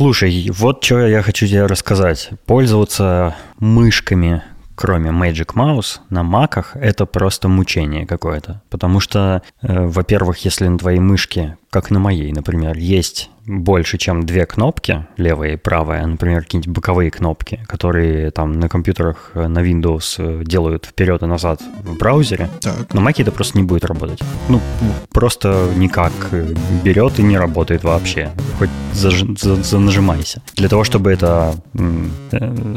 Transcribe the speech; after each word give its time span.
Слушай, 0.00 0.50
вот 0.56 0.82
что 0.82 1.06
я 1.06 1.20
хочу 1.20 1.46
тебе 1.46 1.66
рассказать. 1.66 2.30
Пользоваться 2.46 3.36
мышками 3.58 4.42
кроме 4.74 5.10
Magic 5.10 5.52
Mouse, 5.54 5.98
на 6.08 6.22
маках 6.22 6.74
это 6.74 7.04
просто 7.04 7.48
мучение 7.48 8.06
какое-то. 8.06 8.62
Потому 8.70 8.98
что, 8.98 9.42
э, 9.60 9.86
во-первых, 9.86 10.38
если 10.38 10.68
на 10.68 10.78
твоей 10.78 11.00
мышке, 11.00 11.58
как 11.70 11.90
на 11.90 12.00
моей, 12.00 12.32
например, 12.32 12.76
есть 12.76 13.30
больше, 13.46 13.96
чем 13.96 14.26
две 14.26 14.44
кнопки, 14.44 15.06
левая 15.16 15.52
и 15.52 15.56
правая, 15.56 16.04
например, 16.04 16.42
какие-нибудь 16.42 16.74
боковые 16.74 17.10
кнопки, 17.10 17.60
которые 17.66 18.32
там 18.32 18.52
на 18.52 18.68
компьютерах 18.68 19.30
э, 19.34 19.46
на 19.46 19.60
Windows 19.60 20.16
э, 20.18 20.44
делают 20.44 20.86
вперед 20.86 21.22
и 21.22 21.26
назад 21.26 21.62
в 21.84 21.96
браузере, 21.96 22.48
так. 22.60 22.92
на 22.92 23.00
Mac 23.00 23.22
это 23.22 23.32
просто 23.32 23.58
не 23.58 23.64
будет 23.64 23.84
работать. 23.84 24.20
Ну, 24.48 24.60
просто 25.12 25.68
никак 25.76 26.12
э, 26.32 26.54
берет 26.84 27.18
и 27.18 27.22
не 27.22 27.38
работает 27.38 27.84
вообще. 27.84 28.30
Хоть 28.58 28.70
заж, 28.92 29.22
за, 29.38 29.56
занажимайся. 29.62 30.42
Для 30.56 30.68
того, 30.68 30.84
чтобы 30.84 31.12
это 31.12 31.54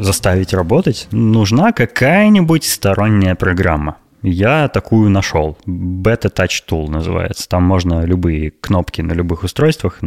заставить 0.00 0.54
работать, 0.54 1.08
нужна 1.10 1.72
какая-нибудь 1.72 2.64
сторонняя 2.64 3.34
программа. 3.34 3.96
Я 4.26 4.68
такую 4.68 5.10
нашел. 5.10 5.58
Beta 5.66 6.32
Touch 6.34 6.62
Tool 6.66 6.88
называется. 6.88 7.46
Там 7.46 7.62
можно 7.62 8.06
любые 8.06 8.52
кнопки 8.52 9.02
на 9.02 9.12
любых 9.12 9.42
устройствах 9.42 10.00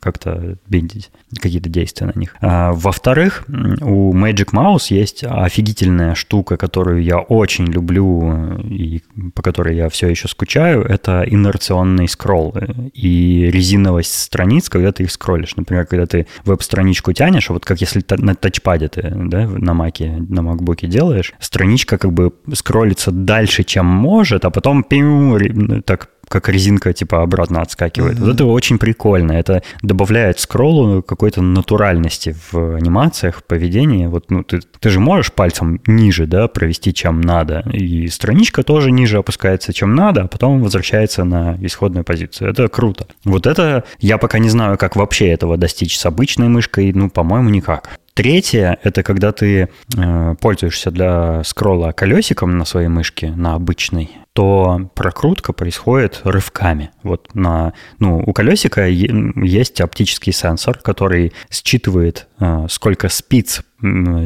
как-то 0.00 0.58
биндить, 0.66 1.12
какие-то 1.40 1.68
действия 1.68 2.08
на 2.12 2.18
них. 2.18 2.34
А, 2.40 2.72
во-вторых, 2.72 3.44
у 3.80 4.12
Magic 4.12 4.50
Mouse 4.52 4.86
есть 4.88 5.22
офигительная 5.22 6.16
штука, 6.16 6.56
которую 6.56 7.04
я 7.04 7.20
очень 7.20 7.66
люблю 7.66 8.58
и 8.58 9.02
по 9.34 9.42
которой 9.42 9.76
я 9.76 9.88
все 9.88 10.08
еще 10.08 10.26
скучаю. 10.26 10.82
Это 10.82 11.24
инерционный 11.24 12.08
скролл 12.08 12.56
и 12.92 13.48
резиновость 13.52 14.20
страниц, 14.20 14.68
когда 14.68 14.90
ты 14.90 15.04
их 15.04 15.12
скроллишь. 15.12 15.54
Например, 15.54 15.86
когда 15.86 16.06
ты 16.06 16.26
веб-страничку 16.44 17.12
тянешь, 17.12 17.50
вот 17.50 17.64
как 17.64 17.80
если 17.80 18.02
на 18.08 18.34
тачпаде 18.34 18.88
ты 18.88 19.12
да, 19.14 19.46
на 19.46 19.74
маке, 19.74 20.16
на 20.28 20.42
макбуке 20.42 20.88
делаешь, 20.88 21.34
страничка 21.38 21.98
как 21.98 22.12
бы 22.12 22.32
скроллится 22.52 23.12
дальше 23.12 23.43
дальше, 23.44 23.62
чем 23.62 23.86
может, 23.86 24.44
а 24.44 24.50
потом 24.50 24.82
пиу, 24.82 25.38
так 25.84 26.08
как 26.28 26.48
резинка 26.48 26.94
типа 26.94 27.22
обратно 27.22 27.60
отскакивает. 27.60 28.16
Mm-hmm. 28.16 28.24
Вот 28.24 28.34
это 28.34 28.44
очень 28.46 28.78
прикольно. 28.78 29.32
Это 29.32 29.62
добавляет 29.82 30.40
скроллу 30.40 31.02
какой-то 31.02 31.42
натуральности 31.42 32.34
в 32.50 32.76
анимациях, 32.76 33.36
в 33.36 33.44
поведении. 33.44 34.06
Вот 34.06 34.30
ну, 34.30 34.42
ты, 34.42 34.60
ты 34.80 34.88
же 34.88 35.00
можешь 35.00 35.32
пальцем 35.32 35.80
ниже 35.86 36.26
да, 36.26 36.48
провести, 36.48 36.94
чем 36.94 37.20
надо. 37.20 37.60
И 37.70 38.08
страничка 38.08 38.62
тоже 38.62 38.90
ниже 38.90 39.18
опускается, 39.18 39.74
чем 39.74 39.94
надо, 39.94 40.22
а 40.22 40.26
потом 40.28 40.62
возвращается 40.62 41.24
на 41.24 41.58
исходную 41.60 42.04
позицию. 42.04 42.50
Это 42.50 42.68
круто. 42.68 43.06
Вот 43.24 43.46
это 43.46 43.84
я 44.00 44.16
пока 44.16 44.38
не 44.38 44.48
знаю, 44.48 44.78
как 44.78 44.96
вообще 44.96 45.28
этого 45.28 45.58
достичь 45.58 45.98
с 45.98 46.06
обычной 46.06 46.48
мышкой. 46.48 46.92
Ну, 46.94 47.10
по-моему, 47.10 47.50
никак. 47.50 47.90
Третье– 48.14 48.78
это 48.84 49.02
когда 49.02 49.32
ты 49.32 49.68
э, 49.96 50.34
пользуешься 50.40 50.92
для 50.92 51.42
скролла 51.42 51.90
колесиком 51.90 52.56
на 52.58 52.64
своей 52.64 52.86
мышке, 52.86 53.30
на 53.30 53.54
обычной, 53.54 54.08
то 54.34 54.90
прокрутка 54.94 55.52
происходит 55.52 56.20
рывками. 56.24 56.90
Вот 57.04 57.34
на, 57.34 57.72
ну, 58.00 58.22
у 58.26 58.32
колесика 58.32 58.86
есть 58.88 59.80
оптический 59.80 60.32
сенсор, 60.32 60.78
который 60.78 61.32
считывает, 61.50 62.26
э, 62.40 62.66
сколько 62.68 63.08
спиц 63.08 63.62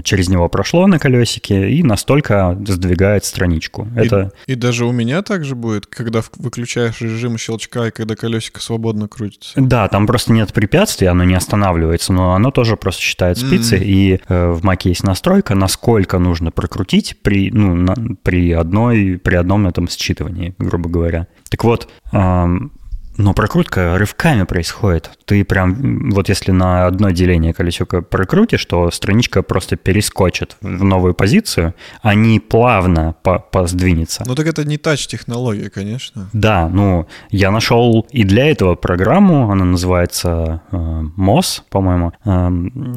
через 0.05 0.29
него 0.29 0.48
прошло 0.48 0.86
на 0.86 0.98
колесике 0.98 1.70
и 1.70 1.83
настолько 1.83 2.56
сдвигает 2.67 3.25
страничку. 3.25 3.89
И, 3.97 4.01
Это... 4.01 4.31
и 4.47 4.55
даже 4.55 4.84
у 4.84 4.92
меня 4.92 5.23
также 5.23 5.55
будет, 5.55 5.86
когда 5.86 6.23
выключаешь 6.36 7.01
режим 7.01 7.39
щелчка 7.39 7.89
и 7.89 7.91
когда 7.91 8.14
колесико 8.14 8.61
свободно 8.61 9.09
крутится. 9.09 9.61
Да, 9.61 9.89
там 9.89 10.06
просто 10.06 10.33
нет 10.33 10.53
препятствий, 10.53 11.09
оно 11.09 11.25
не 11.25 11.34
останавливается, 11.34 12.12
но 12.12 12.34
оно 12.34 12.51
тоже 12.51 12.77
просто 12.77 13.03
считает 13.03 13.39
спицы. 13.39 13.77
Mm. 13.77 13.84
И 13.84 14.20
э, 14.29 14.51
в 14.51 14.64
Mac 14.64 14.81
есть 14.84 15.03
настройка, 15.03 15.55
насколько 15.55 16.19
нужно 16.19 16.51
прокрутить 16.51 17.17
при, 17.23 17.51
ну, 17.51 17.75
на, 17.75 17.95
при, 18.23 18.53
одной, 18.53 19.19
при 19.23 19.34
одном 19.34 19.67
этом 19.67 19.89
считывании, 19.98 20.55
грубо 20.58 20.89
говоря. 20.89 21.27
Так 21.50 21.64
вот, 21.64 21.90
но 22.12 23.34
прокрутка 23.34 23.98
рывками 23.98 24.45
происходит. 24.45 25.17
Ты 25.28 25.44
прям, 25.44 26.08
вот 26.11 26.30
если 26.30 26.52
на 26.52 26.86
одно 26.86 27.11
деление 27.11 27.52
колесико 27.52 28.00
прокрутишь, 28.00 28.64
то 28.64 28.90
страничка 28.90 29.42
просто 29.42 29.77
перескочит 29.77 30.56
в 30.62 30.84
новую 30.84 31.12
позицию, 31.12 31.74
а 32.00 32.14
не 32.14 32.40
плавно 32.40 33.14
по 33.22 33.38
поздвинется. 33.38 34.24
Ну 34.27 34.34
так 34.34 34.46
это 34.46 34.64
не 34.64 34.78
тач-технология, 34.78 35.68
конечно. 35.68 36.30
Да, 36.33 36.70
ну 36.70 37.06
я 37.30 37.50
нашел 37.50 38.06
и 38.11 38.24
для 38.24 38.50
этого 38.50 38.74
программу, 38.74 39.50
она 39.50 39.67
называется 39.67 40.62
э, 40.72 40.77
MOS, 40.77 41.61
по-моему. 41.68 42.12
Э, 42.24 42.48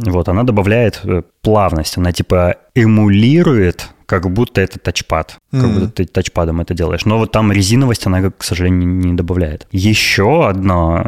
вот, 0.09 0.29
она 0.29 0.43
добавляет 0.43 1.01
э, 1.03 1.23
плавность, 1.41 1.97
она 1.97 2.13
типа 2.13 2.55
эмулирует 2.75 3.89
как 4.11 4.29
будто 4.29 4.59
это 4.59 4.77
тачпад, 4.77 5.37
mm-hmm. 5.53 5.61
как 5.61 5.71
будто 5.71 5.87
ты 5.87 6.05
тачпадом 6.05 6.59
это 6.59 6.73
делаешь. 6.73 7.05
Но 7.05 7.17
вот 7.17 7.31
там 7.31 7.49
резиновость, 7.49 8.05
она, 8.07 8.29
к 8.29 8.43
сожалению, 8.43 8.89
не 8.89 9.13
добавляет. 9.13 9.67
Еще 9.71 10.49
одна 10.49 11.03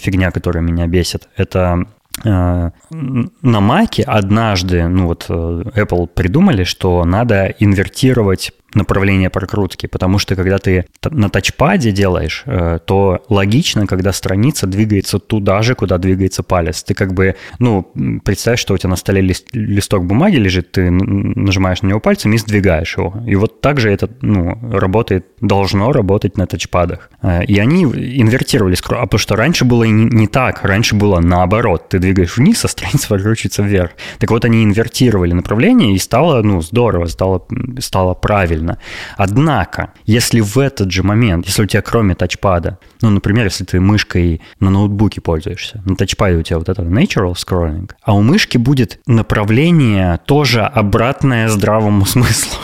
фигня, 0.00 0.32
которая 0.44 0.62
меня 0.62 0.86
бесит, 0.86 1.28
это 1.36 1.86
э, 2.22 2.70
на 2.90 3.60
Маке 3.60 4.02
однажды, 4.02 4.86
ну 4.88 5.06
вот 5.06 5.24
э, 5.30 5.32
Apple 5.32 6.06
придумали, 6.06 6.64
что 6.64 7.02
надо 7.06 7.46
инвертировать 7.58 8.52
направление 8.74 9.30
прокрутки, 9.30 9.86
потому 9.86 10.18
что 10.18 10.36
когда 10.36 10.58
ты 10.58 10.86
на 11.10 11.28
тачпаде 11.28 11.92
делаешь, 11.92 12.42
э, 12.46 12.78
то 12.84 13.22
логично, 13.28 13.86
когда 13.86 14.12
страница 14.12 14.66
двигается 14.66 15.18
туда 15.18 15.62
же, 15.62 15.74
куда 15.74 15.98
двигается 15.98 16.42
палец. 16.42 16.82
Ты 16.82 16.94
как 16.94 17.12
бы, 17.14 17.36
ну, 17.58 17.90
представь, 18.24 18.58
что 18.58 18.74
у 18.74 18.78
тебя 18.78 18.90
на 18.90 18.96
столе 18.96 19.20
лист, 19.20 19.48
листок 19.52 20.06
бумаги 20.06 20.36
лежит, 20.36 20.72
ты 20.72 20.90
нажимаешь 20.90 21.82
на 21.82 21.88
него 21.88 22.00
пальцем 22.00 22.32
и 22.32 22.38
сдвигаешь 22.38 22.96
его. 22.96 23.14
И 23.26 23.36
вот 23.36 23.60
так 23.60 23.80
же 23.80 23.90
это, 23.90 24.08
ну, 24.20 24.58
работает, 24.72 25.26
должно 25.40 25.92
работать 25.92 26.36
на 26.36 26.46
тачпадах. 26.46 27.10
Э, 27.22 27.44
и 27.44 27.58
они 27.58 27.84
инвертировали 27.84 28.74
скролл, 28.74 29.02
а 29.02 29.04
потому 29.04 29.18
что 29.18 29.36
раньше 29.36 29.64
было 29.64 29.84
не 29.84 30.26
так, 30.26 30.64
раньше 30.64 30.94
было 30.94 31.20
наоборот. 31.20 31.88
Ты 31.88 31.98
двигаешь 31.98 32.36
вниз, 32.36 32.64
а 32.64 32.68
страница 32.68 33.08
прокручивается 33.14 33.62
вверх. 33.62 33.92
Так 34.18 34.30
вот, 34.30 34.44
они 34.44 34.64
инвертировали 34.64 35.32
направление, 35.32 35.94
и 35.94 35.98
стало, 35.98 36.42
ну, 36.42 36.60
здорово, 36.60 37.06
стало, 37.06 37.46
стало 37.78 38.14
правильно 38.14 38.63
правильно. 38.64 38.78
Однако, 39.16 39.92
если 40.06 40.40
в 40.40 40.58
этот 40.58 40.90
же 40.90 41.02
момент, 41.02 41.46
если 41.46 41.62
у 41.62 41.66
тебя 41.66 41.82
кроме 41.82 42.14
тачпада, 42.14 42.78
ну, 43.02 43.10
например, 43.10 43.44
если 43.44 43.64
ты 43.64 43.80
мышкой 43.80 44.40
на 44.60 44.70
ноутбуке 44.70 45.20
пользуешься, 45.20 45.82
на 45.84 45.96
тачпаде 45.96 46.36
у 46.36 46.42
тебя 46.42 46.58
вот 46.58 46.68
это 46.68 46.82
natural 46.82 47.34
scrolling, 47.34 47.90
а 48.02 48.14
у 48.14 48.22
мышки 48.22 48.58
будет 48.58 49.00
направление 49.06 50.18
тоже 50.26 50.62
обратное 50.62 51.48
здравому 51.48 52.06
смыслу. 52.06 52.58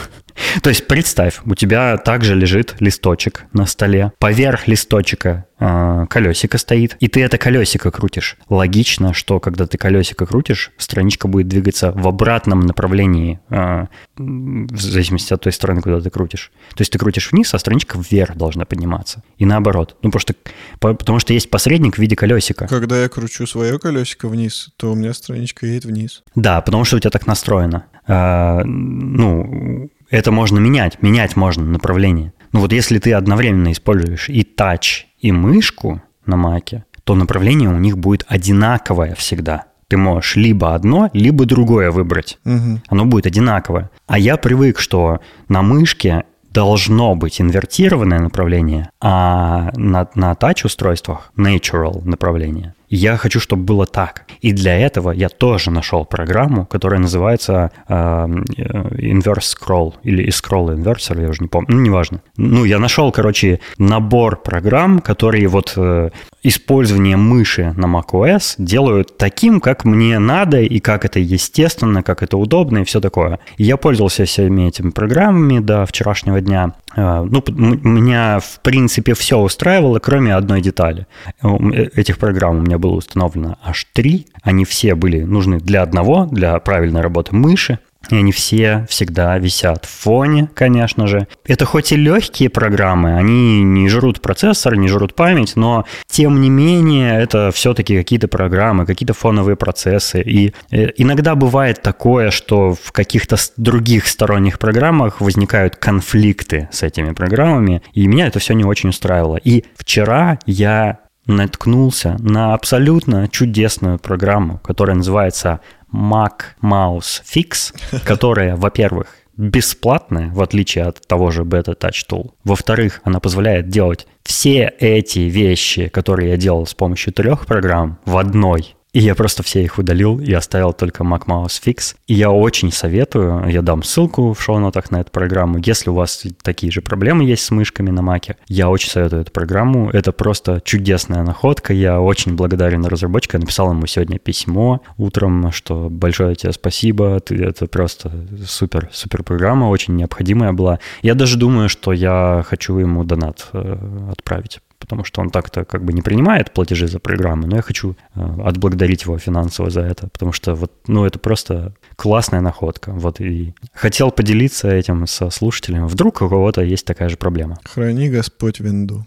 То 0.63 0.71
есть 0.71 0.87
представь, 0.87 1.41
у 1.45 1.55
тебя 1.55 1.97
также 1.99 2.35
лежит 2.35 2.77
листочек 2.81 3.45
на 3.53 3.67
столе. 3.67 4.13
Поверх 4.19 4.69
листочка 4.69 5.47
э, 5.59 6.07
колесико 6.09 6.59
стоит, 6.59 6.97
и 7.01 7.09
ты 7.09 7.23
это 7.23 7.39
колесико 7.39 7.91
крутишь. 7.91 8.37
Логично, 8.49 9.13
что 9.15 9.41
когда 9.41 9.67
ты 9.67 9.79
колесико 9.79 10.27
крутишь, 10.27 10.73
страничка 10.77 11.29
будет 11.29 11.49
двигаться 11.49 11.93
в 11.93 12.07
обратном 12.09 12.61
направлении, 12.61 13.41
э, 13.51 13.87
в 14.17 14.81
зависимости 14.81 15.33
от 15.33 15.43
той 15.43 15.53
стороны, 15.53 15.83
куда 15.83 16.01
ты 16.01 16.11
крутишь. 16.11 16.53
То 16.75 16.83
есть 16.83 16.93
ты 16.93 16.99
крутишь 16.99 17.33
вниз, 17.33 17.53
а 17.55 17.59
страничка 17.59 17.99
вверх 17.99 18.37
должна 18.37 18.65
подниматься. 18.65 19.23
И 19.39 19.45
наоборот. 19.45 19.97
Ну, 20.03 20.11
потому 20.11 20.21
что, 20.21 20.35
потому 20.79 21.19
что 21.19 21.33
есть 21.33 21.51
посредник 21.51 21.97
в 21.97 21.99
виде 21.99 22.17
колесика. 22.17 22.67
Когда 22.67 23.01
я 23.03 23.09
кручу 23.09 23.47
свое 23.47 23.79
колесико 23.79 24.29
вниз, 24.29 24.71
то 24.77 24.93
у 24.93 24.95
меня 24.95 25.13
страничка 25.15 25.67
едет 25.67 25.85
вниз. 25.85 26.23
Да, 26.35 26.61
потому 26.61 26.85
что 26.85 26.97
у 26.97 27.01
тебя 27.01 27.11
так 27.11 27.27
настроено. 27.27 27.87
Э, 28.07 28.63
ну, 28.65 29.91
это 30.11 30.33
можно 30.33 30.59
менять. 30.59 31.03
Менять 31.03 31.37
можно 31.37 31.65
направление. 31.65 32.33
Ну 32.53 32.61
вот 32.61 32.73
если 32.73 32.99
ты 32.99 33.13
одновременно 33.13 33.73
используешь 33.73 34.29
и 34.29 34.43
тач, 34.43 35.07
и 35.21 35.33
мышку 35.33 36.03
на 36.27 36.37
маке, 36.37 36.85
то 37.05 37.15
направление 37.15 37.69
у 37.69 37.79
них 37.79 37.99
будет 37.99 38.25
одинаковое 38.29 39.15
всегда. 39.15 39.65
Ты 39.89 39.97
можешь 39.97 40.37
либо 40.37 40.75
одно, 40.75 41.11
либо 41.13 41.47
другое 41.47 41.91
выбрать. 41.91 42.39
Угу. 42.45 42.83
Оно 42.89 43.05
будет 43.07 43.27
одинаковое. 43.27 43.91
А 44.07 44.19
я 44.19 44.37
привык, 44.37 44.79
что 44.79 45.21
на 45.49 45.63
мышке 45.63 46.25
должно 46.53 47.15
быть 47.15 47.41
инвертированное 47.41 48.21
направление, 48.21 48.91
а 49.01 49.71
на, 49.75 50.09
на 50.15 50.35
тач-устройствах 50.35 51.33
natural 51.37 52.05
направление. 52.05 52.75
Я 52.91 53.17
хочу, 53.17 53.39
чтобы 53.39 53.63
было 53.63 53.87
так. 53.87 54.25
И 54.41 54.53
для 54.53 54.77
этого 54.77 55.13
я 55.13 55.29
тоже 55.29 55.71
нашел 55.71 56.05
программу, 56.05 56.67
которая 56.67 57.01
называется 57.01 57.71
э, 57.89 57.95
Inverse 57.95 59.57
Scroll 59.57 59.95
или 60.03 60.29
Scroll 60.29 60.77
Inverser, 60.77 61.23
я 61.23 61.29
уже 61.29 61.43
не 61.43 61.49
помню, 61.49 61.69
ну, 61.71 61.81
неважно. 61.81 62.21
Ну, 62.37 62.65
я 62.65 62.81
нашел, 62.81 63.13
короче, 63.13 63.61
набор 63.79 64.43
программ, 64.43 64.99
которые 64.99 65.47
вот 65.47 65.75
э, 65.77 66.11
использование 66.43 67.17
мыши 67.17 67.75
на 67.77 67.87
macOS 67.87 68.55
делаю 68.59 69.05
таким, 69.05 69.61
как 69.61 69.85
мне 69.85 70.19
надо, 70.19 70.61
и 70.61 70.81
как 70.81 71.05
это 71.05 71.19
естественно, 71.19 72.03
как 72.03 72.23
это 72.23 72.37
удобно, 72.37 72.79
и 72.79 72.85
все 72.85 73.01
такое. 73.01 73.41
И 73.57 73.65
я 73.65 73.77
пользовался 73.77 74.25
всеми 74.25 74.69
этими 74.69 74.91
программами 74.91 75.59
до 75.59 75.87
вчерашнего 75.87 76.41
дня. 76.41 76.75
Э, 76.97 77.23
ну, 77.23 77.43
меня, 77.49 78.41
в 78.41 78.61
принципе, 78.61 79.15
все 79.15 79.39
устраивало, 79.39 79.99
кроме 79.99 80.35
одной 80.35 80.61
детали. 80.61 81.07
Э, 81.43 81.49
этих 81.95 82.19
программ 82.19 82.59
у 82.59 82.63
меня 82.63 82.79
было 82.79 82.93
установлено 82.93 83.57
аж 83.63 83.87
три. 83.93 84.27
Они 84.43 84.65
все 84.65 84.95
были 84.95 85.21
нужны 85.21 85.61
для 85.61 85.83
одного, 85.83 86.27
для 86.27 86.59
правильной 86.61 87.01
работы 87.01 87.35
мыши. 87.35 87.79
И 88.09 88.17
они 88.17 88.33
все 88.33 88.87
всегда 88.89 89.37
висят 89.39 89.85
в 89.85 89.91
фоне, 89.91 90.49
конечно 90.55 91.07
же. 91.07 91.29
Это 91.45 91.65
хоть 91.65 91.93
и 91.93 91.97
легкие 91.97 92.49
программы, 92.49 93.17
они 93.17 93.63
не 93.63 93.89
жрут 93.89 94.21
процессор, 94.21 94.77
не 94.77 94.89
жрут 94.89 95.15
память, 95.15 95.55
но 95.57 95.85
тем 96.07 96.41
не 96.41 96.51
менее 96.51 97.21
это 97.21 97.51
все-таки 97.53 97.97
какие-то 97.97 98.27
программы, 98.27 98.87
какие-то 98.87 99.15
фоновые 99.15 99.57
процессы. 99.57 100.23
И 100.23 100.55
э, 100.71 100.89
иногда 100.97 101.35
бывает 101.35 101.83
такое, 101.83 102.31
что 102.31 102.75
в 102.75 102.93
каких-то 102.93 103.37
других 103.57 104.07
сторонних 104.07 104.59
программах 104.59 105.21
возникают 105.21 105.77
конфликты 105.77 106.69
с 106.73 106.83
этими 106.83 107.13
программами, 107.13 107.83
и 107.93 108.07
меня 108.07 108.27
это 108.27 108.39
все 108.39 108.55
не 108.55 108.65
очень 108.65 108.89
устраивало. 108.89 109.37
И 109.37 109.65
вчера 109.77 110.39
я 110.47 111.01
наткнулся 111.27 112.17
на 112.19 112.55
абсолютно 112.55 113.29
чудесную 113.29 113.99
программу, 113.99 114.59
которая 114.59 114.97
называется 114.97 115.61
Mac 115.93 116.57
Mouse 116.63 117.23
Fix, 117.25 117.75
которая, 118.05 118.57
во-первых, 118.57 119.09
бесплатная, 119.37 120.31
в 120.31 120.43
отличие 120.43 120.85
от 120.85 121.07
того 121.07 121.31
же 121.31 121.43
Beta 121.43 121.77
Touch 121.77 122.07
Tool. 122.09 122.33
Во-вторых, 122.45 123.01
она 123.05 123.21
позволяет 123.21 123.69
делать 123.69 124.07
все 124.23 124.73
эти 124.79 125.21
вещи, 125.21 125.89
которые 125.89 126.31
я 126.31 126.37
делал 126.37 126.67
с 126.67 126.75
помощью 126.75 127.13
трех 127.13 127.47
программ, 127.47 127.99
в 128.05 128.19
одной 128.19 128.77
и 128.93 129.01
я 129.01 129.15
просто 129.15 129.43
все 129.43 129.63
их 129.63 129.79
удалил 129.79 130.19
и 130.19 130.33
оставил 130.33 130.73
только 130.73 131.05
MacMouse 131.05 131.63
Fix. 131.65 131.95
И 132.07 132.15
я 132.15 132.31
очень 132.31 132.73
советую, 132.73 133.49
я 133.49 133.63
дам 133.63 133.83
ссылку 133.83 134.33
в 134.33 134.43
шоу-нотах 134.43 134.91
на 134.91 135.01
эту 135.01 135.11
программу. 135.11 135.59
Если 135.65 135.91
у 135.91 135.95
вас 135.95 136.25
такие 136.43 136.73
же 136.73 136.83
проблемы 136.83 137.25
есть 137.25 137.45
с 137.45 137.51
мышками 137.51 137.91
на 137.91 138.03
Маке, 138.03 138.37
я 138.49 138.69
очень 138.69 138.91
советую 138.91 139.23
эту 139.23 139.31
программу. 139.31 139.91
Это 139.91 140.13
просто 140.13 140.61
чудесная 140.65 141.23
находка. 141.23 141.73
Я 141.73 142.01
очень 142.01 142.35
благодарен 142.35 142.85
разработчику. 142.85 143.37
Я 143.37 143.41
написал 143.41 143.71
ему 143.71 143.87
сегодня 143.87 144.19
письмо 144.19 144.81
утром, 144.99 145.53
что 145.53 145.89
большое 145.89 146.35
тебе 146.35 146.53
спасибо. 146.53 147.21
Ты, 147.21 147.37
это 147.37 147.67
просто 147.67 148.11
супер, 148.47 148.89
супер 148.93 149.23
программа, 149.23 149.67
очень 149.67 149.97
необходимая 149.97 150.53
была. 150.53 150.81
Я 151.03 151.15
даже 151.15 151.37
думаю, 151.37 151.69
что 151.69 151.93
я 151.93 152.45
хочу 152.47 152.79
ему 152.79 153.05
донат 153.05 153.49
э, 153.53 153.77
отправить 154.11 154.61
потому 154.81 155.05
что 155.05 155.21
он 155.21 155.31
так-то 155.31 155.65
как 155.65 155.85
бы 155.85 155.93
не 155.93 156.03
принимает 156.03 156.53
платежи 156.53 156.89
за 156.89 156.99
программы, 156.99 157.47
но 157.47 157.57
я 157.57 157.63
хочу 157.63 157.97
э, 158.15 158.21
отблагодарить 158.45 159.05
его 159.05 159.19
финансово 159.19 159.71
за 159.71 159.83
это, 159.83 160.09
потому 160.09 160.33
что 160.33 160.55
вот, 160.55 160.73
ну, 160.89 161.05
это 161.05 161.19
просто 161.19 161.75
классная 161.95 162.41
находка. 162.41 162.91
Вот 162.93 163.21
и 163.21 163.55
хотел 163.73 164.11
поделиться 164.11 164.69
этим 164.69 165.07
со 165.07 165.31
слушателями. 165.31 165.87
Вдруг 165.87 166.23
у 166.23 166.29
кого-то 166.29 166.63
есть 166.63 166.87
такая 166.87 167.09
же 167.09 167.17
проблема. 167.17 167.59
Храни 167.65 168.09
Господь 168.09 168.59
винду. 168.59 169.07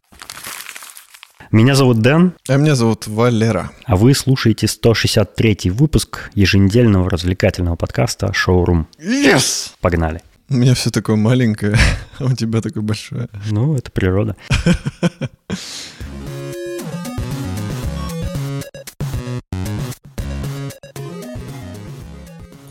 Меня 1.51 1.75
зовут 1.75 1.99
Дэн. 2.01 2.33
А 2.47 2.57
меня 2.57 2.73
зовут 2.73 3.05
Валера. 3.05 3.71
А 3.85 3.95
вы 3.95 4.15
слушаете 4.15 4.67
163 4.67 5.69
выпуск 5.69 6.31
еженедельного 6.33 7.09
развлекательного 7.09 7.75
подкаста 7.75 8.33
«Шоурум». 8.33 8.87
Yes! 8.99 9.73
Погнали. 9.79 10.21
У 10.53 10.55
меня 10.55 10.75
все 10.75 10.91
такое 10.91 11.15
маленькое, 11.15 11.75
а 12.19 12.25
у 12.25 12.33
тебя 12.33 12.61
такое 12.61 12.83
большое. 12.83 13.27
Ну, 13.49 13.75
это 13.75 13.89
природа. 13.89 14.35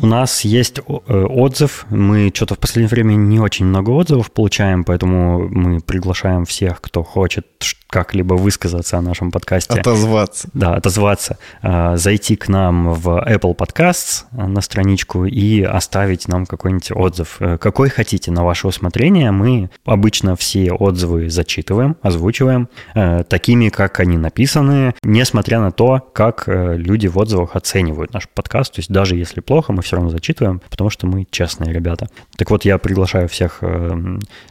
У 0.03 0.07
нас 0.07 0.41
есть 0.41 0.81
э, 0.81 0.83
отзыв. 0.83 1.87
Мы 1.89 2.33
что-то 2.35 2.57
в 2.57 2.59
последнее 2.59 2.89
время 2.89 3.15
не 3.15 3.39
очень 3.39 3.67
много 3.67 3.91
отзывов 3.91 4.33
получаем, 4.33 4.83
поэтому 4.83 5.49
мы 5.49 5.81
приглашаем 5.81 6.45
всех, 6.45 6.81
кто 6.81 7.05
хочет 7.05 7.47
как-либо 7.93 8.35
высказаться 8.35 8.99
о 8.99 9.03
нашем 9.03 9.31
подкасте. 9.31 9.79
Отозваться. 9.79 10.49
Да, 10.55 10.75
отозваться. 10.75 11.39
А, 11.61 11.97
зайти 11.97 12.37
к 12.37 12.49
нам 12.49 12.95
в 12.95 13.09
Apple 13.09 13.55
Podcasts 13.55 14.25
а, 14.33 14.49
на 14.49 14.63
страничку 14.63 15.27
и 15.27 15.63
оставить 15.63 16.27
нам 16.27 16.47
какой-нибудь 16.47 16.91
отзыв. 16.93 17.37
Э, 17.41 17.59
какой 17.59 17.91
хотите 17.91 18.31
на 18.31 18.45
ваше 18.45 18.67
усмотрение. 18.67 19.31
Мы 19.31 19.71
обычно 19.85 20.37
все 20.37 20.73
отзывы 20.73 21.29
зачитываем, 21.29 21.97
озвучиваем 22.03 22.69
э, 22.95 23.25
такими, 23.25 23.69
как 23.69 24.01
они 24.01 24.17
написаны, 24.17 24.95
несмотря 25.03 25.61
на 25.61 25.71
то, 25.71 26.01
как 26.15 26.45
э, 26.47 26.77
люди 26.79 27.09
в 27.09 27.19
отзывах 27.19 27.57
оценивают 27.57 28.15
наш 28.15 28.27
подкаст. 28.27 28.73
То 28.73 28.79
есть 28.79 28.91
даже 28.91 29.17
если 29.17 29.41
плохо, 29.41 29.73
мы 29.75 29.83
все 29.83 29.92
равно 29.97 30.11
зачитываем, 30.11 30.61
потому 30.71 30.91
что 30.91 31.07
мы 31.07 31.27
честные 31.31 31.73
ребята. 31.73 32.09
Так 32.37 32.51
вот, 32.51 32.65
я 32.65 32.79
приглашаю 32.79 33.29
всех 33.29 33.63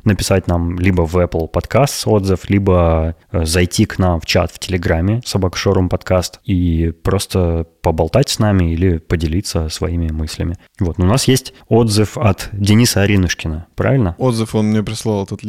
написать 0.04 0.48
нам 0.48 0.80
либо 0.80 1.02
в 1.06 1.16
Apple 1.16 1.52
Podcasts 1.52 2.04
отзыв, 2.06 2.50
либо 2.50 3.16
Э, 3.32 3.46
зайти 3.46 3.86
к 3.86 4.00
нам 4.00 4.20
в 4.20 4.26
чат 4.26 4.52
в 4.52 4.60
Телеграме 4.60 5.22
«Собака 5.26 5.58
Шорум 5.58 5.90
подкаст» 5.90 6.40
и 6.46 6.92
просто 7.04 7.66
поболтать 7.82 8.30
с 8.30 8.40
нами 8.40 8.74
или 8.74 8.98
поделиться 8.98 9.70
своими 9.70 10.12
мыслями. 10.12 10.58
Вот, 10.80 11.00
у 11.00 11.06
нас 11.06 11.28
есть 11.28 11.54
отзыв 11.68 12.18
от 12.18 12.50
Дениса 12.52 13.02
Аринушкина, 13.02 13.68
правильно? 13.76 14.16
Отзыв 14.18 14.56
он 14.56 14.68
мне 14.68 14.84
прислал 14.84 15.26
тут 15.26 15.44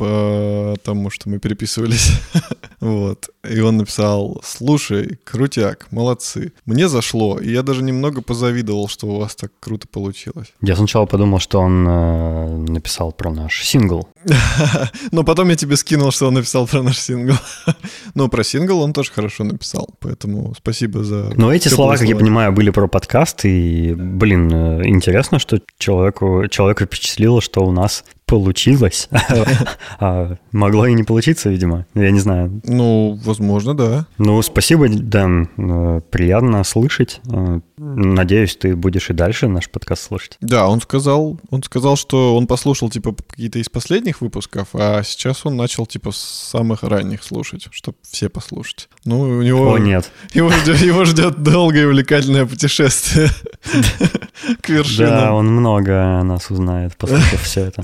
лично, 0.00 0.74
потому 0.74 1.10
что 1.10 1.28
мы 1.28 1.38
переписывались. 1.38 2.12
вот. 2.80 3.30
И 3.48 3.60
он 3.60 3.78
написал, 3.78 4.40
слушай, 4.44 5.18
крутяк, 5.24 5.86
молодцы. 5.90 6.52
Мне 6.66 6.88
зашло, 6.88 7.38
и 7.38 7.50
я 7.50 7.62
даже 7.62 7.82
немного 7.82 8.22
позавидовал, 8.22 8.88
что 8.88 9.06
у 9.06 9.18
вас 9.18 9.34
так 9.34 9.52
круто 9.60 9.86
получилось. 9.88 10.52
Я 10.62 10.76
сначала 10.76 11.06
подумал, 11.06 11.38
что 11.38 11.60
он 11.60 11.86
э, 11.88 12.56
написал 12.70 13.12
про 13.12 13.30
наш 13.30 13.64
сингл. 13.64 14.08
Но 15.12 15.24
потом 15.24 15.48
я 15.48 15.56
тебе 15.56 15.76
скинул, 15.76 16.10
что 16.10 16.28
он 16.28 16.34
написал 16.34 16.66
про 16.66 16.82
наш 16.82 16.98
сингл. 16.98 17.34
Но 18.14 18.28
про 18.28 18.44
сингл 18.44 18.80
он 18.80 18.92
тоже 18.92 19.12
хорошо 19.12 19.44
написал, 19.44 19.88
поэтому 20.00 20.54
спасибо 20.56 21.04
за... 21.04 21.32
Но 21.36 21.52
эти 21.52 21.68
слова, 21.68 21.96
как 21.96 22.08
я 22.08 22.16
понимаю, 22.16 22.52
были 22.52 22.70
про 22.70 22.88
подкаст, 22.88 23.44
и, 23.44 23.94
блин, 23.96 24.52
э, 24.52 24.88
интересно, 24.88 25.38
что 25.38 25.60
человеку, 25.78 26.46
человеку 26.48 26.84
впечатлило, 26.84 27.40
что 27.40 27.64
у 27.64 27.72
нас 27.72 28.04
получилось. 28.28 29.08
а, 29.98 30.36
могло 30.52 30.86
и 30.86 30.92
не 30.92 31.02
получиться, 31.02 31.48
видимо. 31.48 31.86
Я 31.94 32.10
не 32.10 32.20
знаю. 32.20 32.60
Ну, 32.64 33.18
возможно, 33.24 33.74
да. 33.74 34.06
Ну, 34.18 34.40
спасибо, 34.42 34.88
Дэн. 34.88 35.48
Э, 35.56 36.00
приятно 36.10 36.62
слышать. 36.62 37.20
Э, 37.32 37.60
надеюсь, 37.78 38.54
ты 38.56 38.76
будешь 38.76 39.08
и 39.10 39.14
дальше 39.14 39.48
наш 39.48 39.70
подкаст 39.70 40.04
слушать. 40.04 40.36
Да, 40.40 40.68
он 40.68 40.80
сказал, 40.82 41.40
он 41.50 41.62
сказал, 41.62 41.96
что 41.96 42.36
он 42.36 42.46
послушал, 42.46 42.90
типа, 42.90 43.14
какие-то 43.14 43.58
из 43.58 43.70
последних 43.70 44.20
выпусков, 44.20 44.68
а 44.74 45.02
сейчас 45.02 45.46
он 45.46 45.56
начал, 45.56 45.86
типа, 45.86 46.12
с 46.12 46.18
самых 46.18 46.82
ранних 46.82 47.22
слушать, 47.22 47.68
чтобы 47.70 47.96
все 48.02 48.28
послушать. 48.28 48.88
Ну, 49.04 49.20
у 49.20 49.42
него... 49.42 49.72
О, 49.72 49.78
нет. 49.78 50.10
Его 50.34 50.50
ждет, 50.50 50.80
его 50.82 51.04
ждет 51.06 51.42
долгое 51.42 51.82
и 51.82 51.86
увлекательное 51.86 52.44
путешествие 52.44 53.30
к 54.60 54.68
вершинам. 54.68 55.10
Да, 55.10 55.32
он 55.32 55.46
много 55.46 56.22
нас 56.22 56.50
узнает, 56.50 56.94
послушав 56.96 57.42
все 57.42 57.64
это. 57.66 57.82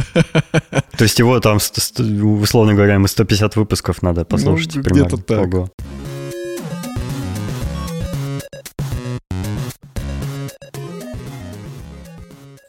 То 0.97 1.05
есть 1.05 1.19
его 1.19 1.41
там, 1.41 1.59
условно 1.59 2.75
говоря, 2.75 2.99
мы 2.99 3.09
150 3.09 3.57
выпусков 3.57 4.03
надо 4.03 4.25
послушать. 4.25 4.77
Ну, 4.77 4.83
где-то 4.83 5.17
так. 5.19 5.55
Ого. 5.55 5.71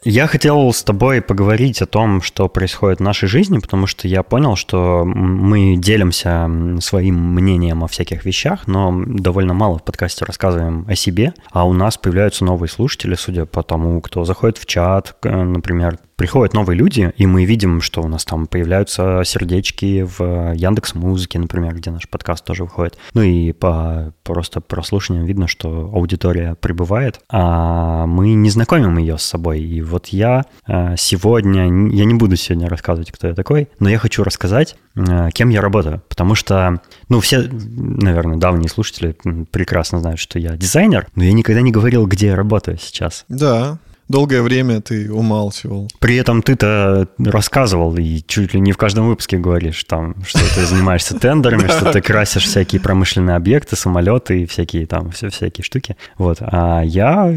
Я 0.08 0.28
хотел 0.28 0.72
с 0.72 0.84
тобой 0.84 1.20
поговорить 1.20 1.82
о 1.82 1.86
том, 1.86 2.22
что 2.22 2.48
происходит 2.48 3.00
в 3.00 3.02
нашей 3.02 3.28
жизни, 3.28 3.58
потому 3.58 3.88
что 3.88 4.06
я 4.06 4.22
понял, 4.22 4.54
что 4.54 5.04
мы 5.04 5.74
делимся 5.76 6.48
своим 6.80 7.16
мнением 7.34 7.82
о 7.82 7.88
всяких 7.88 8.24
вещах, 8.24 8.68
но 8.68 9.02
довольно 9.04 9.52
мало 9.52 9.80
в 9.80 9.82
подкасте 9.82 10.24
рассказываем 10.24 10.86
о 10.88 10.94
себе, 10.94 11.34
а 11.50 11.66
у 11.66 11.72
нас 11.72 11.98
появляются 11.98 12.44
новые 12.44 12.68
слушатели, 12.68 13.16
судя 13.16 13.46
по 13.46 13.64
тому, 13.64 14.00
кто 14.00 14.24
заходит 14.24 14.58
в 14.58 14.66
чат, 14.66 15.16
например, 15.24 15.98
приходят 16.16 16.54
новые 16.54 16.76
люди, 16.76 17.12
и 17.16 17.26
мы 17.26 17.44
видим, 17.44 17.80
что 17.80 18.02
у 18.02 18.08
нас 18.08 18.24
там 18.24 18.46
появляются 18.46 19.22
сердечки 19.24 20.02
в 20.02 20.54
Яндекс 20.54 20.94
Музыке, 20.94 21.38
например, 21.38 21.74
где 21.74 21.90
наш 21.90 22.08
подкаст 22.08 22.44
тоже 22.44 22.64
выходит. 22.64 22.96
Ну 23.14 23.22
и 23.22 23.52
по 23.52 24.12
просто 24.22 24.60
прослушиваниям 24.60 25.26
видно, 25.26 25.46
что 25.46 25.90
аудитория 25.92 26.56
прибывает, 26.56 27.20
а 27.30 28.06
мы 28.06 28.32
не 28.34 28.50
знакомим 28.50 28.98
ее 28.98 29.18
с 29.18 29.22
собой. 29.22 29.60
И 29.60 29.82
вот 29.82 30.08
я 30.08 30.46
э, 30.66 30.94
сегодня, 30.96 31.64
я 31.64 32.04
не 32.04 32.14
буду 32.14 32.36
сегодня 32.36 32.68
рассказывать, 32.68 33.12
кто 33.12 33.28
я 33.28 33.34
такой, 33.34 33.68
но 33.78 33.88
я 33.88 33.98
хочу 33.98 34.24
рассказать, 34.24 34.76
э, 34.96 35.28
кем 35.32 35.50
я 35.50 35.60
работаю. 35.60 36.02
Потому 36.08 36.34
что, 36.34 36.80
ну, 37.08 37.20
все, 37.20 37.48
наверное, 37.50 38.38
давние 38.38 38.68
слушатели 38.68 39.16
прекрасно 39.50 40.00
знают, 40.00 40.18
что 40.18 40.38
я 40.38 40.56
дизайнер, 40.56 41.06
но 41.14 41.24
я 41.24 41.32
никогда 41.32 41.60
не 41.60 41.72
говорил, 41.72 42.06
где 42.06 42.28
я 42.28 42.36
работаю 42.36 42.78
сейчас. 42.80 43.24
Да, 43.28 43.78
долгое 44.08 44.42
время 44.42 44.80
ты 44.80 45.12
умалчивал. 45.12 45.90
При 45.98 46.16
этом 46.16 46.42
ты-то 46.42 47.08
рассказывал 47.18 47.96
и 47.96 48.22
чуть 48.26 48.54
ли 48.54 48.60
не 48.60 48.72
в 48.72 48.76
каждом 48.76 49.08
выпуске 49.08 49.38
говоришь, 49.38 49.82
там, 49.84 50.14
что 50.24 50.40
ты 50.54 50.64
занимаешься 50.64 51.14
тендерами, 51.18 51.66
что 51.66 51.92
ты 51.92 52.00
красишь 52.00 52.44
всякие 52.44 52.80
промышленные 52.80 53.36
объекты, 53.36 53.76
самолеты 53.76 54.42
и 54.42 54.46
всякие 54.46 54.86
там, 54.86 55.10
все 55.10 55.30
всякие 55.30 55.64
штуки. 55.64 55.96
Вот. 56.18 56.38
А 56.40 56.82
я 56.82 57.34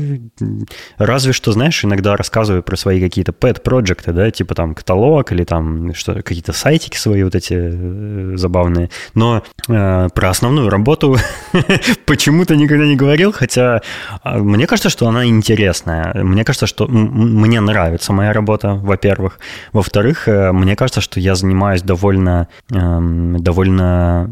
разве 0.97 1.33
что, 1.33 1.51
знаешь, 1.51 1.83
иногда 1.83 2.15
рассказываю 2.15 2.63
про 2.63 2.75
свои 2.75 2.99
какие-то 2.99 3.31
pet-проекты, 3.31 4.13
да, 4.13 4.29
типа 4.31 4.55
там 4.55 4.75
каталог 4.75 5.31
или 5.31 5.43
там 5.43 5.93
что 5.95 6.15
какие-то 6.15 6.53
сайтики 6.53 6.97
свои 6.97 7.23
вот 7.23 7.35
эти 7.35 7.53
э, 7.53 8.37
забавные. 8.37 8.89
Но 9.13 9.43
э, 9.67 10.09
про 10.13 10.29
основную 10.29 10.69
работу 10.69 11.17
почему-то 12.05 12.55
никогда 12.55 12.85
не 12.85 12.95
говорил, 12.95 13.31
хотя 13.31 13.81
а, 14.23 14.37
мне 14.37 14.67
кажется, 14.67 14.89
что 14.89 15.07
она 15.07 15.25
интересная. 15.25 16.13
Мне 16.23 16.43
кажется, 16.43 16.58
что 16.67 16.87
мне 16.87 17.61
нравится 17.61 18.13
моя 18.13 18.33
работа, 18.33 18.73
во-первых. 18.73 19.39
Во-вторых, 19.73 20.27
э, 20.27 20.51
мне 20.51 20.75
кажется, 20.75 21.01
что 21.01 21.19
я 21.19 21.35
занимаюсь 21.35 21.81
довольно, 21.81 22.47
эм, 22.71 23.41
довольно 23.41 24.29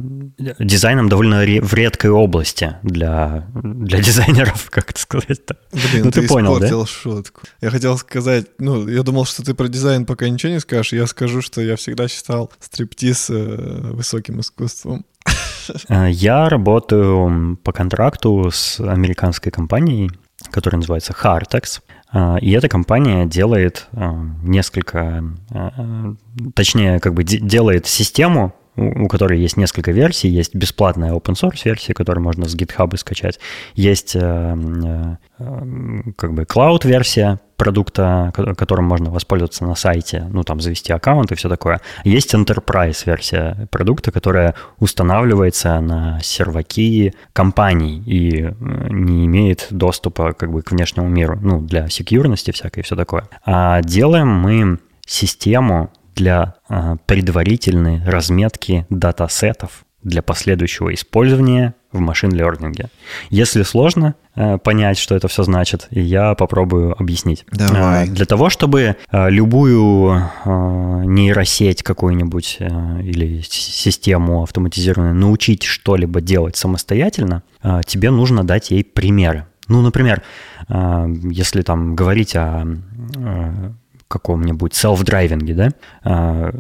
дизайном 0.60 1.10
довольно 1.10 1.44
в 1.62 1.74
редкой 1.74 2.12
области 2.12 2.76
для, 2.84 3.48
для 3.54 4.02
дизайнеров, 4.02 4.70
как 4.70 4.92
это 4.92 5.00
сказать-то. 5.00 5.58
Блин, 5.72 6.06
ну, 6.06 6.12
ты, 6.12 6.22
ты 6.22 6.28
понял, 6.28 6.60
да? 6.60 6.86
шутку. 6.86 7.42
Я 7.62 7.70
хотел 7.70 7.98
сказать, 7.98 8.48
ну, 8.60 8.88
я 8.88 9.04
думал, 9.04 9.26
что 9.26 9.44
ты 9.44 9.54
про 9.54 9.68
дизайн 9.68 10.06
пока 10.06 10.30
ничего 10.30 10.54
не 10.54 10.60
скажешь. 10.60 10.94
Я 10.94 11.08
скажу, 11.08 11.42
что 11.42 11.62
я 11.62 11.76
всегда 11.76 12.08
считал 12.08 12.52
стриптиз 12.60 13.30
э, 13.30 13.92
высоким 13.94 14.40
искусством. 14.40 15.06
Э, 15.90 16.10
я 16.10 16.48
работаю 16.48 17.58
по 17.62 17.74
контракту 17.74 18.50
с 18.50 18.80
американской 18.80 19.52
компанией, 19.52 20.10
которая 20.50 20.78
называется 20.78 21.14
Hartex. 21.14 21.82
Э, 22.14 22.38
и 22.40 22.52
эта 22.52 22.70
компания 22.70 23.26
делает 23.26 23.88
э, 23.92 24.12
несколько, 24.44 25.24
точнее, 26.54 27.00
как 27.00 27.14
бы 27.14 27.24
делает 27.24 27.88
систему 27.88 28.54
у 28.80 29.08
которой 29.08 29.40
есть 29.40 29.58
несколько 29.58 29.92
версий. 29.92 30.30
Есть 30.30 30.54
бесплатная 30.54 31.12
open 31.12 31.34
source 31.34 31.62
версия, 31.66 31.96
которую 31.96 32.24
можно 32.24 32.48
с 32.48 32.56
GitHub 32.56 32.96
скачать. 32.96 33.40
Есть 33.74 34.14
как 34.14 34.20
бы 35.40 36.44
cloud 36.44 36.88
версия 36.88 37.40
продукта, 37.58 38.32
которым 38.56 38.86
можно 38.86 39.10
воспользоваться 39.10 39.66
на 39.66 39.76
сайте, 39.76 40.26
ну 40.32 40.44
там 40.44 40.62
завести 40.62 40.94
аккаунт 40.94 41.32
и 41.32 41.36
все 41.36 41.50
такое. 41.50 41.82
Есть 42.04 42.34
enterprise 42.34 43.04
версия 43.06 43.68
продукта, 43.72 44.12
которая 44.12 44.56
устанавливается 44.80 45.80
на 45.82 46.20
серваки 46.22 47.14
компаний 47.34 48.02
и 48.06 48.44
э, 48.44 48.54
не 48.90 49.26
имеет 49.26 49.68
доступа 49.72 50.34
как 50.34 50.52
бы 50.52 50.62
к 50.62 50.72
внешнему 50.72 51.10
миру, 51.10 51.38
ну 51.42 51.60
для 51.62 51.90
секьюрности 51.90 52.52
всякой 52.52 52.80
и 52.80 52.84
все 52.84 52.96
такое. 52.96 53.28
А 53.46 53.82
делаем 53.82 54.28
мы 54.28 54.80
систему 55.06 55.92
для 56.16 56.56
а, 56.68 56.98
предварительной 57.06 58.04
разметки 58.06 58.86
датасетов 58.90 59.86
для 60.04 60.22
последующего 60.22 60.94
использования 60.94 61.76
в 61.92 62.00
машин-лернинге. 62.00 62.90
Если 63.30 63.64
сложно 63.64 64.16
э, 64.36 64.58
понять, 64.58 64.98
что 64.98 65.16
это 65.16 65.28
все 65.28 65.44
значит, 65.44 65.88
я 65.92 66.34
попробую 66.36 67.00
объяснить. 67.00 67.46
Давай. 67.52 68.08
Э, 68.08 68.10
для 68.10 68.26
того, 68.26 68.50
чтобы 68.50 68.98
э, 69.12 69.30
любую 69.30 70.12
э, 70.14 70.50
нейросеть 71.06 71.84
какую-нибудь 71.84 72.58
э, 72.60 73.02
или 73.02 73.42
систему 73.42 74.44
автоматизированную 74.44 75.16
научить 75.16 75.64
что-либо 75.64 76.22
делать 76.22 76.58
самостоятельно, 76.58 77.44
э, 77.64 77.82
тебе 77.86 78.12
нужно 78.12 78.44
дать 78.44 78.72
ей 78.72 78.84
примеры. 78.84 79.48
Ну, 79.70 79.82
например, 79.82 80.24
э, 80.68 81.06
если 81.32 81.62
там 81.62 81.96
говорить 81.96 82.36
о 82.36 82.66
э, 83.16 83.72
каком-нибудь 84.08 84.74
self-driving 84.74 85.42
е, 85.42 85.54
да, 85.54 86.52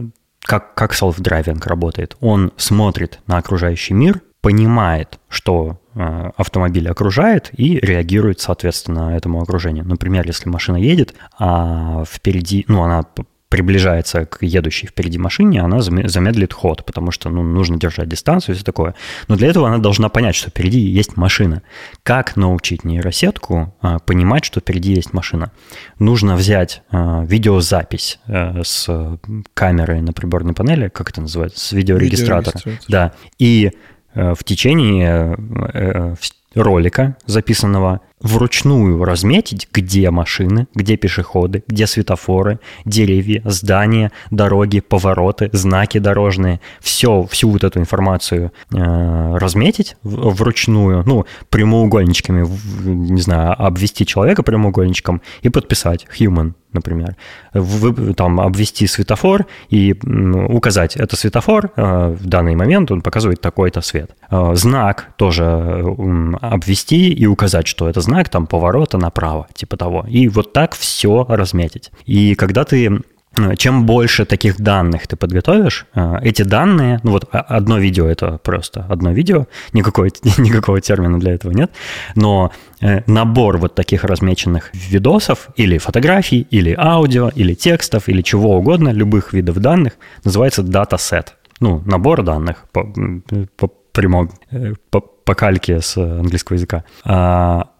как, 0.41 0.73
как 0.75 0.93
self-driving 0.93 1.65
работает? 1.67 2.15
Он 2.21 2.51
смотрит 2.57 3.19
на 3.27 3.37
окружающий 3.37 3.93
мир, 3.93 4.21
понимает, 4.47 5.19
что 5.27 5.81
а, 5.93 6.31
автомобиль 6.37 6.87
окружает 6.87 7.49
и 7.51 7.79
реагирует 7.79 8.39
соответственно 8.39 9.13
этому 9.13 9.41
окружению. 9.41 9.83
Например, 9.83 10.25
если 10.25 10.47
машина 10.47 10.77
едет, 10.77 11.15
а 11.37 12.05
впереди, 12.05 12.63
ну, 12.69 12.81
она 12.81 13.03
приближается 13.49 14.25
к 14.25 14.43
едущей 14.43 14.87
впереди 14.87 15.17
машине, 15.17 15.61
она 15.61 15.81
замедлит 15.81 16.53
ход, 16.53 16.85
потому 16.85 17.11
что 17.11 17.29
ну, 17.29 17.43
нужно 17.43 17.77
держать 17.77 18.07
дистанцию 18.07 18.53
и 18.53 18.55
все 18.55 18.63
такое. 18.63 18.95
Но 19.27 19.35
для 19.35 19.49
этого 19.49 19.67
она 19.67 19.79
должна 19.79 20.07
понять, 20.07 20.35
что 20.35 20.49
впереди 20.49 20.79
есть 20.79 21.17
машина. 21.17 21.61
Как 22.03 22.37
научить 22.37 22.85
нейросетку 22.85 23.75
а, 23.81 23.99
понимать, 23.99 24.45
что 24.45 24.61
впереди 24.61 24.93
есть 24.93 25.11
машина? 25.11 25.51
Нужно 25.99 26.37
взять 26.37 26.83
а, 26.89 27.25
видеозапись 27.25 28.21
а, 28.27 28.61
с 28.63 29.19
камеры 29.53 29.99
на 29.99 30.13
приборной 30.13 30.53
панели, 30.53 30.87
как 30.87 31.09
это 31.09 31.19
называется, 31.19 31.59
с 31.59 31.73
видеорегистратора. 31.73 32.55
Видеорегистратор. 32.57 32.89
Да. 32.89 33.13
И 33.39 33.71
в 34.17 34.43
течение 34.43 35.37
а, 35.73 36.15
ролика, 36.55 37.15
записанного, 37.25 38.01
вручную 38.21 39.03
разметить, 39.03 39.67
где 39.71 40.09
машины, 40.09 40.67
где 40.73 40.97
пешеходы, 40.97 41.63
где 41.67 41.85
светофоры, 41.85 42.59
деревья, 42.85 43.41
здания, 43.45 44.11
дороги, 44.31 44.79
повороты, 44.79 45.49
знаки 45.53 45.99
дорожные. 45.99 46.59
Все, 46.79 47.23
всю 47.29 47.49
вот 47.49 47.63
эту 47.63 47.79
информацию 47.79 48.51
э, 48.73 49.37
разметить 49.37 49.97
вручную, 50.03 51.03
ну, 51.05 51.25
прямоугольничками, 51.49 52.47
не 52.83 53.21
знаю, 53.21 53.55
обвести 53.61 54.05
человека 54.05 54.43
прямоугольничком 54.43 55.21
и 55.41 55.49
подписать 55.49 56.07
human 56.17 56.53
например, 56.73 57.15
вы, 57.53 58.13
там 58.13 58.39
обвести 58.39 58.87
светофор 58.87 59.45
и 59.69 59.95
указать, 60.49 60.95
это 60.95 61.15
светофор, 61.15 61.71
э, 61.75 62.15
в 62.19 62.25
данный 62.27 62.55
момент 62.55 62.91
он 62.91 63.01
показывает 63.01 63.41
такой-то 63.41 63.81
свет. 63.81 64.11
Э, 64.29 64.51
знак 64.55 65.09
тоже 65.17 65.43
обвести 66.41 67.11
и 67.13 67.25
указать, 67.25 67.67
что 67.67 67.89
это 67.89 68.01
знак 68.07 68.29
там 68.29 68.47
поворота 68.47 68.97
направо, 68.97 69.47
типа 69.53 69.77
того. 69.77 70.05
И 70.09 70.27
вот 70.27 70.53
так 70.53 70.75
все 70.75 71.25
разметить. 71.29 71.91
И 72.05 72.35
когда 72.35 72.63
ты 72.63 73.01
Э, 73.37 73.55
чем 73.55 73.85
больше 73.85 74.25
таких 74.25 74.57
данных 74.57 75.07
ты 75.07 75.15
подготовишь, 75.15 75.85
э, 75.95 76.15
эти 76.21 76.43
данные, 76.43 76.99
ну 77.03 77.11
вот 77.11 77.27
одно 77.31 77.77
видео 77.77 78.07
это 78.07 78.37
просто 78.37 78.85
одно 78.89 79.11
видео, 79.11 79.47
никакой, 79.73 80.11
никакого 80.37 80.81
термина 80.81 81.19
для 81.19 81.33
этого 81.33 81.51
нет, 81.51 81.71
но 82.15 82.51
э, 82.81 83.01
набор 83.07 83.57
вот 83.57 83.75
таких 83.75 84.03
размеченных 84.03 84.71
видосов 84.73 85.49
или 85.55 85.77
фотографий, 85.77 86.47
или 86.51 86.75
аудио, 86.77 87.29
или 87.29 87.53
текстов, 87.53 88.09
или 88.09 88.21
чего 88.21 88.57
угодно, 88.57 88.89
любых 88.89 89.33
видов 89.33 89.59
данных, 89.59 89.93
называется 90.23 90.63
датасет. 90.63 91.35
Ну, 91.59 91.81
набор 91.85 92.23
данных 92.23 92.65
по, 92.71 92.83
по 93.55 93.67
прямо 93.67 94.29
по, 94.91 94.99
по 94.99 95.33
кальке 95.33 95.81
с 95.81 95.97
английского 95.97 96.55
языка. 96.55 96.83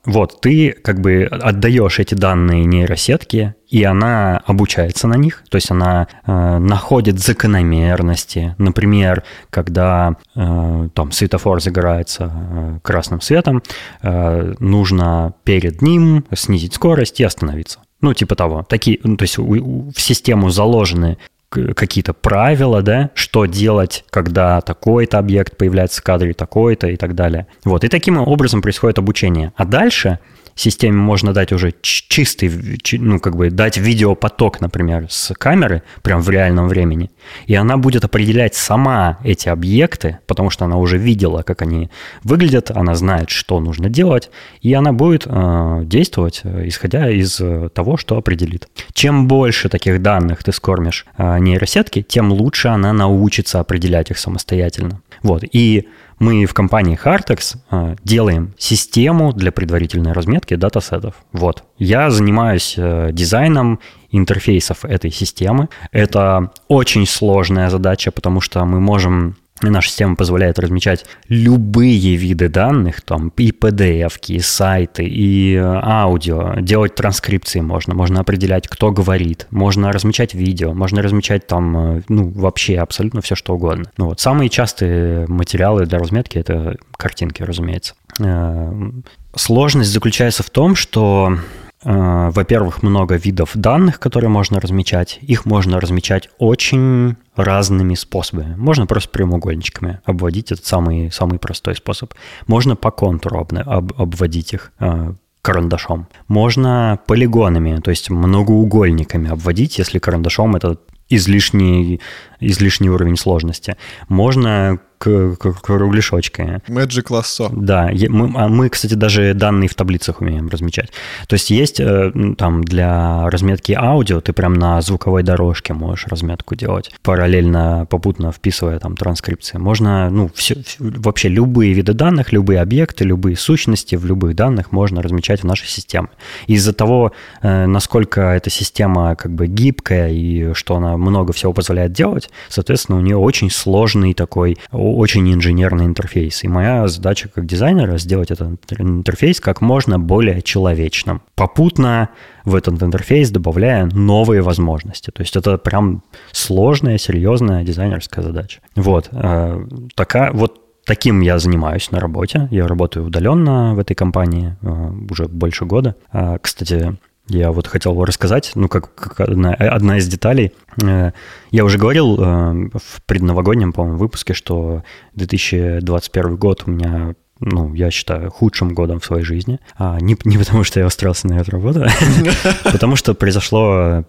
Вот, 0.08 0.40
ты 0.40 0.72
как 0.72 1.02
бы 1.02 1.24
отдаешь 1.26 2.00
эти 2.00 2.16
данные 2.16 2.64
нейросетке, 2.64 3.56
и 3.68 3.84
она 3.84 4.42
обучается 4.46 5.06
на 5.06 5.16
них, 5.16 5.44
то 5.50 5.58
есть 5.58 5.70
она 5.70 6.08
э, 6.26 6.58
находит 6.60 7.20
закономерности. 7.20 8.56
Например, 8.58 9.26
когда 9.50 10.16
э, 10.34 10.90
там 10.94 11.12
светофор 11.12 11.62
загорается 11.62 12.32
э, 12.32 12.80
красным 12.84 13.20
светом, 13.20 13.62
э, 14.02 14.54
нужно 14.60 15.34
перед 15.44 15.82
ним 15.82 16.24
снизить 16.34 16.76
скорость 16.76 17.20
и 17.20 17.26
остановиться. 17.26 17.80
Ну, 18.00 18.14
типа 18.14 18.36
того. 18.36 18.64
Такие, 18.64 19.00
ну, 19.04 19.18
то 19.18 19.24
есть 19.24 19.38
у, 19.38 19.44
у, 19.44 19.92
в 19.92 20.00
систему 20.00 20.52
заложены 20.52 21.18
какие-то 21.50 22.14
правила, 22.14 22.82
да, 22.82 23.12
что 23.14 23.46
делать, 23.46 24.04
когда 24.10 24.62
такой-то 24.62 25.18
объект 25.18 25.58
появляется 25.58 26.02
в 26.02 26.04
кадре, 26.04 26.34
такой-то 26.34 26.88
и 26.88 26.98
так 26.98 27.16
далее. 27.16 27.48
Вот, 27.64 27.84
и 27.84 27.88
таким 27.88 28.18
образом 28.18 28.62
происходит 28.62 29.00
обучение. 29.00 29.54
А 29.56 29.66
дальше 29.66 30.20
системе 30.62 30.98
можно 30.98 31.34
дать 31.34 31.52
уже 31.52 31.74
чистый, 31.82 32.52
ну, 32.94 33.20
как 33.20 33.36
бы 33.36 33.50
дать 33.50 33.78
видеопоток, 33.78 34.62
например, 34.62 35.08
с 35.10 35.34
камеры, 35.36 35.84
прям 36.02 36.22
в 36.22 36.30
реальном 36.30 36.68
времени, 36.68 37.12
и 37.46 37.56
она 37.56 37.78
будет 37.78 38.04
определять 38.04 38.56
сама 38.56 39.20
эти 39.24 39.50
объекты, 39.50 40.20
потому 40.28 40.50
что 40.50 40.66
она 40.66 40.78
уже 40.78 40.98
видела, 40.98 41.44
как 41.44 41.62
они 41.62 41.90
выглядят, 42.24 42.72
она 42.72 42.96
знает, 42.96 43.30
что 43.30 43.60
нужно 43.60 43.90
делать, 43.90 44.30
и 44.62 44.74
она 44.74 44.94
будет 44.94 45.24
э, 45.26 45.82
действовать, 45.84 46.42
э, 46.44 46.68
исходя 46.68 47.10
из 47.10 47.40
э, 47.40 47.70
того, 47.74 47.98
что 47.98 48.18
определит. 48.18 48.68
Чем 48.94 49.28
больше 49.28 49.70
таких 49.70 50.02
данных 50.02 50.44
ты 50.44 50.52
скормишь 50.52 51.06
э, 51.18 51.40
нейросетке, 51.40 52.02
тем 52.02 52.32
лучше 52.32 52.70
она 52.70 52.94
научится 52.94 53.60
определять 53.60 54.12
их 54.12 54.18
самостоятельно. 54.18 55.02
Вот, 55.24 55.44
и 55.52 55.88
мы 56.20 56.46
в 56.46 56.54
компании 56.54 57.00
Hartex 57.02 57.58
э, 57.70 57.96
делаем 58.04 58.54
систему 58.58 59.34
для 59.34 59.52
предварительной 59.52 60.14
разметки 60.14 60.56
датасетов. 60.56 61.16
Вот. 61.32 61.64
Я 61.78 62.10
занимаюсь 62.10 62.76
э, 62.78 63.10
дизайном 63.12 63.80
интерфейсов 64.12 64.86
этой 64.86 65.12
системы. 65.12 65.70
Это 65.92 66.52
очень 66.68 67.06
сложная 67.06 67.70
задача, 67.70 68.12
потому 68.12 68.42
что 68.42 68.66
мы 68.66 68.80
можем 68.80 69.36
наша 69.62 69.90
система 69.90 70.16
позволяет 70.16 70.60
размечать 70.60 71.06
любые 71.28 72.16
виды 72.16 72.50
данных, 72.50 73.02
там 73.02 73.32
и 73.38 73.52
PDF, 73.52 74.14
и 74.28 74.40
сайты, 74.40 75.04
и 75.06 75.56
э, 75.56 75.62
аудио, 75.62 76.56
делать 76.60 76.96
транскрипции 76.96 77.60
можно, 77.60 77.94
можно 77.94 78.22
определять, 78.22 78.68
кто 78.68 78.92
говорит, 78.92 79.48
можно 79.52 79.92
размечать 79.92 80.34
видео, 80.34 80.74
можно 80.74 81.02
размечать 81.02 81.48
там, 81.48 81.98
э, 81.98 82.02
ну, 82.10 82.30
вообще 82.30 82.78
абсолютно 82.78 83.22
все, 83.22 83.36
что 83.36 83.56
угодно. 83.56 83.92
Ну 83.98 84.08
вот, 84.08 84.20
самые 84.20 84.50
частые 84.50 85.28
материалы 85.28 85.86
для 85.86 86.00
разметки— 86.00 86.38
это 86.40 86.78
картинки, 86.96 87.44
разумеется. 87.44 87.96
Э, 88.20 88.92
сложность 89.36 89.92
заключается 89.92 90.44
в 90.44 90.50
том, 90.50 90.76
что 90.76 91.38
во-первых, 91.84 92.82
много 92.82 93.16
видов 93.16 93.52
данных, 93.54 94.00
которые 94.00 94.30
можно 94.30 94.60
размечать. 94.60 95.20
Их 95.22 95.46
можно 95.46 95.80
размечать 95.80 96.30
очень 96.40 97.16
разными 97.36 97.94
способами. 97.94 98.56
Можно 98.56 98.88
просто 98.88 99.10
прямоугольничками 99.10 100.02
обводить, 100.06 100.52
это 100.52 100.66
самый, 100.66 101.12
самый 101.12 101.38
простой 101.38 101.76
способ. 101.76 102.14
Можно 102.48 102.76
по 102.76 102.90
контуру 102.90 103.40
об, 103.42 103.54
об, 103.54 103.94
обводить 104.02 104.54
их 104.54 104.72
э, 104.80 105.14
карандашом. 105.44 106.08
Можно 106.28 107.00
полигонами, 107.06 107.80
то 107.80 107.92
есть 107.92 108.10
многоугольниками 108.10 109.30
обводить, 109.30 109.78
если 109.78 110.00
карандашом 110.00 110.56
это 110.56 110.78
излишний, 111.10 112.02
излишний 112.40 112.90
уровень 112.90 113.18
сложности. 113.18 113.78
Можно 114.10 114.80
кругляшочками. 114.98 116.62
Magic 116.68 117.08
Lasso. 117.10 117.50
Да, 117.52 117.92
мы, 118.10 118.32
а 118.36 118.48
мы, 118.48 118.70
кстати, 118.70 118.94
даже 118.94 119.34
данные 119.34 119.70
в 119.70 119.76
таблицах 119.76 120.22
умеем 120.22 120.50
размечать. 120.50 120.92
То 121.28 121.34
есть 121.36 121.50
есть 121.50 121.80
э, 121.80 122.12
там 122.38 122.64
для 122.64 123.30
разметки 123.30 123.74
аудио, 123.74 124.22
ты 124.22 124.34
прям 124.34 124.54
на 124.54 124.82
звуковой 124.82 125.24
дорожке 125.24 125.74
можешь 125.74 126.08
разметку 126.08 126.56
делать, 126.56 126.92
параллельно, 127.04 127.88
попутно 127.90 128.32
вписывая 128.32 128.80
там 128.80 128.96
транскрипции. 128.96 129.58
Можно, 129.58 130.10
ну, 130.10 130.30
все, 130.34 130.58
вообще 130.80 131.30
любые 131.30 131.74
виды 131.74 131.94
данных, 131.94 132.34
любые 132.34 132.62
объекты, 132.62 133.04
любые 133.04 133.36
сущности 133.36 133.96
в 133.96 134.06
любых 134.06 134.36
данных 134.36 134.72
можно 134.72 135.02
размечать 135.02 135.42
в 135.42 135.46
нашей 135.46 135.68
системе. 135.68 136.10
Из-за 136.48 136.74
того, 136.74 137.12
э, 137.42 137.66
насколько 137.66 138.22
эта 138.22 138.50
система 138.50 139.16
как 139.16 139.34
бы 139.34 139.48
гибкая 139.48 140.10
и 140.10 140.54
что 140.54 140.76
она 140.76 140.98
много 140.98 141.34
всего 141.34 141.54
позволяет 141.54 141.92
делать, 141.92 142.30
соответственно, 142.50 142.98
у 142.98 143.02
нее 143.02 143.18
очень 143.18 143.50
сложный 143.50 144.14
такой 144.14 144.58
очень 144.96 145.34
инженерный 145.34 145.86
интерфейс. 145.86 146.44
И 146.44 146.48
моя 146.48 146.88
задача 146.88 147.30
как 147.30 147.46
дизайнера 147.46 147.98
сделать 147.98 148.32
этот 148.32 148.60
интерфейс 148.78 149.40
как 149.40 149.62
можно 149.62 150.00
более 150.00 150.42
человечным. 150.42 151.22
Попутно 151.36 152.10
в 152.46 152.56
этот 152.56 152.82
интерфейс 152.82 153.30
добавляя 153.30 153.86
новые 153.86 154.42
возможности. 154.42 155.12
То 155.12 155.22
есть 155.22 155.36
это 155.36 155.58
прям 155.58 156.04
сложная, 156.32 156.98
серьезная 156.98 157.64
дизайнерская 157.64 158.24
задача. 158.24 158.60
Вот. 158.76 159.10
Э, 159.12 159.66
такая, 159.96 160.32
вот 160.32 160.62
Таким 160.88 161.20
я 161.20 161.38
занимаюсь 161.38 161.92
на 161.92 162.00
работе. 162.00 162.48
Я 162.50 162.66
работаю 162.66 163.06
удаленно 163.06 163.76
в 163.76 163.80
этой 163.80 163.94
компании 163.94 164.56
э, 164.62 164.92
уже 165.12 165.28
больше 165.28 165.66
года. 165.66 165.98
Э, 166.14 166.38
кстати, 166.42 166.96
я 167.28 167.52
вот 167.52 167.68
хотел 167.68 168.04
рассказать, 168.04 168.52
ну, 168.56 168.68
как, 168.68 168.94
как 168.96 169.20
одна, 169.22 169.54
одна 169.54 169.98
из 169.98 170.08
деталей. 170.08 170.54
Э, 170.82 171.12
я 171.52 171.66
уже 171.66 171.78
говорил 171.78 172.16
э, 172.20 172.70
в 172.76 173.02
предновогоднем, 173.06 173.74
по-моему, 173.74 173.98
выпуске, 173.98 174.34
что 174.34 174.84
2021 175.16 176.36
год 176.38 176.64
у 176.66 176.72
меня 176.72 177.16
ну, 177.40 177.72
я 177.76 177.92
считаю, 177.92 178.32
худшим 178.32 178.74
годом 178.74 179.00
в 179.00 179.06
своей 179.06 179.24
жизни. 179.24 179.60
А 179.78 180.00
не, 180.00 180.18
не 180.24 180.40
потому, 180.40 180.64
что 180.64 180.80
я 180.80 180.88
устроился 180.88 181.28
на 181.28 181.40
эту 181.40 181.52
работу, 181.52 181.86
потому 182.64 182.96
что 182.96 183.14
произошло 183.14 184.04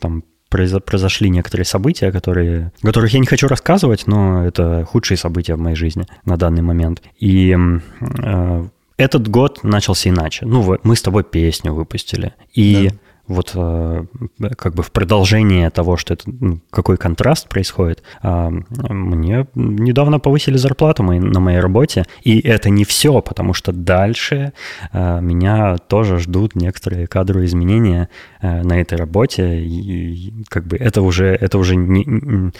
там 0.00 0.22
произошли 0.50 1.28
некоторые 1.28 1.66
события, 1.66 2.10
которые, 2.10 2.72
которых 2.82 3.12
я 3.12 3.20
не 3.20 3.26
хочу 3.26 3.48
рассказывать, 3.48 4.06
но 4.06 4.46
это 4.46 4.84
худшие 4.84 5.18
события 5.18 5.54
в 5.54 5.60
моей 5.60 5.76
жизни 5.76 6.06
на 6.24 6.36
данный 6.36 6.62
момент. 6.62 7.02
И 7.18 7.54
э, 7.54 8.66
этот 8.98 9.28
год 9.28 9.60
начался 9.62 10.10
иначе. 10.10 10.44
Ну, 10.44 10.76
мы 10.82 10.96
с 10.96 11.02
тобой 11.02 11.22
песню 11.22 11.72
выпустили. 11.72 12.34
И 12.52 12.88
да. 12.90 12.96
вот 13.28 13.52
э, 13.54 14.04
как 14.56 14.74
бы 14.74 14.82
в 14.82 14.90
продолжение 14.90 15.70
того, 15.70 15.96
что 15.96 16.14
это 16.14 16.24
ну, 16.26 16.60
какой 16.70 16.96
контраст 16.96 17.48
происходит, 17.48 18.02
а, 18.22 18.50
мне 18.50 19.46
недавно 19.54 20.18
повысили 20.18 20.56
зарплату 20.56 21.04
на 21.04 21.38
моей 21.40 21.60
работе. 21.60 22.06
И 22.22 22.40
это 22.40 22.70
не 22.70 22.84
все, 22.84 23.22
потому 23.22 23.54
что 23.54 23.70
дальше 23.70 24.52
а, 24.92 25.20
меня 25.20 25.78
тоже 25.78 26.18
ждут 26.18 26.56
некоторые 26.56 27.06
кадровые 27.06 27.46
изменения 27.46 28.08
э, 28.42 28.62
на 28.64 28.80
этой 28.80 28.98
работе. 28.98 29.60
И 29.60 30.44
как 30.48 30.66
бы 30.66 30.76
это 30.76 31.02
уже, 31.02 31.26
это 31.26 31.56
уже 31.56 31.76
не, 31.76 32.50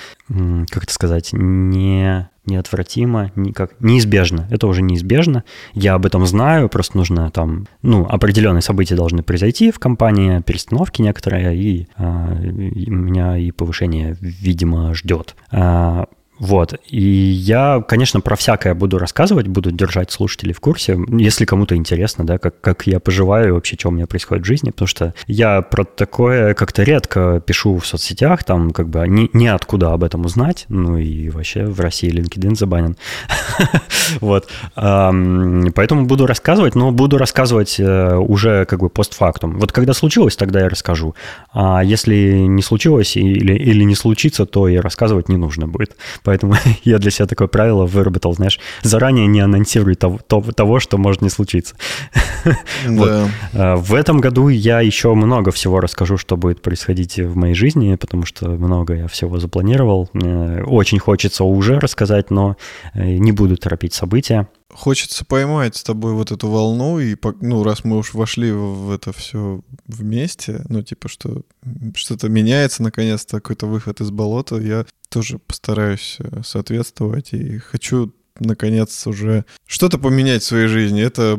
как 0.70 0.84
это 0.84 0.92
сказать, 0.92 1.30
не 1.32 2.28
неотвратимо, 2.48 3.30
никак, 3.36 3.72
неизбежно. 3.80 4.46
Это 4.50 4.66
уже 4.66 4.82
неизбежно. 4.82 5.44
Я 5.74 5.94
об 5.94 6.06
этом 6.06 6.26
знаю, 6.26 6.68
просто 6.68 6.96
нужно 6.96 7.30
там, 7.30 7.66
ну, 7.82 8.06
определенные 8.06 8.62
события 8.62 8.96
должны 8.96 9.22
произойти 9.22 9.70
в 9.70 9.78
компании, 9.78 10.40
перестановки 10.40 11.02
некоторые, 11.02 11.56
и, 11.56 11.88
а, 11.96 12.34
меня 12.34 13.38
и 13.38 13.50
повышение, 13.50 14.16
видимо, 14.20 14.94
ждет. 14.94 15.36
А, 15.52 16.06
вот. 16.38 16.74
И 16.86 17.02
я, 17.02 17.82
конечно, 17.86 18.20
про 18.20 18.36
всякое 18.36 18.74
буду 18.74 18.98
рассказывать, 18.98 19.48
буду 19.48 19.72
держать 19.72 20.10
слушателей 20.10 20.54
в 20.54 20.60
курсе, 20.60 20.98
если 21.08 21.44
кому-то 21.44 21.74
интересно, 21.74 22.24
да, 22.24 22.38
как, 22.38 22.60
как 22.60 22.86
я 22.86 23.00
поживаю, 23.00 23.54
вообще, 23.54 23.76
что 23.78 23.88
у 23.88 23.92
меня 23.92 24.06
происходит 24.06 24.44
в 24.44 24.46
жизни, 24.46 24.70
потому 24.70 24.86
что 24.86 25.14
я 25.26 25.62
про 25.62 25.84
такое 25.84 26.54
как-то 26.54 26.82
редко 26.84 27.42
пишу 27.44 27.78
в 27.78 27.86
соцсетях, 27.86 28.44
там 28.44 28.70
как 28.70 28.88
бы 28.88 29.06
ни, 29.08 29.28
ниоткуда 29.32 29.92
об 29.92 30.04
этом 30.04 30.24
узнать, 30.24 30.64
ну 30.68 30.96
и 30.96 31.28
вообще 31.28 31.66
в 31.66 31.80
России 31.80 32.10
LinkedIn 32.10 32.54
забанен. 32.54 32.96
Вот. 34.20 34.48
Поэтому 34.74 36.06
буду 36.06 36.26
рассказывать, 36.26 36.74
но 36.74 36.92
буду 36.92 37.18
рассказывать 37.18 37.78
э, 37.78 38.16
уже 38.16 38.64
как 38.64 38.80
бы 38.80 38.88
постфактум. 38.88 39.58
Вот 39.58 39.70
когда 39.70 39.92
случилось, 39.92 40.34
тогда 40.34 40.60
я 40.60 40.68
расскажу. 40.70 41.14
А 41.52 41.84
если 41.84 42.14
не 42.38 42.62
случилось 42.62 43.16
или, 43.16 43.52
или 43.52 43.84
не 43.84 43.94
случится, 43.94 44.46
то 44.46 44.66
и 44.66 44.76
рассказывать 44.76 45.28
не 45.28 45.36
нужно 45.36 45.68
будет. 45.68 45.96
Поэтому 46.28 46.56
я 46.84 46.98
для 46.98 47.10
себя 47.10 47.24
такое 47.24 47.48
правило 47.48 47.86
выработал, 47.86 48.34
знаешь, 48.34 48.60
заранее 48.82 49.26
не 49.26 49.40
анонсируй 49.40 49.94
того, 49.94 50.18
того 50.28 50.78
что 50.78 50.98
может 50.98 51.22
не 51.22 51.30
случиться. 51.30 51.74
Да. 52.88 53.28
А, 53.52 53.76
в 53.76 53.94
этом 53.94 54.20
году 54.20 54.48
я 54.48 54.80
еще 54.80 55.14
много 55.14 55.50
всего 55.50 55.80
расскажу, 55.80 56.16
что 56.16 56.36
будет 56.36 56.62
происходить 56.62 57.18
в 57.18 57.36
моей 57.36 57.54
жизни, 57.54 57.94
потому 57.96 58.24
что 58.24 58.48
много 58.48 58.94
я 58.94 59.08
всего 59.08 59.38
запланировал. 59.38 60.08
Очень 60.12 60.98
хочется 60.98 61.44
уже 61.44 61.78
рассказать, 61.78 62.30
но 62.30 62.56
э, 62.94 63.16
не 63.16 63.32
буду 63.32 63.56
торопить 63.56 63.94
события. 63.94 64.48
Хочется 64.70 65.24
поймать 65.24 65.76
с 65.76 65.82
тобой 65.82 66.12
вот 66.12 66.30
эту 66.30 66.48
волну, 66.48 66.98
и, 67.00 67.16
ну, 67.40 67.62
раз 67.62 67.84
мы 67.84 67.96
уж 67.96 68.12
вошли 68.12 68.52
в 68.52 68.90
это 68.90 69.12
все 69.12 69.62
вместе, 69.86 70.64
ну, 70.68 70.82
типа, 70.82 71.08
что 71.08 71.42
что-то 71.94 72.28
меняется, 72.28 72.82
наконец-то, 72.82 73.40
какой-то 73.40 73.66
выход 73.66 74.00
из 74.00 74.10
болота, 74.10 74.56
я 74.56 74.84
тоже 75.08 75.38
постараюсь 75.38 76.18
э, 76.18 76.42
соответствовать 76.44 77.32
и 77.32 77.58
хочу 77.58 78.12
наконец 78.40 79.06
уже 79.06 79.44
что-то 79.66 79.98
поменять 79.98 80.42
в 80.42 80.46
своей 80.46 80.66
жизни. 80.66 81.02
Это 81.02 81.38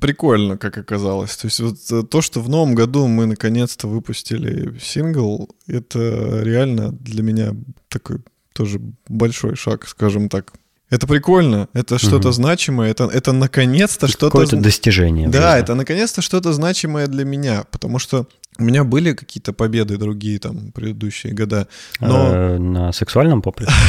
прикольно, 0.00 0.56
как 0.56 0.78
оказалось. 0.78 1.36
То 1.36 1.46
есть 1.46 1.60
вот 1.60 1.76
э, 1.90 2.02
то, 2.06 2.22
что 2.22 2.40
в 2.40 2.48
новом 2.48 2.74
году 2.74 3.06
мы 3.06 3.26
наконец-то 3.26 3.88
выпустили 3.88 4.78
сингл, 4.78 5.50
это 5.66 6.40
реально 6.42 6.92
для 6.92 7.22
меня 7.22 7.54
такой 7.88 8.20
тоже 8.52 8.80
большой 9.08 9.54
шаг, 9.54 9.86
скажем 9.86 10.28
так, 10.28 10.52
это 10.90 11.06
прикольно, 11.06 11.68
это 11.74 11.98
что-то 11.98 12.28
угу. 12.28 12.32
значимое, 12.32 12.90
это, 12.90 13.04
это 13.04 13.32
наконец-то 13.32 14.08
что-то... 14.08 14.26
Какое-то 14.26 14.56
достижение. 14.56 15.28
Да, 15.28 15.58
это 15.58 15.74
наконец-то 15.74 16.22
что-то 16.22 16.52
значимое 16.52 17.06
для 17.06 17.24
меня, 17.24 17.64
потому 17.70 17.98
что 17.98 18.26
у 18.58 18.62
меня 18.62 18.84
были 18.84 19.12
какие-то 19.12 19.52
победы 19.52 19.98
другие 19.98 20.38
там 20.38 20.72
предыдущие 20.72 21.34
года, 21.34 21.68
но... 22.00 22.30
А, 22.30 22.58
на 22.58 22.92
сексуальном 22.92 23.42
поприще? 23.42 23.72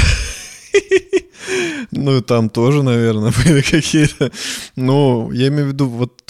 Ну, 1.91 2.21
там 2.21 2.49
тоже, 2.51 2.83
наверное, 2.83 3.33
были 3.43 3.61
какие-то... 3.61 4.31
Ну, 4.75 5.31
я 5.31 5.47
имею 5.47 5.65
в 5.65 5.67
виду 5.69 5.87
вот 5.87 6.21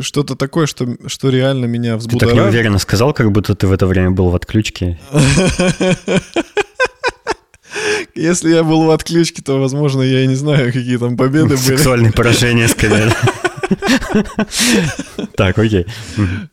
что-то 0.00 0.36
такое, 0.36 0.66
что, 0.66 0.96
что 1.06 1.28
реально 1.28 1.64
меня 1.64 1.96
взбудоражит. 1.96 2.30
Ты 2.30 2.36
так 2.36 2.46
неуверенно 2.46 2.78
сказал, 2.78 3.12
как 3.12 3.32
будто 3.32 3.56
ты 3.56 3.66
в 3.66 3.72
это 3.72 3.86
время 3.88 4.12
был 4.12 4.30
в 4.30 4.36
отключке. 4.36 5.00
Если 8.14 8.50
я 8.52 8.62
был 8.62 8.84
в 8.84 8.90
отключке, 8.90 9.42
то, 9.42 9.58
возможно, 9.60 10.02
я 10.02 10.22
и 10.22 10.26
не 10.26 10.34
знаю, 10.34 10.72
какие 10.72 10.96
там 10.98 11.16
победы 11.16 11.56
были. 11.56 11.56
Сексуальные 11.56 12.12
поражения, 12.12 12.68
скорее. 12.68 13.12
Так, 15.36 15.58
окей. 15.58 15.86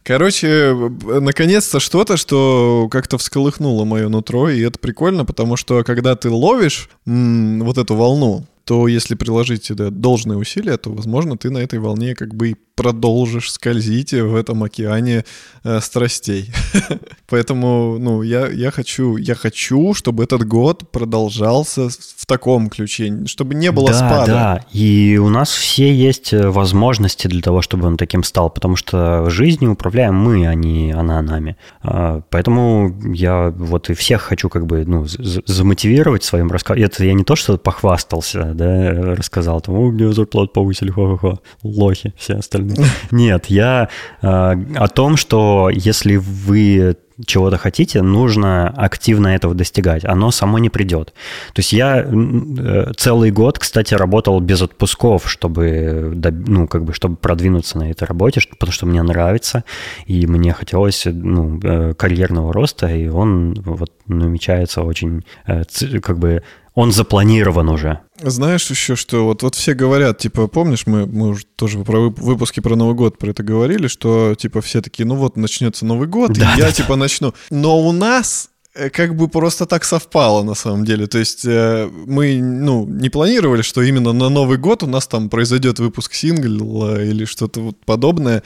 Короче, 0.03 0.73
наконец-то 1.03 1.79
что-то, 1.79 2.15
что 2.17 2.87
как-то 2.89 3.17
всколыхнуло 3.17 3.83
мое 3.83 4.07
нутро, 4.07 4.49
и 4.49 4.61
это 4.61 4.79
прикольно, 4.79 5.25
потому 5.25 5.57
что 5.57 5.83
когда 5.83 6.15
ты 6.15 6.29
ловишь 6.29 6.89
вот 7.05 7.77
эту 7.77 7.95
волну, 7.95 8.45
то 8.69 8.87
если 8.87 9.15
приложить 9.15 9.73
да, 9.73 9.89
должные 9.89 10.37
усилия, 10.37 10.77
то, 10.77 10.91
возможно, 10.91 11.35
ты 11.35 11.49
на 11.49 11.57
этой 11.57 11.79
волне 11.79 12.13
как 12.13 12.35
бы 12.35 12.49
и 12.49 12.55
продолжишь 12.75 13.51
скользить 13.51 14.13
в 14.13 14.35
этом 14.35 14.63
океане 14.63 15.25
э, 15.65 15.81
страстей. 15.81 16.49
Поэтому, 17.29 17.97
ну, 17.99 18.21
я, 18.21 18.47
я 18.47 18.71
хочу, 18.71 19.17
я 19.17 19.35
хочу, 19.35 19.93
чтобы 19.93 20.23
этот 20.23 20.47
год 20.47 20.89
продолжался 20.89 21.89
в 21.89 22.25
таком 22.25 22.69
ключе, 22.69 23.25
чтобы 23.25 23.53
не 23.55 23.71
было 23.71 23.87
да, 23.87 23.93
спада. 23.93 24.25
Да, 24.27 24.65
и 24.71 25.19
у 25.21 25.27
нас 25.27 25.49
все 25.49 25.93
есть 25.93 26.31
э, 26.31 26.47
возможности 26.47 27.27
для 27.27 27.41
того, 27.41 27.61
чтобы 27.61 27.87
он 27.87 27.97
таким 27.97 28.23
стал, 28.23 28.49
потому 28.49 28.77
что 28.77 29.29
жизнью 29.29 29.73
управляем 29.73 30.15
мы, 30.15 30.47
а 30.47 30.53
не 30.53 30.91
она 30.93 31.21
нами. 31.21 31.57
А, 31.81 32.21
поэтому 32.29 32.95
я 33.13 33.49
вот 33.49 33.89
и 33.89 33.93
всех 33.93 34.21
хочу 34.21 34.47
как 34.47 34.65
бы, 34.67 34.85
ну, 34.85 35.05
замотивировать 35.07 36.23
своим 36.23 36.49
рассказом. 36.49 36.81
Это 36.81 37.03
я 37.03 37.13
не 37.13 37.25
то, 37.25 37.35
что 37.35 37.57
похвастался, 37.57 38.53
да, 38.59 39.15
рассказал, 39.15 39.61
там, 39.61 39.75
о, 39.75 39.89
мне 39.89 40.11
зарплату 40.11 40.51
повысили, 40.53 40.91
хо-хо-хо, 40.91 41.39
лохи 41.63 42.13
все 42.17 42.35
остальные. 42.35 42.85
Нет, 43.11 43.45
я 43.47 43.89
э, 44.21 44.27
о 44.27 44.87
том, 44.87 45.17
что 45.17 45.69
если 45.73 46.17
вы 46.17 46.97
чего-то 47.25 47.57
хотите, 47.57 48.01
нужно 48.01 48.69
активно 48.69 49.27
этого 49.27 49.53
достигать. 49.53 50.05
Оно 50.05 50.31
само 50.31 50.57
не 50.59 50.69
придет. 50.69 51.13
То 51.53 51.59
есть 51.59 51.73
я 51.73 52.01
э, 52.01 52.91
целый 52.95 53.31
год, 53.31 53.59
кстати, 53.59 53.93
работал 53.93 54.39
без 54.39 54.61
отпусков, 54.61 55.29
чтобы, 55.29 56.13
ну, 56.47 56.67
как 56.67 56.85
бы, 56.85 56.93
чтобы 56.93 57.17
продвинуться 57.17 57.77
на 57.77 57.91
этой 57.91 58.05
работе, 58.05 58.41
потому 58.49 58.71
что 58.71 58.85
мне 58.85 59.01
нравится, 59.03 59.63
и 60.05 60.25
мне 60.27 60.53
хотелось 60.53 61.05
ну, 61.05 61.59
э, 61.61 61.93
карьерного 61.93 62.53
роста, 62.53 62.87
и 62.87 63.07
он 63.07 63.53
вот 63.65 63.91
намечается 64.07 64.83
очень, 64.83 65.25
э, 65.45 65.63
как 66.01 66.19
бы, 66.19 66.43
он 66.73 66.91
запланирован 66.91 67.69
уже. 67.69 67.99
Знаешь 68.21 68.69
еще, 68.69 68.95
что 68.95 69.25
вот, 69.25 69.43
вот 69.43 69.55
все 69.55 69.73
говорят, 69.73 70.17
типа, 70.17 70.47
помнишь, 70.47 70.85
мы, 70.85 71.05
мы 71.05 71.29
уже 71.29 71.45
тоже 71.55 71.79
про 71.79 72.09
выпуски 72.09 72.59
про 72.59 72.75
Новый 72.75 72.95
год 72.95 73.17
про 73.17 73.31
это 73.31 73.43
говорили, 73.43 73.87
что, 73.87 74.35
типа, 74.35 74.61
все 74.61 74.81
такие, 74.81 75.05
ну 75.05 75.15
вот, 75.15 75.37
начнется 75.37 75.85
Новый 75.85 76.07
год, 76.07 76.33
да, 76.33 76.55
и 76.55 76.59
я, 76.59 76.71
типа, 76.71 76.95
начну. 76.95 77.33
Но 77.49 77.79
у 77.79 77.91
нас 77.91 78.48
как 78.93 79.15
бы 79.15 79.27
просто 79.27 79.65
так 79.65 79.83
совпало 79.83 80.43
на 80.43 80.53
самом 80.53 80.85
деле. 80.85 81.07
То 81.07 81.17
есть 81.17 81.43
э, 81.45 81.89
мы 82.05 82.39
ну, 82.39 82.85
не 82.85 83.09
планировали, 83.09 83.61
что 83.61 83.81
именно 83.81 84.13
на 84.13 84.29
Новый 84.29 84.57
год 84.57 84.83
у 84.83 84.87
нас 84.87 85.07
там 85.07 85.29
произойдет 85.29 85.79
выпуск 85.79 86.13
сингла 86.13 87.01
или 87.03 87.25
что-то 87.25 87.61
вот 87.61 87.77
подобное, 87.85 88.43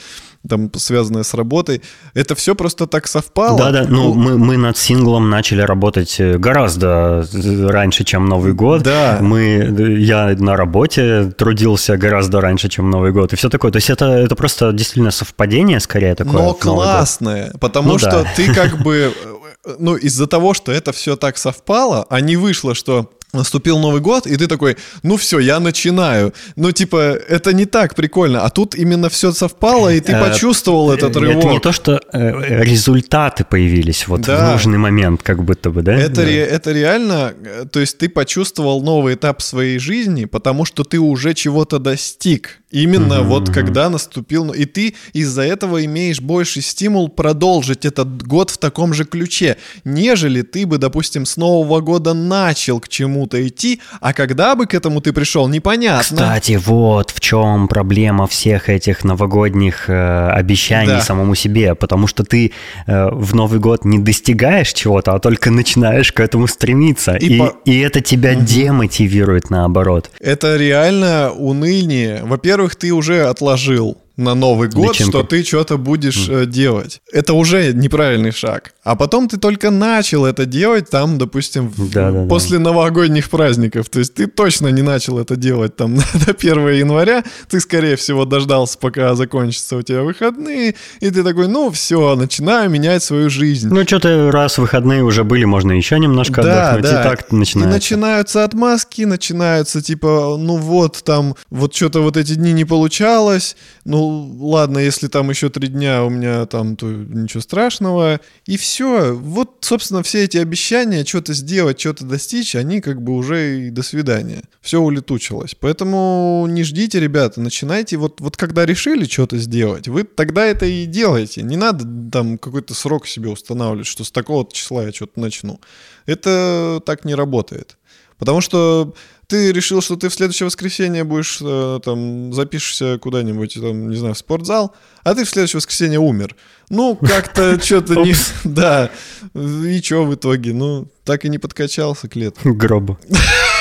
там 0.47 0.71
связанное 0.75 1.23
с 1.23 1.33
работой. 1.33 1.81
Это 2.13 2.35
все 2.35 2.55
просто 2.55 2.87
так 2.87 3.07
совпало. 3.07 3.57
Да-да, 3.57 3.85
ну, 3.87 4.13
ну 4.13 4.13
мы, 4.13 4.37
мы 4.37 4.57
над 4.57 4.77
синглом 4.77 5.29
начали 5.29 5.61
работать 5.61 6.15
э, 6.19 6.37
гораздо 6.37 7.27
раньше, 7.33 8.05
чем 8.05 8.25
Новый 8.25 8.53
год. 8.53 8.81
Да. 8.81 9.19
Мы, 9.21 9.97
я 9.99 10.35
на 10.39 10.55
работе 10.55 11.31
трудился 11.37 11.97
гораздо 11.97 12.39
раньше, 12.39 12.69
чем 12.69 12.89
Новый 12.89 13.11
год 13.11 13.33
и 13.33 13.35
все 13.35 13.49
такое. 13.49 13.71
То 13.71 13.77
есть 13.77 13.89
это, 13.89 14.05
это 14.05 14.35
просто 14.35 14.71
действительно 14.71 15.11
совпадение 15.11 15.81
скорее 15.81 16.15
такое. 16.15 16.41
Но 16.41 16.53
классное, 16.53 17.53
потому 17.59 17.93
ну, 17.93 17.97
что 17.99 18.23
да. 18.23 18.27
ты 18.35 18.53
как 18.53 18.81
бы 18.81 19.13
ну, 19.65 19.95
из-за 19.95 20.27
того, 20.27 20.53
что 20.53 20.71
это 20.71 20.91
все 20.91 21.15
так 21.15 21.37
совпало, 21.37 22.05
а 22.09 22.19
не 22.21 22.35
вышло, 22.35 22.75
что 22.75 23.11
наступил 23.33 23.79
Новый 23.79 24.01
год, 24.01 24.27
и 24.27 24.37
ты 24.37 24.47
такой, 24.47 24.77
ну 25.01 25.17
все, 25.17 25.39
я 25.39 25.59
начинаю. 25.59 26.33
Ну, 26.55 26.71
типа, 26.71 26.97
это 26.97 27.53
не 27.53 27.65
так 27.65 27.95
прикольно. 27.95 28.45
А 28.45 28.49
тут 28.49 28.75
именно 28.75 29.09
все 29.09 29.31
совпало, 29.31 29.89
и 29.89 29.99
ты 29.99 30.13
э, 30.13 30.29
почувствовал 30.29 30.91
этот 30.91 31.15
рывок. 31.15 31.37
Это 31.37 31.47
не 31.47 31.59
то, 31.59 31.71
что 31.71 31.99
э, 32.13 32.63
результаты 32.63 33.43
появились 33.43 34.07
вот 34.07 34.21
да. 34.21 34.49
в 34.49 34.51
нужный 34.53 34.77
момент, 34.77 35.23
как 35.23 35.43
будто 35.43 35.69
бы, 35.71 35.81
да? 35.81 35.93
Это, 35.95 36.15
да. 36.15 36.25
Ре, 36.25 36.39
это 36.39 36.71
реально, 36.71 37.33
э, 37.43 37.65
то 37.71 37.79
есть 37.79 37.97
ты 37.97 38.07
почувствовал 38.09 38.83
новый 38.83 39.15
этап 39.15 39.41
своей 39.41 39.79
жизни, 39.79 40.25
потому 40.25 40.65
что 40.65 40.83
ты 40.83 40.99
уже 40.99 41.33
чего-то 41.33 41.79
достиг. 41.79 42.59
Именно 42.73 43.21
угу, 43.21 43.29
вот 43.29 43.43
угу. 43.43 43.53
когда 43.53 43.89
наступил... 43.89 44.51
И 44.51 44.65
ты 44.65 44.95
из-за 45.13 45.43
этого 45.43 45.85
имеешь 45.85 46.19
больший 46.19 46.63
стимул 46.63 47.07
продолжить 47.07 47.85
этот 47.85 48.23
год 48.23 48.49
в 48.49 48.57
таком 48.57 48.93
же 48.95 49.05
ключе, 49.05 49.57
нежели 49.83 50.41
ты 50.41 50.65
бы, 50.65 50.79
допустим, 50.79 51.25
с 51.25 51.37
Нового 51.37 51.81
года 51.81 52.13
начал 52.13 52.79
к 52.79 52.87
чему-то 53.23 53.47
идти, 53.47 53.79
а 54.01 54.13
когда 54.13 54.55
бы 54.55 54.65
к 54.65 54.73
этому 54.73 55.01
ты 55.01 55.13
пришел, 55.13 55.47
непонятно. 55.47 56.17
Кстати, 56.17 56.59
вот 56.65 57.11
в 57.11 57.19
чем 57.19 57.67
проблема 57.67 58.27
всех 58.27 58.69
этих 58.69 59.03
новогодних 59.03 59.89
э, 59.89 60.29
обещаний 60.29 60.95
да. 60.95 61.01
самому 61.01 61.35
себе, 61.35 61.75
потому 61.75 62.07
что 62.07 62.23
ты 62.23 62.51
э, 62.87 63.09
в 63.11 63.35
Новый 63.35 63.59
год 63.59 63.85
не 63.85 63.99
достигаешь 63.99 64.73
чего-то, 64.73 65.13
а 65.13 65.19
только 65.19 65.51
начинаешь 65.51 66.11
к 66.11 66.19
этому 66.19 66.47
стремиться. 66.47 67.15
И, 67.15 67.35
и, 67.35 67.39
по... 67.39 67.53
и 67.65 67.79
это 67.79 68.01
тебя 68.01 68.33
угу. 68.33 68.41
демотивирует 68.41 69.49
наоборот. 69.49 70.11
Это 70.19 70.57
реально 70.57 71.31
уныние. 71.31 72.23
Во-первых, 72.23 72.43
во-первых, 72.43 72.75
ты 72.75 72.93
уже 72.93 73.23
отложил 73.23 73.97
на 74.15 74.35
Новый 74.35 74.69
год, 74.69 74.93
Личинку. 74.93 75.11
что 75.11 75.23
ты 75.23 75.43
что-то 75.43 75.77
будешь 75.77 76.29
mm. 76.29 76.45
делать. 76.45 77.01
Это 77.11 77.33
уже 77.33 77.73
неправильный 77.73 78.31
шаг. 78.31 78.73
А 78.83 78.95
потом 78.95 79.27
ты 79.27 79.37
только 79.37 79.71
начал 79.71 80.25
это 80.25 80.45
делать 80.45 80.89
там, 80.89 81.17
допустим, 81.17 81.73
да, 81.77 82.11
да, 82.11 82.25
после 82.25 82.59
да. 82.59 82.65
новогодних 82.65 83.29
праздников. 83.29 83.89
То 83.89 83.99
есть 83.99 84.13
ты 84.13 84.27
точно 84.27 84.67
не 84.67 84.83
начал 84.83 85.17
это 85.17 85.35
делать 85.35 85.75
там 85.75 85.95
до 86.25 86.31
1 86.31 86.69
января. 86.69 87.23
Ты, 87.49 87.59
скорее 87.59 87.95
всего, 87.95 88.25
дождался, 88.25 88.77
пока 88.77 89.15
закончатся 89.15 89.77
у 89.77 89.81
тебя 89.81 90.03
выходные. 90.03 90.75
И 90.99 91.09
ты 91.09 91.23
такой, 91.23 91.47
ну 91.47 91.71
все, 91.71 92.15
начинаю 92.15 92.69
менять 92.69 93.03
свою 93.03 93.31
жизнь. 93.31 93.69
Ну 93.69 93.83
что-то 93.83 94.29
раз 94.31 94.59
выходные 94.59 95.03
уже 95.03 95.23
были, 95.23 95.45
можно 95.45 95.71
еще 95.71 95.97
немножко 95.97 96.43
да, 96.43 96.73
отдохнуть. 96.73 96.91
Да. 96.91 97.01
И 97.01 97.03
так 97.03 97.31
начинается. 97.31 97.69
И 97.69 97.73
начинаются 97.73 98.43
отмазки, 98.43 99.01
начинаются 99.03 99.81
типа, 99.81 100.37
ну 100.37 100.57
вот 100.57 101.01
там, 101.03 101.35
вот 101.49 101.73
что-то 101.73 102.01
вот 102.01 102.15
эти 102.15 102.35
дни 102.35 102.53
не 102.53 102.65
получалось. 102.65 103.55
Ну 103.85 104.02
ладно, 104.07 104.79
если 104.79 105.07
там 105.07 105.29
еще 105.29 105.49
три 105.49 105.67
дня 105.67 106.03
у 106.03 106.09
меня 106.09 106.45
там, 106.45 106.75
то 106.75 106.87
ничего 106.87 107.41
страшного. 107.41 108.19
И 108.45 108.57
все. 108.57 109.13
Вот, 109.13 109.57
собственно, 109.61 110.03
все 110.03 110.23
эти 110.23 110.37
обещания 110.37 111.05
что-то 111.05 111.33
сделать, 111.33 111.79
что-то 111.79 112.05
достичь, 112.05 112.55
они 112.55 112.81
как 112.81 113.01
бы 113.01 113.13
уже 113.15 113.67
и 113.67 113.69
до 113.69 113.83
свидания. 113.83 114.43
Все 114.61 114.79
улетучилось. 114.79 115.55
Поэтому 115.59 116.45
не 116.49 116.63
ждите, 116.63 116.99
ребята, 116.99 117.41
начинайте. 117.41 117.97
Вот, 117.97 118.21
вот 118.21 118.37
когда 118.37 118.65
решили 118.65 119.05
что-то 119.05 119.37
сделать, 119.37 119.87
вы 119.87 120.03
тогда 120.03 120.45
это 120.45 120.65
и 120.65 120.85
делаете. 120.85 121.43
Не 121.43 121.57
надо 121.57 121.85
там 122.11 122.37
какой-то 122.37 122.73
срок 122.73 123.07
себе 123.07 123.29
устанавливать, 123.29 123.87
что 123.87 124.03
с 124.03 124.11
такого 124.11 124.47
числа 124.51 124.83
я 124.83 124.91
что-то 124.91 125.19
начну. 125.19 125.59
Это 126.05 126.81
так 126.85 127.05
не 127.05 127.15
работает. 127.15 127.77
Потому 128.17 128.41
что 128.41 128.93
ты 129.27 129.51
решил, 129.51 129.81
что 129.81 129.95
ты 129.95 130.09
в 130.09 130.13
следующее 130.13 130.45
воскресенье 130.45 131.03
будешь 131.03 131.39
э, 131.41 131.79
там 131.83 132.33
запишешься 132.33 132.97
куда-нибудь, 132.97 133.55
там, 133.55 133.89
не 133.89 133.95
знаю, 133.95 134.13
в 134.15 134.17
спортзал, 134.17 134.75
а 135.03 135.15
ты 135.15 135.25
в 135.25 135.29
следующее 135.29 135.57
воскресенье 135.57 135.99
умер. 135.99 136.35
Ну, 136.69 136.95
как-то 136.95 137.59
что-то 137.63 137.95
не... 137.95 138.15
Да. 138.43 138.89
И 139.33 139.81
что 139.81 140.05
в 140.05 140.15
итоге? 140.15 140.53
Ну, 140.53 140.87
так 141.03 141.25
и 141.25 141.29
не 141.29 141.37
подкачался 141.37 142.07
к 142.07 142.15
лету. 142.15 142.53
Гробу. 142.53 142.97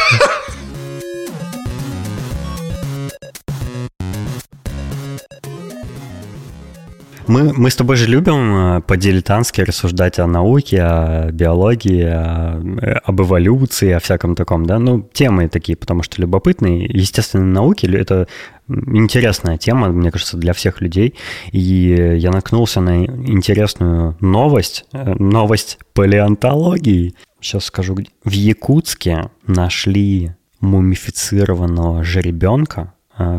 Мы, 7.33 7.51
мы 7.55 7.71
с 7.71 7.77
тобой 7.77 7.97
же 7.97 8.09
любим 8.09 8.77
э, 8.77 8.81
по-дилетантски 8.83 9.63
рассуждать 9.63 10.19
о 10.19 10.27
науке, 10.27 10.83
о 10.83 11.31
биологии, 11.33 12.03
о, 12.05 12.61
э, 12.83 12.93
об 13.05 13.23
эволюции, 13.23 13.93
о 13.93 14.01
всяком 14.01 14.35
таком, 14.35 14.67
да? 14.67 14.79
Ну, 14.79 15.09
темы 15.15 15.49
такие, 15.49 15.75
потому 15.75 16.03
что 16.03 16.21
любопытные. 16.21 16.85
Естественно, 16.85 17.47
науки— 17.47 17.87
это 17.97 18.29
интересная 18.69 19.57
тема, 19.57 19.89
мне 19.89 20.11
кажется, 20.11 20.37
для 20.37 20.53
всех 20.53 20.83
людей. 20.83 21.15
И 21.53 22.19
я 22.19 22.31
наткнулся 22.33 22.83
на 22.83 23.03
интересную 23.03 24.15
новость, 24.21 24.85
э, 24.93 25.15
новость 25.15 25.79
палеонтологии. 25.95 27.15
Сейчас 27.41 27.65
скажу, 27.65 27.97
в 28.25 28.31
Якутске 28.31 29.31
нашли 29.47 30.33
мумифицированного 30.61 32.05
жеребенка, 32.05 32.93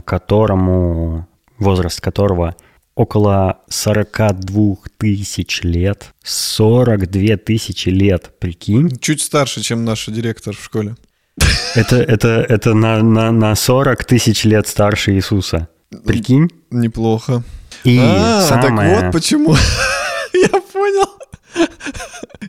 которому 0.04 1.28
возраст 1.60 2.02
которого 2.02 2.56
около 2.96 3.60
42 3.70 4.76
тысяч 4.98 5.62
лет. 5.64 6.14
42 6.24 7.38
тысячи 7.38 7.90
лет, 7.90 8.32
прикинь. 8.40 8.98
Чуть 9.00 9.22
старше, 9.22 9.62
чем 9.62 9.86
наш 9.86 10.06
директор 10.08 10.56
в 10.56 10.64
школе. 10.64 10.96
Это, 11.76 11.96
это, 11.98 12.46
это 12.48 12.74
на, 12.74 13.02
на, 13.02 13.32
на 13.32 13.56
40 13.56 14.06
тысяч 14.06 14.44
лет 14.44 14.68
старше 14.68 15.14
Иисуса. 15.14 15.68
Прикинь? 16.06 16.50
Неплохо. 16.70 17.44
И 17.84 17.98
а, 18.00 18.42
самое... 18.42 18.96
так 18.96 19.04
вот 19.04 19.12
почему. 19.14 19.56
Я 20.34 20.62
понял. 20.62 21.08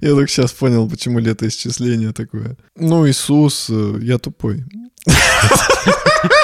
Я 0.00 0.10
только 0.10 0.28
сейчас 0.28 0.52
понял, 0.52 0.88
почему 0.88 1.18
летоисчисление 1.18 2.12
такое. 2.12 2.56
Ну, 2.76 3.08
Иисус, 3.08 3.68
э, 3.70 3.98
я 4.02 4.18
тупой. 4.18 4.64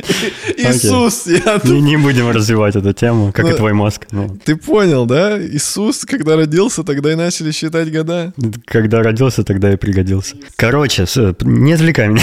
Иисус, 0.56 1.26
я... 1.26 1.60
Не, 1.64 1.80
не 1.80 1.96
будем 1.96 2.30
развивать 2.30 2.76
эту 2.76 2.92
тему, 2.92 3.32
как 3.32 3.46
и 3.46 3.50
Ну, 3.50 3.56
твой 3.56 3.72
мозг. 3.72 4.06
Ну, 4.10 4.36
Ты 4.44 4.56
понял, 4.56 5.06
да? 5.06 5.40
Иисус, 5.40 6.04
когда 6.04 6.36
родился, 6.36 6.82
тогда 6.84 7.12
и 7.12 7.14
начали 7.14 7.50
считать 7.50 7.92
года. 7.92 8.32
когда 8.66 9.02
родился, 9.02 9.44
тогда 9.44 9.72
и 9.72 9.76
пригодился. 9.76 10.36
Короче, 10.56 11.06
не 11.42 11.72
отвлекай 11.72 12.08
меня. 12.08 12.22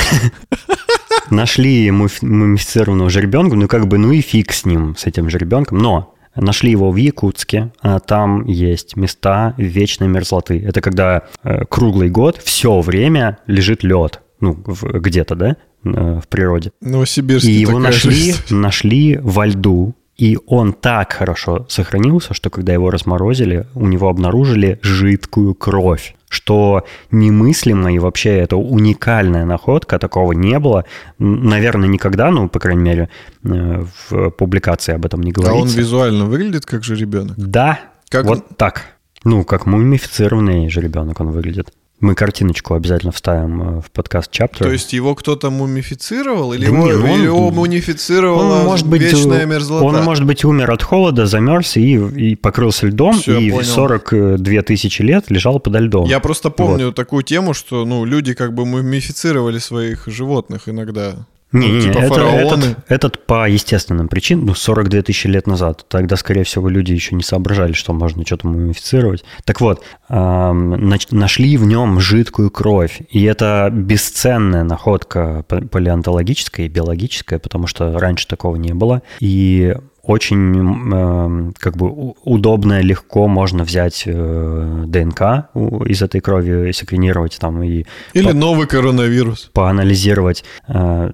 Нашли 1.30 1.92
мумифицированного 1.92 3.10
жеребенка, 3.10 3.56
ну 3.56 3.68
как 3.68 3.88
бы, 3.88 3.98
ну 3.98 4.12
и 4.12 4.22
фиг 4.22 4.54
с 4.54 4.66
ним, 4.66 4.96
с 4.98 5.06
этим 5.06 5.30
жеребенком, 5.30 5.78
но 5.78 6.14
Нашли 6.40 6.70
его 6.70 6.92
в 6.92 6.96
Якутске, 6.98 7.72
а 7.82 8.00
там 8.00 8.46
есть 8.46 8.96
места 8.96 9.56
вечной 9.58 10.08
мерзлоты. 10.08 10.64
Это 10.64 10.82
когда 10.82 11.24
э, 11.44 11.66
круглый 11.66 12.10
год 12.10 12.38
все 12.44 12.80
время 12.80 13.40
лежит 13.48 13.84
лед, 13.84 14.22
ну 14.40 14.62
в- 14.68 15.00
где-то, 15.00 15.34
да, 15.36 15.58
в 15.94 16.28
природе. 16.28 16.72
Новосибирске 16.82 17.52
И 17.52 17.56
его 17.60 17.80
нашли, 17.80 18.32
история. 18.32 18.60
нашли 18.62 19.18
во 19.22 19.46
льду. 19.48 19.96
И 20.18 20.36
он 20.48 20.74
так 20.74 21.14
хорошо 21.14 21.68
сохранился, 21.70 22.34
что 22.34 22.50
когда 22.50 22.74
его 22.74 22.90
разморозили, 22.90 23.68
у 23.76 23.86
него 23.86 24.10
обнаружили 24.10 24.80
жидкую 24.82 25.54
кровь. 25.54 26.16
Что 26.28 26.86
немыслимо 27.12 27.94
и 27.94 28.00
вообще 28.00 28.32
это 28.32 28.58
уникальная 28.58 29.46
находка, 29.46 30.00
такого 30.00 30.32
не 30.34 30.58
было. 30.60 30.86
Наверное, 31.20 31.88
никогда, 31.88 32.32
ну, 32.32 32.50
по 32.50 32.60
крайней 32.60 32.82
мере, 32.82 33.10
э, 33.46 33.84
в 34.10 34.30
публикации 34.32 34.94
об 34.96 35.06
этом 35.06 35.22
не 35.22 35.32
А 35.38 35.40
он 35.40 35.46
говорится. 35.46 35.78
визуально 35.78 36.26
выглядит 36.26 36.66
как 36.66 36.84
же 36.84 36.96
ребенок. 36.96 37.36
Да, 37.38 37.80
Как- 38.10 38.26
вот 38.26 38.58
так. 38.58 38.86
Ну, 39.24 39.44
как 39.44 39.66
мумифицированный 39.68 40.68
жеребенок 40.70 41.20
он 41.20 41.30
выглядит. 41.32 41.72
Мы 42.00 42.14
картиночку 42.14 42.76
обязательно 42.76 43.12
вставим 43.12 43.80
э, 43.80 43.82
в 43.82 43.90
подкаст 43.90 44.30
чаптер. 44.30 44.68
То 44.68 44.72
есть 44.72 44.94
его 44.94 45.16
кто-то 45.16 45.50
мумифицировал? 45.50 46.54
Или, 46.54 46.66
Да 46.66 46.68
его, 46.68 46.86
не, 46.86 46.92
ну 46.94 47.06
он- 47.06 47.20
или 47.20 47.24
его 47.26 47.50
мумифицировала 47.50 48.60
Он, 48.60 48.66
может 48.66 48.88
быть, 48.88 49.02
вечная 49.02 49.46
мерзлота? 49.48 49.84
он, 49.84 50.04
может 50.04 50.24
быть, 50.26 50.46
умер 50.46 50.70
от 50.70 50.84
холода, 50.84 51.26
замерз 51.26 51.76
и, 51.78 51.94
и 51.96 52.36
покрылся 52.36 52.86
льдом, 52.86 53.14
Всё, 53.18 53.40
и 53.40 53.50
понял. 53.50 53.64
42 53.66 54.62
тысячи 54.62 55.02
лет 55.02 55.32
лежал 55.32 55.60
подо 55.60 55.80
льдом. 55.80 56.06
Я 56.08 56.20
просто 56.20 56.52
помню 56.52 56.92
такую 56.92 57.24
тему, 57.24 57.56
что 57.56 57.84
ну, 57.84 58.06
люди 58.06 58.36
как 58.36 58.54
бы 58.54 58.66
мумифицировали 58.66 59.58
своих 59.58 60.08
животных 60.08 60.70
иногда. 60.70 61.16
Не, 61.54 61.68
Ну, 61.68 61.74
не, 61.76 61.82
типа 61.82 61.98
это- 62.00 62.08
фараоны. 62.14 62.36
этот, 62.40 62.78
этот 62.90 63.26
по 63.26 63.48
естественным 63.50 64.10
причинам, 64.10 64.48
ну, 64.48 64.54
42 64.54 65.02
тысячи 65.02 65.28
лет 65.28 65.48
назад. 65.48 65.86
Тогда, 65.88 66.18
скорее 66.18 66.44
всего, 66.44 66.68
люди 66.68 66.92
еще 66.92 67.16
не 67.16 67.24
соображали, 67.24 67.72
что 67.72 67.94
можно 67.94 68.26
что-то 68.26 68.48
мумифицировать. 68.48 69.24
Так 69.46 69.62
вот, 69.62 69.82
нач- 70.10 71.08
нашли 71.12 71.56
в 71.58 71.66
нем 71.66 72.00
жидкую 72.00 72.52
кровь. 72.52 73.00
И 73.10 73.24
это 73.24 73.70
бесценная 73.72 74.64
находка 74.64 75.46
па- 75.48 75.62
палеонтологическая 75.62 76.66
и 76.66 76.70
биологическая, 76.70 77.40
потому 77.40 77.68
что 77.68 77.98
раньше 77.98 78.28
такого 78.28 78.56
не 78.58 78.74
было. 78.74 79.02
И 79.20 79.74
очень 80.08 80.38
м, 80.58 81.54
как 81.60 81.78
бы 81.78 82.14
удобно, 82.24 82.82
легко 82.82 83.28
можно 83.28 83.64
взять 83.64 84.04
э, 84.06 84.84
ДНК 84.88 85.50
из 85.86 86.02
этой 86.02 86.22
крови, 86.22 86.72
секвенировать 86.72 87.38
там 87.40 87.62
и 87.62 87.84
Или 88.14 88.32
новый 88.32 88.68
коронавирус. 88.68 89.50
поанализировать. 89.54 90.44
Э, 90.68 91.12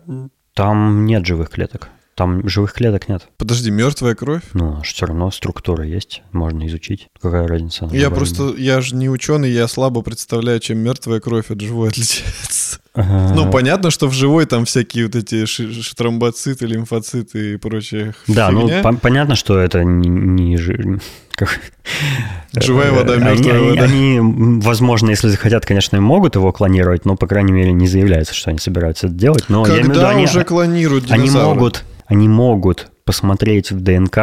Там 0.54 1.06
нет 1.08 1.26
живых 1.26 1.50
клеток. 1.50 1.90
Там 2.16 2.48
живых 2.48 2.74
клеток 2.74 3.10
нет. 3.10 3.28
Подожди, 3.38 3.72
мертвая 3.72 4.14
кровь? 4.14 4.44
Ну, 4.54 4.80
все 4.84 5.08
равно 5.08 5.32
структура 5.32 5.84
есть, 5.84 6.22
можно 6.32 6.68
изучить. 6.68 7.08
Какая 7.20 7.48
разница? 7.48 7.86
Я 7.86 7.90
Живая 8.02 8.10
просто, 8.12 8.54
я 8.56 8.80
же 8.82 8.96
не 8.96 9.10
ученый, 9.10 9.50
я 9.50 9.68
слабо 9.68 10.04
представляю, 10.04 10.60
чем 10.60 10.78
мертвая 10.78 11.20
кровь 11.20 11.50
от 11.50 11.60
живой 11.60 11.90
отличается. 11.90 12.80
Ага. 12.96 13.34
Ну, 13.34 13.50
понятно, 13.50 13.90
что 13.90 14.08
в 14.08 14.14
живой 14.14 14.46
там 14.46 14.66
всякие 14.66 15.06
вот 15.08 15.16
эти 15.16 15.46
тромбоциты, 15.96 16.68
лимфоциты 16.68 17.54
и 17.54 17.58
прочее. 17.58 18.14
Да, 18.28 18.52
ну 18.52 18.70
понятно, 19.02 19.36
что 19.36 19.58
это 19.58 19.84
не, 19.84 20.08
не 20.08 20.58
жи- 20.58 21.00
как- 21.32 21.60
Живая 22.56 22.92
вода, 22.92 23.16
Э, 23.16 23.20
мертвая 23.20 23.58
они, 23.58 23.70
вода. 23.72 23.84
Они, 23.84 24.20
возможно, 24.62 25.10
если 25.10 25.28
захотят, 25.30 25.66
конечно, 25.66 26.00
могут 26.00 26.36
его 26.36 26.52
клонировать, 26.52 27.04
но, 27.06 27.16
по 27.16 27.26
крайней 27.26 27.52
мере, 27.52 27.72
не 27.72 27.88
заявляется, 27.88 28.36
что 28.36 28.52
они 28.52 28.60
собираются 28.60 29.08
это 29.08 29.16
делать. 29.16 29.46
Но 29.50 29.66
я 29.66 29.70
имею 29.74 29.82
в 29.82 29.84
виду, 29.86 29.94
Когда 29.96 30.10
они- 30.12 30.26
уже 30.26 30.44
клонируют 30.44 31.10
они 31.10 31.24
динозавра? 31.24 31.56
могут, 31.56 31.84
они 32.06 32.28
могут 32.28 32.92
посмотреть 33.06 33.72
в 33.72 33.82
ДНК 33.82 34.18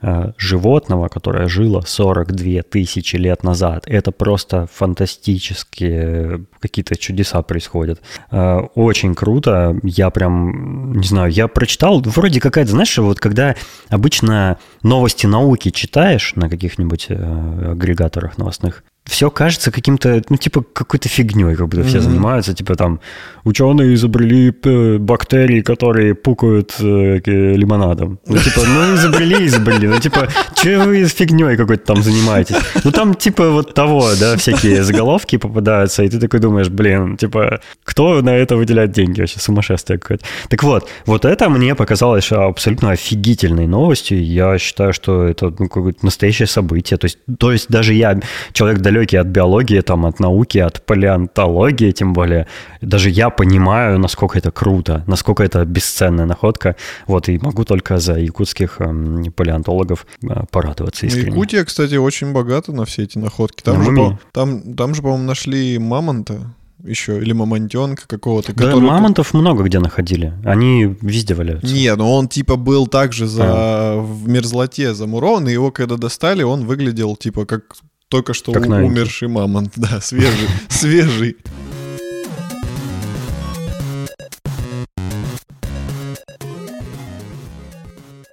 э, 0.00 0.32
животного, 0.36 1.08
которое 1.08 1.48
жило 1.48 1.82
42 1.86 2.62
тысячи 2.62 3.16
лет 3.16 3.42
назад. 3.44 3.84
Это 3.86 4.12
просто 4.12 4.66
фантастические 4.72 6.44
какие-то 6.60 6.96
чудеса 6.96 7.42
происходят. 7.42 8.00
Э, 8.30 8.60
очень 8.74 9.14
круто. 9.14 9.78
Я 9.82 10.10
прям, 10.10 10.92
не 10.94 11.06
знаю, 11.06 11.30
я 11.30 11.48
прочитал, 11.48 12.00
вроде 12.00 12.40
какая-то, 12.40 12.72
знаешь, 12.72 12.96
вот 12.98 13.20
когда 13.20 13.54
обычно 13.88 14.58
новости 14.82 15.26
науки 15.26 15.70
читаешь 15.70 16.34
на 16.34 16.50
каких-нибудь 16.50 17.06
э, 17.08 17.70
агрегаторах 17.72 18.38
новостных, 18.38 18.82
все 19.06 19.30
кажется 19.30 19.70
каким-то, 19.70 20.22
ну, 20.28 20.36
типа, 20.36 20.62
какой-то 20.72 21.08
фигней, 21.08 21.54
как 21.54 21.68
будто 21.68 21.84
все 21.84 21.98
Мгм. 21.98 22.04
занимаются. 22.10 22.54
Типа 22.54 22.74
там, 22.74 23.00
ученые 23.44 23.94
изобрели 23.94 24.52
э, 24.64 24.98
бактерии, 24.98 25.60
которые 25.62 26.14
пукают 26.14 26.74
э, 26.80 27.20
лимонадом. 27.24 28.18
Ну, 28.26 28.36
типа, 28.36 28.60
ну, 28.66 28.94
изобрели, 28.96 29.46
изобрели. 29.46 29.88
Ну, 29.88 29.98
типа, 30.00 30.28
че 30.54 30.78
вы 30.78 31.06
с 31.06 31.12
фигней 31.14 31.56
какой-то 31.56 31.94
там 31.94 32.02
занимаетесь? 32.02 32.56
Ну, 32.84 32.90
там, 32.90 33.14
типа, 33.14 33.50
вот 33.50 33.74
того, 33.74 34.08
да, 34.20 34.36
всякие 34.36 34.82
заголовки 34.82 35.36
попадаются, 35.38 36.02
и 36.02 36.08
ты 36.08 36.18
такой 36.18 36.40
думаешь, 36.40 36.68
блин, 36.68 37.16
типа, 37.16 37.60
кто 37.84 38.20
на 38.22 38.30
это 38.30 38.56
выделяет 38.56 38.90
деньги 38.92 39.20
вообще? 39.20 39.38
Сумасшествие 39.38 39.98
какое-то. 39.98 40.24
Так 40.48 40.62
вот, 40.64 40.88
вот 41.06 41.24
это 41.24 41.48
мне 41.48 41.74
показалось 41.74 42.32
абсолютно 42.32 42.90
офигительной 42.90 43.66
новостью. 43.68 44.24
Я 44.24 44.58
считаю, 44.58 44.92
что 44.92 45.24
это 45.28 45.54
ну, 45.58 45.68
какое-то 45.68 46.04
настоящее 46.04 46.48
событие. 46.48 46.98
То 46.98 47.04
есть, 47.04 47.18
то 47.38 47.52
есть 47.52 47.68
даже 47.68 47.94
я, 47.94 48.20
человек 48.52 48.80
далекий 48.80 48.95
от 49.04 49.26
биологии, 49.26 49.80
там, 49.82 50.06
от 50.06 50.20
науки, 50.20 50.58
от 50.58 50.84
палеонтологии, 50.86 51.92
тем 51.92 52.12
более, 52.12 52.46
даже 52.80 53.10
я 53.10 53.30
понимаю, 53.30 53.98
насколько 53.98 54.38
это 54.38 54.50
круто, 54.50 55.02
насколько 55.06 55.42
это 55.42 55.64
бесценная 55.64 56.26
находка. 56.26 56.76
Вот, 57.06 57.28
и 57.28 57.38
могу 57.38 57.64
только 57.64 57.98
за 57.98 58.18
якутских 58.18 58.80
эм, 58.80 59.24
палеонтологов 59.36 60.06
э, 60.22 60.44
порадоваться 60.50 61.06
Ну, 61.06 61.08
искренне. 61.08 61.30
Якутия, 61.30 61.64
кстати, 61.64 61.94
очень 61.96 62.32
богата 62.32 62.72
на 62.72 62.84
все 62.84 63.02
эти 63.02 63.18
находки. 63.18 63.62
Там, 63.62 63.82
же, 63.82 63.92
по- 63.92 64.18
там, 64.32 64.74
там 64.74 64.94
же, 64.94 65.02
по-моему, 65.02 65.24
нашли 65.24 65.78
мамонта 65.78 66.38
еще, 66.84 67.18
или 67.18 67.32
мамонтенка 67.32 68.02
какого-то. 68.06 68.54
Да, 68.54 68.64
который- 68.66 68.86
мамонтов 68.88 69.34
много 69.34 69.64
где 69.64 69.78
находили. 69.80 70.34
Они 70.44 70.94
везде 71.00 71.34
валяются. 71.34 71.74
Не, 71.74 71.94
ну 71.96 72.12
он 72.12 72.28
типа 72.28 72.56
был 72.56 72.86
также 72.86 73.26
за 73.26 73.42
А. 73.46 74.00
в 74.00 74.28
мерзлоте 74.28 74.94
замурован, 74.94 75.48
и 75.48 75.52
его 75.52 75.70
когда 75.70 75.96
достали, 75.96 76.42
он 76.42 76.64
выглядел 76.66 77.16
типа 77.16 77.44
как 77.46 77.62
только 78.08 78.34
что 78.34 78.52
Как 78.52 78.66
у- 78.66 78.72
умерший 78.72 79.28
мамонт, 79.28 79.72
да, 79.76 80.00
свежий, 80.00 80.48
свежий. 80.68 81.36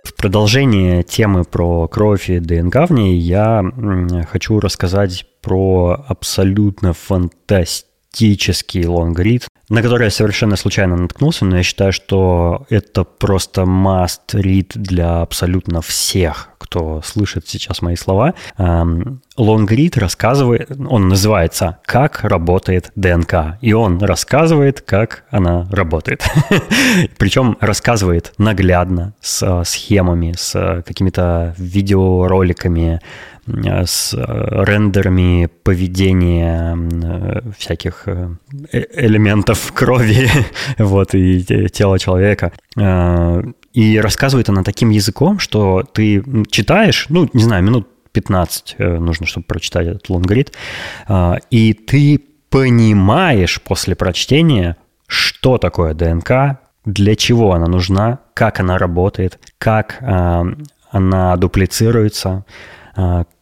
В 0.04 0.14
продолжение 0.16 1.04
темы 1.04 1.44
про 1.44 1.88
кровь 1.88 2.30
и 2.30 2.40
ДНК 2.40 2.88
в 2.90 2.94
ней 2.94 3.18
я 3.18 3.64
хочу 4.30 4.60
рассказать 4.60 5.26
про 5.42 6.06
абсолютно 6.08 6.94
фантастический 6.94 8.86
лонгрид, 8.86 9.48
на 9.74 9.82
который 9.82 10.04
я 10.04 10.12
совершенно 10.12 10.56
случайно 10.56 10.96
наткнулся, 10.96 11.46
но 11.46 11.58
я 11.58 11.64
считаю, 11.64 11.92
что 11.92 12.68
это 12.70 13.04
просто 13.04 13.62
must 13.62 14.34
read 14.34 14.74
для 14.76 15.22
абсолютно 15.22 15.82
всех, 15.82 16.50
кто 16.60 17.02
слышит 17.02 17.48
сейчас 17.48 17.82
мои 17.82 17.96
слова. 17.96 18.36
Эм, 18.60 19.24
Лонгрид 19.36 19.98
рассказывает, 19.98 20.70
он 20.70 21.10
называется 21.10 21.80
«Как 21.86 22.24
работает 22.24 22.92
ДНК», 22.96 23.58
и 23.62 23.74
он 23.74 23.98
рассказывает, 23.98 24.82
как 24.82 25.24
она 25.32 25.68
работает. 25.72 26.24
Причем 27.18 27.58
рассказывает 27.60 28.32
наглядно, 28.38 29.16
с 29.22 29.42
э, 29.42 29.64
схемами, 29.66 30.36
с 30.38 30.54
э, 30.54 30.84
какими-то 30.84 31.56
видеороликами, 31.58 33.02
с 33.46 34.14
э, 34.14 34.64
рендерами 34.64 35.50
поведения 35.64 36.78
э, 36.78 37.42
всяких 37.58 38.04
э, 38.08 38.30
элементов 38.72 39.72
крови 39.76 40.30
вот, 40.78 41.14
и 41.14 41.44
те- 41.44 41.68
тела 41.68 42.00
человека. 42.00 42.54
И 43.74 44.00
рассказывает 44.00 44.50
она 44.50 44.64
таким 44.64 44.92
языком, 44.92 45.40
что 45.40 45.84
ты 45.84 46.24
читаешь, 46.50 47.08
ну, 47.10 47.30
не 47.34 47.44
знаю, 47.44 47.64
минут 47.64 47.88
15 48.14 48.76
э, 48.78 48.98
нужно, 48.98 49.26
чтобы 49.26 49.46
прочитать 49.46 49.88
этот 49.88 50.10
лонгрид, 50.10 50.54
и 51.50 51.74
ты 51.74 52.22
понимаешь 52.50 53.60
после 53.62 53.96
прочтения, 53.96 54.78
что 55.08 55.58
такое 55.58 55.96
ДНК, 55.96 56.60
для 56.86 57.16
чего 57.16 57.54
она 57.54 57.66
нужна, 57.66 58.20
как 58.36 58.60
она 58.60 58.78
работает, 58.78 59.40
как 59.58 59.98
она 60.02 61.36
дуплицируется, 61.38 62.46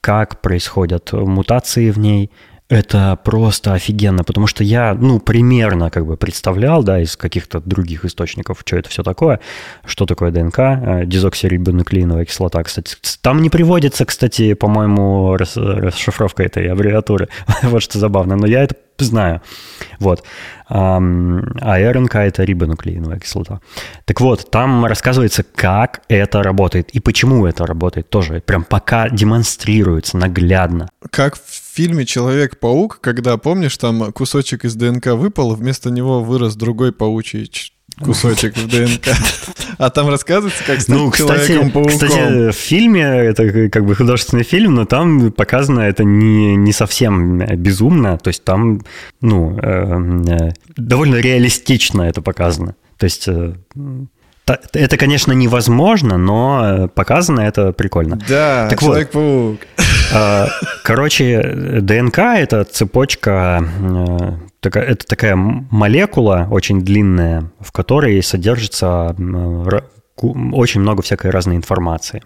как 0.02 0.42
происходят 0.42 1.12
мутации 1.14 1.92
в 1.92 2.00
ней. 2.00 2.32
Это 2.72 3.20
просто 3.22 3.74
офигенно, 3.74 4.24
потому 4.24 4.48
что 4.48 4.64
я, 4.64 4.94
ну, 4.94 5.20
примерно 5.20 5.90
как 5.90 6.06
бы 6.06 6.16
представлял, 6.16 6.84
да, 6.84 7.02
из 7.02 7.18
каких-то 7.18 7.60
других 7.60 8.06
источников, 8.06 8.62
что 8.66 8.78
это 8.78 8.90
все 8.90 9.04
такое, 9.04 9.42
что 9.84 10.06
такое 10.06 10.32
ДНК, 10.32 10.60
э, 10.60 11.02
дезоксирибонуклеиновая 11.06 12.24
кислота, 12.24 12.64
кстати. 12.64 12.96
Там 13.22 13.42
не 13.42 13.50
приводится, 13.50 14.06
кстати, 14.06 14.54
по-моему, 14.54 15.36
расшифровка 15.36 16.44
этой 16.44 16.72
аббревиатуры, 16.72 17.28
вот 17.64 17.84
что 17.84 18.00
забавно, 18.00 18.38
но 18.38 18.48
я 18.48 18.64
это 18.64 18.76
знаю. 19.06 19.42
Вот. 20.00 20.24
А 20.68 21.00
РНК– 21.00 22.16
это 22.18 22.44
рибонуклеиновая 22.44 23.20
кислота. 23.20 23.60
Так 24.06 24.22
вот, 24.22 24.50
там 24.52 24.86
рассказывается, 24.86 25.44
как 25.44 26.02
это 26.08 26.44
работает 26.44 26.92
и 26.92 27.00
почему 27.00 27.46
это 27.46 27.66
работает 27.66 28.10
тоже. 28.10 28.42
Прям 28.42 28.64
пока 28.64 29.10
демонстрируется 29.10 30.18
наглядно. 30.18 30.90
Как 31.10 31.36
в 31.36 31.42
фильме 31.74 32.06
«Человек-паук», 32.06 33.00
когда, 33.02 33.38
помнишь, 33.38 33.78
там 33.78 34.12
кусочек 34.14 34.66
из 34.66 34.76
ДНК 34.76 35.08
выпал, 35.08 35.56
вместо 35.56 35.92
него 35.92 36.24
вырос 36.24 36.56
другой 36.56 36.94
паучий 36.94 37.52
кусочек 38.02 38.58
в 38.58 38.68
ДНК. 38.68 39.16
А 39.78 39.90
там 39.90 40.10
рассказывается, 40.10 40.64
как 40.66 40.82
стать 40.82 40.96
ну, 40.96 41.10
кстати, 41.10 41.48
человеком-пауком. 41.48 41.92
Кстати, 41.92 42.52
в 42.52 42.56
фильме, 42.56 43.02
это 43.02 43.70
как 43.70 43.86
бы 43.86 43.96
художественный 43.96 44.44
фильм, 44.44 44.76
но 44.76 44.86
там 44.86 45.32
показано 45.32 45.82
это 45.82 46.04
не, 46.04 46.56
не 46.56 46.74
совсем 46.74 47.40
безумно. 47.58 48.18
То 48.18 48.28
есть 48.28 48.44
там, 48.44 48.82
ну, 49.22 49.58
э, 49.60 50.30
э, 50.30 50.52
довольно 50.76 51.16
реалистично 51.16 52.04
это 52.04 52.22
показано. 52.22 52.76
То 52.98 53.06
есть... 53.06 53.28
Э, 53.28 53.54
это, 54.74 54.98
конечно, 54.98 55.32
невозможно, 55.32 56.18
но 56.18 56.90
показано 56.94 57.40
это 57.40 57.72
прикольно. 57.72 58.20
Да, 58.28 58.68
так 58.70 58.82
Человек-паук. 58.82 59.60
Вот, 60.12 60.50
короче, 60.84 61.42
ДНК– 61.82 62.18
это 62.20 62.66
цепочка 62.66 63.64
это 64.64 65.06
такая 65.08 65.36
молекула 65.36 66.48
очень 66.52 66.82
длинная, 66.82 67.52
в 67.60 67.72
которой 67.72 68.22
содержится 68.22 69.16
очень 70.18 70.82
много 70.82 71.02
всякой 71.02 71.32
разной 71.32 71.56
информации. 71.56 72.22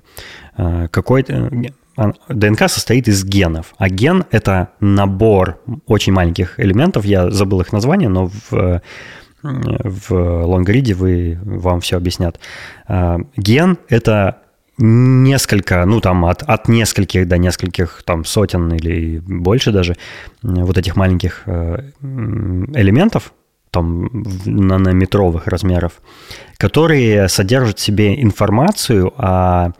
Э, 0.57 0.87
какой 0.89 1.23
ДНК 1.23 2.69
состоит 2.69 3.07
из 3.07 3.23
генов, 3.23 3.73
а 3.77 3.89
ген– 3.89 4.25
это 4.31 4.69
набор 4.79 5.61
очень 5.85 6.11
маленьких 6.11 6.59
элементов, 6.59 7.05
я 7.05 7.29
забыл 7.31 7.61
их 7.61 7.71
название, 7.71 8.09
но 8.09 8.29
в, 8.49 8.81
в 9.41 10.11
лонгриде 10.45 10.93
вы, 10.93 11.39
вам 11.41 11.79
все 11.79 11.97
объяснят. 11.97 12.39
Э, 12.87 13.17
ген– 13.37 13.77
это 13.89 14.41
несколько, 14.77 15.85
ну 15.85 16.01
там 16.01 16.25
от, 16.25 16.43
от 16.43 16.67
нескольких 16.67 17.27
до 17.27 17.37
нескольких 17.37 18.03
там 18.05 18.25
сотен 18.25 18.73
или 18.73 19.19
больше 19.19 19.71
даже 19.71 19.95
вот 20.41 20.77
этих 20.77 20.95
маленьких 20.95 21.43
э, 21.45 21.91
элементов, 22.01 23.33
там 23.71 24.09
нанометровых 24.45 25.47
размеров, 25.47 26.01
которые 26.57 27.27
содержат 27.27 27.77
в 27.79 27.81
себе 27.81 28.21
информацию 28.21 29.13
о 29.17 29.71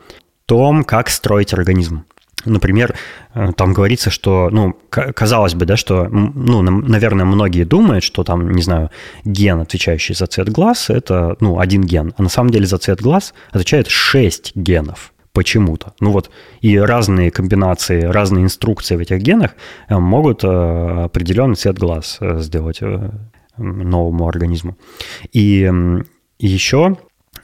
том, 0.46 0.84
как 0.84 1.08
строить 1.08 1.54
организм. 1.54 2.04
Например, 2.44 2.94
э, 3.34 3.52
там 3.56 3.72
говорится, 3.72 4.10
что, 4.10 4.50
ну, 4.52 4.76
казалось 4.90 5.54
бы, 5.54 5.64
да, 5.64 5.76
что, 5.76 6.08
ну, 6.08 6.62
наверное, 6.62 7.24
многие 7.24 7.64
думают, 7.64 8.04
что 8.04 8.24
там, 8.24 8.52
не 8.52 8.62
знаю, 8.62 8.90
ген, 9.24 9.60
отвечающий 9.60 10.14
за 10.14 10.26
цвет 10.26 10.50
глаз, 10.50 10.90
это, 10.90 11.36
ну, 11.40 11.58
один 11.58 11.82
ген. 11.82 12.14
А 12.16 12.22
на 12.22 12.28
самом 12.28 12.50
деле 12.50 12.66
за 12.66 12.78
цвет 12.78 13.00
глаз 13.00 13.34
отвечает 13.50 13.88
6 13.88 14.52
генов 14.54 15.12
почему-то. 15.32 15.92
Ну 16.00 16.12
вот, 16.12 16.30
и 16.60 16.78
разные 16.78 17.30
комбинации, 17.30 18.02
разные 18.02 18.44
инструкции 18.44 18.96
в 18.96 19.00
этих 19.00 19.18
генах 19.18 19.50
э, 19.88 19.98
могут 19.98 20.44
э, 20.44 21.04
определенный 21.04 21.56
цвет 21.56 21.78
глаз 21.78 22.18
сделать 22.20 22.80
новому 23.58 24.28
организму. 24.28 24.76
И 25.32 25.70
еще 26.38 26.96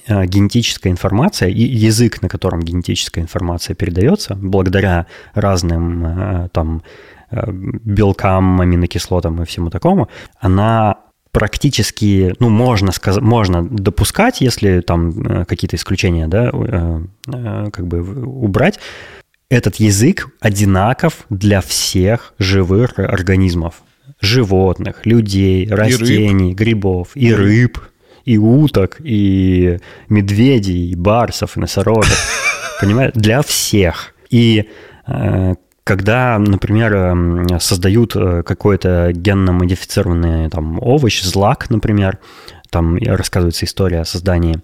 генетическая 0.07 0.91
информация 0.91 1.49
и 1.49 1.63
язык, 1.63 2.23
на 2.23 2.29
котором 2.29 2.61
генетическая 2.61 3.21
информация 3.21 3.75
передается, 3.75 4.35
благодаря 4.35 5.07
разным 5.35 6.07
э, 6.07 6.49
там 6.53 6.83
э, 7.31 7.51
белкам, 7.51 8.61
аминокислотам 8.61 9.43
и 9.43 9.47
всему 9.47 9.71
такому, 9.71 10.09
она 10.41 10.99
практически, 11.31 12.35
ну, 12.41 12.51
можно 12.51 12.93
сказать, 12.93 13.23
можно 13.23 13.67
допускать, 13.67 14.41
если 14.41 14.81
там 14.81 15.45
какие-то 15.47 15.77
исключения, 15.77 16.27
да, 16.29 16.51
как 17.71 17.87
бы 17.87 18.03
убрать, 18.27 18.79
этот 19.49 19.77
язык 19.77 20.29
одинаков 20.41 21.25
для 21.31 21.61
всех 21.61 22.35
живых 22.39 22.99
организмов. 22.99 23.83
Животных, 24.21 25.05
людей, 25.05 25.67
растений, 25.69 26.53
и 26.53 26.55
грибов 26.55 27.09
и 27.15 27.33
рыб 27.33 27.79
и 28.25 28.39
уток, 28.39 28.97
и 29.01 29.79
медведей, 30.09 30.91
и 30.91 30.95
барсов, 30.95 31.57
и 31.57 31.61
носорогов. 31.61 32.09
Понимаете? 32.81 33.19
Для 33.19 33.43
всех. 33.43 34.15
И 34.31 34.69
э, 35.07 35.55
когда, 35.85 36.39
например, 36.39 37.61
создают 37.61 38.17
э, 38.17 38.43
какой-то 38.45 39.13
генно-модифицированный 39.13 40.49
там, 40.51 40.79
овощ, 40.81 41.23
злак, 41.23 41.71
например, 41.71 42.19
там 42.71 42.97
рассказывается 42.97 43.67
история 43.67 44.01
о 44.01 44.05
создании 44.05 44.59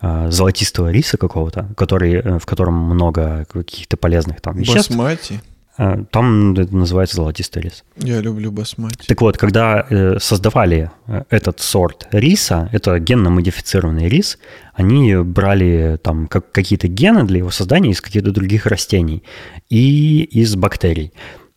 э, 0.00 0.30
золотистого 0.30 0.90
риса 0.90 1.16
какого-то, 1.16 1.68
который, 1.76 2.38
в 2.38 2.46
котором 2.46 2.74
много 2.74 3.46
каких-то 3.52 3.96
полезных 3.96 4.40
там 4.40 4.56
веществ. 4.56 4.90
Басмати. 4.90 5.40
Э, 5.80 6.04
там 6.10 6.52
это 6.52 6.76
называется 6.76 7.16
золотистый 7.16 7.62
рис. 7.62 7.84
Я 7.96 8.20
люблю 8.20 8.52
басмати. 8.52 9.06
Так 9.06 9.20
вот, 9.22 9.38
когда 9.38 9.86
э, 9.88 10.18
создавали 10.20 10.90
э, 11.06 11.22
этот 11.30 11.60
сорт 11.60 12.06
риса, 12.12 12.68
это 12.72 12.98
генно-модифицированный 12.98 14.08
рис, 14.08 14.38
они 14.74 15.16
брали 15.16 15.98
там 16.02 16.26
как, 16.26 16.52
какие-то 16.52 16.86
гены 16.86 17.24
для 17.24 17.38
его 17.38 17.50
создания 17.50 17.90
из 17.90 18.02
каких-то 18.02 18.30
других 18.30 18.66
растений 18.66 19.22
и 19.70 20.22
из 20.22 20.54
бактерий. 20.54 21.12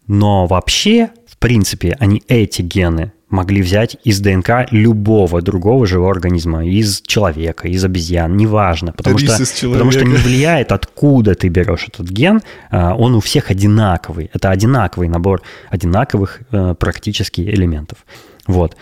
Но 0.07 0.47
вообще, 0.47 1.09
в 1.27 1.37
принципе, 1.37 1.97
они 1.99 2.23
эти 2.29 2.61
гены 2.61 3.11
могли 3.33 3.61
взять 3.61 3.97
из 4.03 4.21
ДНК 4.21 4.67
любого 4.71 5.41
другого 5.41 5.85
живого 5.85 6.11
организма, 6.11 6.65
из 6.65 7.01
человека, 7.01 7.67
из 7.67 7.83
обезьян, 7.83 8.37
неважно, 8.37 8.93
потому, 8.93 9.17
что, 9.17 9.37
потому 9.69 9.91
что 9.91 10.05
не 10.05 10.15
влияет, 10.15 10.71
откуда 10.71 11.35
ты 11.35 11.49
берешь 11.49 11.87
этот 11.87 12.07
ген, 12.07 12.41
а, 12.69 12.95
он 12.95 13.15
у 13.15 13.19
всех 13.19 13.51
одинаковый. 13.51 14.29
Это 14.33 14.51
одинаковый 14.51 15.09
набор 15.09 15.41
одинаковых 15.69 16.41
э, 16.51 16.75
практически 16.77 17.41
элементов. 17.41 18.05
Вот. 18.45 18.75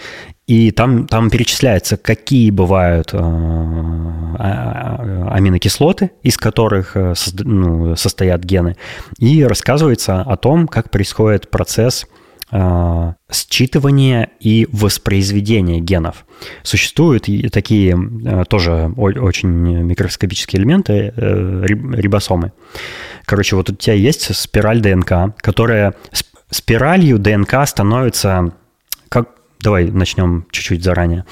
И 0.47 0.71
там, 0.71 1.07
там 1.07 1.29
перечисляется, 1.29 1.95
какие 1.95 2.49
бывают 2.51 3.13
э, 3.13 3.17
а, 3.17 4.37
а, 4.39 5.27
аминокислоты, 5.33 6.11
из 6.23 6.37
которых 6.37 6.97
э, 6.97 7.13
ну, 7.39 7.95
состоят 7.95 8.43
гены, 8.43 8.75
и 9.17 9.43
рассказывается 9.43 10.21
о 10.21 10.35
том, 10.35 10.67
как 10.67 10.89
происходит 10.89 11.49
процесс 11.49 12.05
э, 12.05 12.20
считывания 12.51 14.29
и 14.39 14.67
воспроизведения 14.71 15.79
генов. 15.79 16.25
Существуют 16.63 17.27
такие 17.51 17.97
э, 18.25 18.43
тоже 18.49 18.91
очень 18.97 19.49
микроскопические 19.49 20.61
элементы, 20.61 21.13
э, 21.15 21.63
рибосомы. 21.65 22.51
Короче, 23.25 23.55
вот 23.55 23.69
у 23.69 23.75
тебя 23.75 23.93
есть 23.93 24.35
спираль 24.35 24.81
ДНК, 24.81 25.35
которая 25.37 25.93
спиралью 26.49 27.19
ДНК 27.19 27.65
становится 27.65 28.53
как 29.09 29.29
Давай 29.61 29.91
начнем 29.91 30.47
чуть-чуть 30.51 30.83
заранее. 30.83 31.25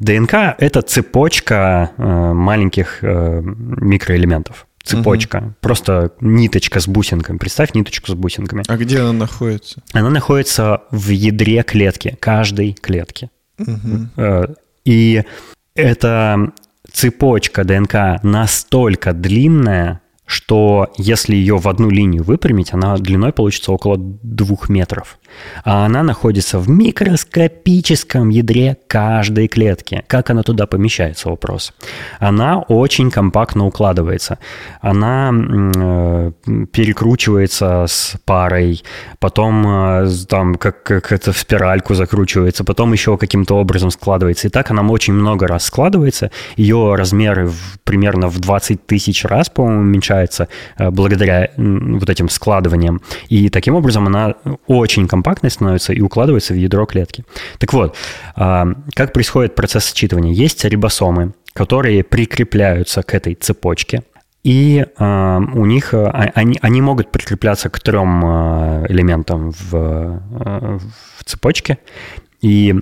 ДНК– 0.00 0.34
это 0.58 0.80
цепочка 0.80 1.90
э, 1.98 2.32
маленьких 2.32 3.00
э, 3.02 3.42
микроэлементов 3.42 4.66
цепочка. 4.86 5.38
Угу. 5.38 5.54
Просто 5.60 6.12
ниточка 6.20 6.80
с 6.80 6.88
бусинками. 6.88 7.38
Представь 7.38 7.74
ниточку 7.74 8.10
с 8.10 8.14
бусинками. 8.14 8.64
А 8.66 8.76
где 8.76 9.00
она 9.00 9.12
находится? 9.12 9.82
Она 9.92 10.10
находится 10.10 10.82
в 10.90 11.10
ядре 11.10 11.62
клетки, 11.62 12.16
каждой 12.20 12.72
клетки. 12.72 13.30
Угу. 13.58 14.54
И 14.84 15.24
эта 15.74 16.52
цепочка 16.92 17.64
ДНК 17.64 18.22
настолько 18.22 19.12
длинная, 19.12 20.00
что 20.24 20.92
если 20.96 21.34
ее 21.34 21.56
в 21.56 21.68
одну 21.68 21.90
линию 21.90 22.22
выпрямить, 22.22 22.72
она 22.72 22.96
длиной 22.96 23.32
получится 23.32 23.72
около 23.72 23.96
двух 23.98 24.68
метров. 24.68 25.18
А 25.64 25.86
она 25.86 26.02
находится 26.02 26.58
в 26.58 26.68
микроскопическом 26.68 28.28
ядре 28.28 28.76
каждой 28.86 29.48
клетки. 29.48 30.04
Как 30.06 30.30
она 30.30 30.42
туда 30.42 30.66
помещается, 30.66 31.28
вопрос. 31.28 31.72
Она 32.18 32.58
очень 32.58 33.10
компактно 33.10 33.66
укладывается. 33.66 34.38
Она 34.80 35.32
э, 35.32 36.32
перекручивается 36.72 37.86
с 37.88 38.16
парой, 38.24 38.82
потом 39.18 39.66
э, 39.66 40.08
там 40.28 40.54
как, 40.54 40.82
как 40.82 41.12
это 41.12 41.32
в 41.32 41.38
спиральку 41.38 41.94
закручивается, 41.94 42.64
потом 42.64 42.92
еще 42.92 43.16
каким-то 43.16 43.56
образом 43.56 43.90
складывается. 43.90 44.48
И 44.48 44.50
так 44.50 44.70
она 44.70 44.82
очень 44.82 45.14
много 45.14 45.46
раз 45.46 45.64
складывается. 45.64 46.30
Ее 46.56 46.94
размеры 46.94 47.46
в, 47.48 47.78
примерно 47.84 48.28
в 48.28 48.38
20 48.38 48.86
тысяч 48.86 49.24
раз, 49.24 49.48
по-моему, 49.48 49.80
уменьшаются 49.80 50.48
э, 50.78 50.90
благодаря 50.90 51.50
вот 51.56 52.08
этим 52.08 52.28
складываниям. 52.28 53.00
И 53.28 53.48
таким 53.48 53.74
образом 53.74 54.06
она 54.06 54.34
очень 54.66 55.08
компактной 55.16 55.50
становится 55.50 55.92
и 55.92 56.00
укладывается 56.00 56.52
в 56.52 56.56
ядро 56.56 56.86
клетки. 56.86 57.24
Так 57.58 57.72
вот, 57.72 57.96
а, 58.34 58.66
как 58.94 59.12
происходит 59.12 59.54
процесс 59.54 59.92
считывания? 59.92 60.32
Есть 60.32 60.64
рибосомы, 60.64 61.32
которые 61.54 62.04
прикрепляются 62.04 63.02
к 63.02 63.14
этой 63.14 63.34
цепочке, 63.34 64.02
и 64.44 64.86
э, 64.86 65.40
у 65.54 65.66
них 65.66 65.92
э, 65.92 66.06
они, 66.34 66.58
они 66.62 66.80
могут 66.80 67.10
прикрепляться 67.10 67.68
к 67.68 67.80
трем 67.80 68.24
элементам 68.86 69.50
в, 69.50 70.22
в 71.18 71.24
цепочке. 71.24 71.78
И 72.42 72.74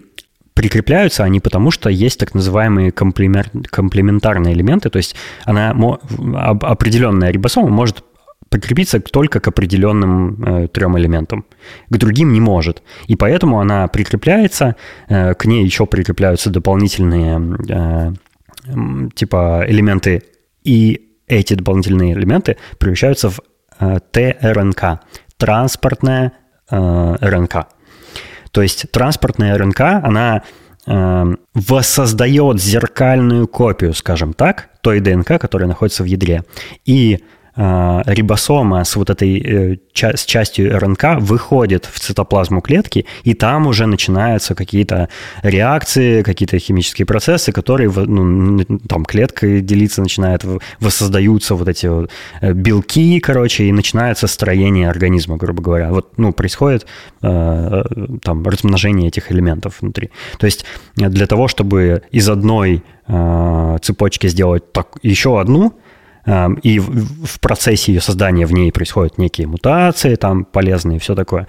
прикрепляются 0.52 1.24
они 1.24 1.40
потому, 1.40 1.70
что 1.70 1.88
есть 1.88 2.20
так 2.20 2.34
называемые 2.34 2.92
комплементарные 2.92 4.54
элементы, 4.54 4.90
то 4.90 4.98
есть 4.98 5.16
она, 5.44 5.70
определенная 5.70 7.30
рибосома 7.30 7.68
может 7.68 8.04
прикрепиться 8.54 9.00
только 9.00 9.40
к 9.40 9.48
определенным 9.48 10.44
э, 10.44 10.68
трем 10.68 10.96
элементам. 10.96 11.44
К 11.90 11.96
другим 11.96 12.32
не 12.32 12.40
может. 12.40 12.82
И 13.08 13.16
поэтому 13.16 13.60
она 13.60 13.88
прикрепляется, 13.88 14.76
э, 15.08 15.34
к 15.34 15.44
ней 15.44 15.64
еще 15.64 15.86
прикрепляются 15.86 16.50
дополнительные 16.50 17.58
э, 17.68 18.12
типа 19.14 19.64
элементы, 19.66 20.22
и 20.62 21.10
эти 21.26 21.54
дополнительные 21.54 22.12
элементы 22.12 22.56
превращаются 22.78 23.30
в 23.30 23.40
э, 23.80 23.98
ТРНК, 24.12 25.00
транспортная 25.36 26.32
э, 26.70 27.16
РНК. 27.20 27.66
То 28.52 28.62
есть 28.62 28.88
транспортная 28.92 29.58
РНК, 29.58 29.80
она 29.80 30.42
э, 30.86 31.34
воссоздает 31.54 32.60
зеркальную 32.60 33.48
копию, 33.48 33.94
скажем 33.94 34.32
так, 34.32 34.70
той 34.80 35.00
ДНК, 35.00 35.40
которая 35.40 35.66
находится 35.66 36.04
в 36.04 36.06
ядре. 36.06 36.44
И 36.84 37.24
рибосома 37.56 38.82
с 38.82 38.96
вот 38.96 39.10
этой 39.10 39.38
э, 39.38 39.76
с 39.92 40.24
частью 40.24 40.76
РНК 40.76 41.20
выходит 41.20 41.84
в 41.84 42.00
цитоплазму 42.00 42.60
клетки, 42.60 43.06
и 43.22 43.34
там 43.34 43.68
уже 43.68 43.86
начинаются 43.86 44.56
какие-то 44.56 45.08
реакции, 45.42 46.22
какие-то 46.22 46.58
химические 46.58 47.06
процессы, 47.06 47.52
которые 47.52 47.90
ну, 47.90 48.64
там 48.88 49.04
клетка 49.04 49.60
делиться 49.60 50.02
начинает, 50.02 50.42
воссоздаются 50.80 51.54
вот 51.54 51.68
эти 51.68 51.86
вот 51.86 52.10
э, 52.40 52.52
белки, 52.52 53.20
короче, 53.20 53.64
и 53.64 53.72
начинается 53.72 54.26
строение 54.26 54.90
организма, 54.90 55.36
грубо 55.36 55.62
говоря. 55.62 55.90
Вот, 55.90 56.18
ну, 56.18 56.32
происходит 56.32 56.86
э, 57.22 57.84
там 58.22 58.44
размножение 58.44 59.08
этих 59.08 59.30
элементов 59.30 59.80
внутри. 59.80 60.10
То 60.38 60.46
есть 60.46 60.64
для 60.96 61.26
того, 61.26 61.46
чтобы 61.46 62.02
из 62.10 62.28
одной 62.28 62.82
цепочки 63.82 64.28
сделать 64.28 64.72
так, 64.72 64.96
еще 65.02 65.38
одну, 65.38 65.74
и 66.26 66.78
в 66.78 67.40
процессе 67.40 67.92
ее 67.92 68.00
создания 68.00 68.46
в 68.46 68.52
ней 68.52 68.72
происходят 68.72 69.18
некие 69.18 69.46
мутации, 69.46 70.14
там 70.14 70.44
полезные, 70.44 70.98
все 70.98 71.14
такое. 71.14 71.46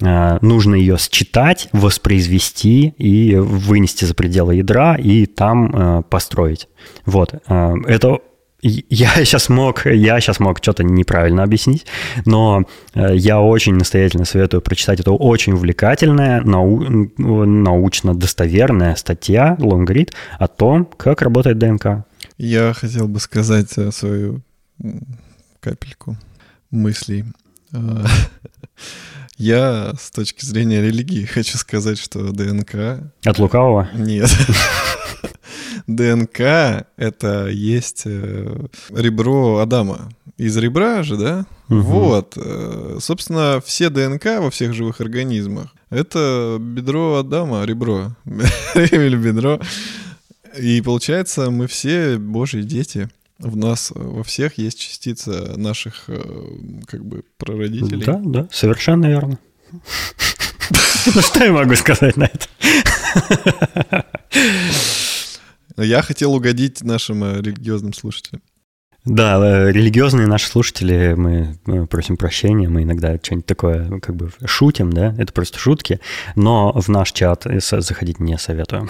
Э, 0.00 0.38
нужно 0.40 0.74
ее 0.74 0.96
считать, 0.98 1.68
воспроизвести 1.72 2.94
и 2.98 3.36
вынести 3.36 4.04
за 4.04 4.14
пределы 4.14 4.56
ядра 4.56 4.96
и 4.96 5.26
там 5.26 5.70
э, 5.74 6.02
построить. 6.08 6.68
Вот. 7.06 7.34
Э, 7.48 7.74
это 7.86 8.18
я 8.62 9.08
сейчас 9.16 9.48
мог, 9.48 9.86
я 9.86 10.20
сейчас 10.20 10.40
мог 10.40 10.58
что-то 10.58 10.84
неправильно 10.84 11.42
объяснить, 11.42 11.86
но 12.24 12.62
я 12.94 13.40
очень 13.40 13.74
настоятельно 13.74 14.24
советую 14.24 14.62
прочитать 14.62 15.00
эту 15.00 15.14
очень 15.14 15.52
увлекательная, 15.52 16.40
нау, 16.40 16.82
научно 17.18 18.14
достоверная 18.14 18.94
статья, 18.94 19.56
лонгрид 19.60 20.14
о 20.38 20.48
том, 20.48 20.86
как 20.86 21.20
работает 21.20 21.58
ДНК. 21.58 22.06
Я 22.36 22.72
хотел 22.72 23.06
бы 23.06 23.20
сказать 23.20 23.76
э, 23.78 23.92
свою 23.92 24.42
капельку 25.60 26.16
мыслей. 26.70 27.24
А, 27.72 28.06
я 29.36 29.94
с 29.98 30.10
точки 30.10 30.44
зрения 30.44 30.82
религии 30.82 31.24
хочу 31.26 31.58
сказать, 31.58 31.98
что 31.98 32.32
ДНК... 32.32 33.12
От 33.24 33.38
лукавого? 33.38 33.88
Нет. 33.94 34.30
ДНК— 35.86 36.40
это 36.96 37.46
есть 37.48 38.02
э, 38.06 38.66
ребро 38.90 39.58
Адама. 39.58 40.08
Из 40.36 40.56
ребра 40.56 41.04
же, 41.04 41.16
да? 41.16 41.46
Угу. 41.68 41.80
Вот. 41.80 42.32
Э, 42.36 42.98
собственно, 43.00 43.62
все 43.64 43.90
ДНК 43.90 44.40
во 44.40 44.50
всех 44.50 44.74
живых 44.74 45.00
организмах— 45.00 45.68
это 45.90 46.56
бедро 46.60 47.18
Адама, 47.18 47.64
ребро. 47.64 48.16
Или 48.74 49.16
бедро. 49.16 49.60
И 50.58 50.80
получается, 50.80 51.50
мы 51.50 51.66
все 51.66 52.18
божьи 52.18 52.62
дети. 52.62 53.08
В 53.38 53.56
нас 53.56 53.90
во 53.94 54.22
всех 54.22 54.58
есть 54.58 54.78
частица 54.78 55.58
наших 55.58 56.04
э, 56.08 56.22
как 56.86 57.04
бы 57.04 57.24
прародителей. 57.36 58.04
Да, 58.04 58.20
да, 58.24 58.48
совершенно 58.52 59.06
верно. 59.06 59.38
Ну 61.14 61.20
что 61.20 61.44
я 61.44 61.52
могу 61.52 61.74
сказать 61.74 62.16
на 62.16 62.30
это? 62.32 64.06
Я 65.76 66.02
хотел 66.02 66.32
угодить 66.32 66.82
нашим 66.82 67.24
э, 67.24 67.42
религиозным 67.42 67.92
слушателям. 67.92 68.40
Да, 69.04 69.38
э, 69.38 69.70
религиозные 69.70 70.26
наши 70.26 70.46
слушатели, 70.48 71.14
мы 71.14 71.86
просим 71.86 72.16
прощения, 72.16 72.68
мы 72.68 72.84
иногда 72.84 73.18
что-нибудь 73.22 73.44
такое 73.44 74.00
как 74.00 74.16
бы 74.16 74.30
шутим, 74.46 74.92
да, 74.92 75.14
это 75.18 75.30
просто 75.32 75.58
шутки, 75.58 76.00
но 76.36 76.72
в 76.72 76.88
наш 76.88 77.12
чат 77.12 77.46
заходить 77.60 78.18
не 78.18 78.38
советую. 78.38 78.88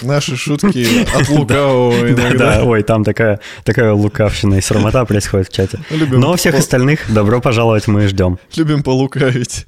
Наши 0.00 0.36
шутки 0.36 1.04
от 1.16 1.28
лукавого 1.28 2.10
иногда. 2.10 2.30
Да, 2.30 2.56
да, 2.56 2.64
ой, 2.64 2.82
там 2.82 3.04
такая, 3.04 3.40
такая 3.64 3.92
лукавщина 3.92 4.54
и 4.54 4.60
срамота 4.62 5.04
происходит 5.04 5.48
в 5.48 5.52
чате. 5.52 5.80
Любим 5.90 6.20
но 6.20 6.34
всех 6.36 6.54
по... 6.54 6.60
остальных 6.60 7.12
добро 7.12 7.42
пожаловать 7.42 7.86
мы 7.86 8.08
ждем. 8.08 8.38
Любим 8.56 8.82
полукавить. 8.82 9.66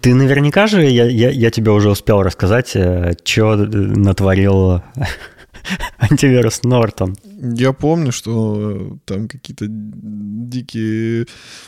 Ты 0.00 0.14
наверняка 0.14 0.66
же, 0.66 0.82
я, 0.82 1.04
я, 1.04 1.30
я 1.30 1.50
тебе 1.50 1.70
уже 1.72 1.90
успел 1.90 2.22
рассказать, 2.22 2.72
э, 2.74 3.12
что 3.22 3.56
натворил 3.56 4.82
антивирус 5.98 6.62
Нортон. 6.62 7.16
Я 7.24 7.72
помню, 7.72 8.10
что 8.10 8.72
э, 8.72 8.90
там 9.04 9.28
какие-то 9.28 9.66
дикие 9.68 11.26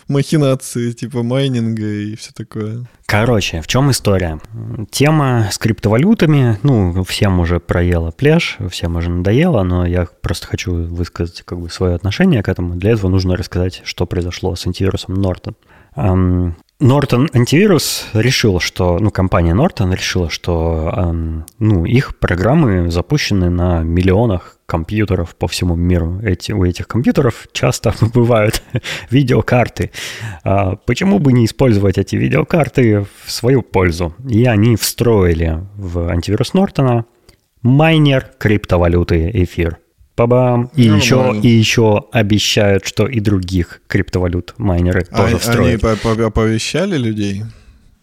махинации 0.08 0.92
типа 0.92 1.22
майнинга 1.22 1.86
и 1.86 2.16
все 2.16 2.32
такое. 2.32 2.86
Короче, 3.04 3.60
в 3.60 3.66
чем 3.66 3.90
история? 3.90 4.40
Тема 4.90 5.48
с 5.50 5.58
криптовалютами, 5.58 6.58
ну, 6.62 7.04
всем 7.04 7.38
уже 7.40 7.60
проела 7.60 8.12
пляж, 8.12 8.56
всем 8.70 8.96
уже 8.96 9.10
надоело, 9.10 9.62
но 9.62 9.86
я 9.86 10.06
просто 10.22 10.46
хочу 10.46 10.72
высказать 10.72 11.42
как 11.42 11.60
бы 11.60 11.68
свое 11.68 11.94
отношение 11.94 12.42
к 12.42 12.48
этому. 12.48 12.76
Для 12.76 12.92
этого 12.92 13.10
нужно 13.10 13.36
рассказать, 13.36 13.82
что 13.84 14.06
произошло 14.06 14.56
с 14.56 14.66
антивирусом 14.66 15.14
Нортон. 15.14 15.54
Norton 16.82 17.28
антивирус 17.32 18.08
решил, 18.12 18.58
что, 18.58 18.98
ну, 18.98 19.12
компания 19.12 19.54
Norton 19.54 19.94
решила, 19.94 20.28
что, 20.28 20.92
эм, 20.96 21.46
ну, 21.60 21.84
их 21.84 22.18
программы 22.18 22.90
запущены 22.90 23.50
на 23.50 23.84
миллионах 23.84 24.58
компьютеров 24.66 25.36
по 25.36 25.46
всему 25.46 25.76
миру. 25.76 26.18
Эти, 26.24 26.50
у 26.50 26.64
этих 26.64 26.88
компьютеров 26.88 27.46
часто 27.52 27.94
бывают 28.14 28.64
видеокарты. 29.10 29.92
А 30.42 30.74
почему 30.74 31.20
бы 31.20 31.32
не 31.32 31.44
использовать 31.44 31.98
эти 31.98 32.16
видеокарты 32.16 33.06
в 33.24 33.30
свою 33.30 33.62
пользу? 33.62 34.14
И 34.28 34.44
они 34.46 34.74
встроили 34.74 35.64
в 35.76 36.10
антивирус 36.10 36.52
Нортона 36.52 37.04
майнер 37.62 38.26
криптовалюты 38.38 39.30
эфир. 39.32 39.78
Па-бам. 40.14 40.70
И, 40.76 40.88
ну, 40.88 40.96
еще, 40.96 41.40
и 41.42 41.48
еще 41.48 42.04
обещают, 42.12 42.86
что 42.86 43.06
и 43.06 43.20
других 43.20 43.80
криптовалют 43.86 44.54
майнеры 44.58 45.06
а, 45.10 45.16
тоже 45.16 45.38
встроят. 45.38 45.82
Они 45.84 46.22
оповещали 46.22 46.96
людей? 46.96 47.44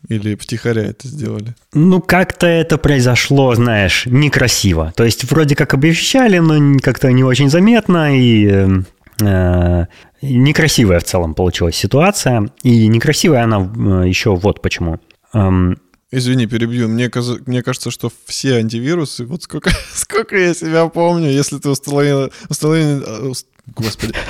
Или 0.07 0.36
втихаря 0.36 0.84
это 0.84 1.07
сделали? 1.07 1.55
Ну, 1.74 2.01
как-то 2.01 2.47
это 2.47 2.78
произошло, 2.78 3.53
знаешь, 3.53 4.05
некрасиво. 4.05 4.93
То 4.95 5.03
есть 5.03 5.30
вроде 5.30 5.55
как 5.55 5.74
обещали, 5.74 6.39
но 6.39 6.80
как-то 6.80 7.12
не 7.12 7.24
очень 7.24 7.49
заметно, 7.49 8.18
и 8.18 8.84
э, 9.22 9.86
некрасивая 10.22 10.99
в 10.99 11.03
целом 11.03 11.36
получилась 11.36 11.76
ситуация. 11.76 12.49
И 12.64 12.88
некрасивая 12.88 13.43
она 13.43 13.60
э, 13.60 14.07
еще 14.07 14.36
вот 14.36 14.62
почему. 14.62 14.99
Эм, 15.34 15.78
Извини, 16.12 16.47
перебью. 16.47 16.88
Мне, 16.88 17.12
мне 17.45 17.62
кажется, 17.62 17.91
что 17.91 18.12
все 18.26 18.55
антивирусы, 18.55 19.26
вот 19.26 19.43
сколько, 19.43 19.70
сколько 19.93 20.36
я 20.38 20.53
себя 20.53 20.88
помню, 20.88 21.30
если 21.30 21.60
ты 21.60 21.70
установил... 21.70 22.32
установил 22.49 23.03
э, 23.05 23.34
господи. 23.68 24.14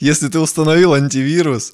Если 0.00 0.28
ты 0.28 0.38
установил 0.38 0.94
антивирус, 0.94 1.72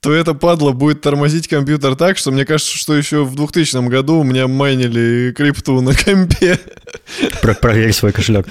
то 0.00 0.14
это 0.14 0.32
падла 0.32 0.72
будет 0.72 1.02
тормозить 1.02 1.46
компьютер 1.46 1.94
так, 1.94 2.16
что 2.16 2.30
мне 2.30 2.46
кажется, 2.46 2.76
что 2.76 2.96
еще 2.96 3.24
в 3.24 3.34
2000 3.34 3.86
году 3.88 4.20
у 4.20 4.24
меня 4.24 4.48
майнили 4.48 5.32
крипту 5.36 5.80
на 5.82 5.94
компе. 5.94 6.58
Про 7.42 7.54
проверь 7.54 7.92
свой 7.92 8.12
кошелек. 8.12 8.46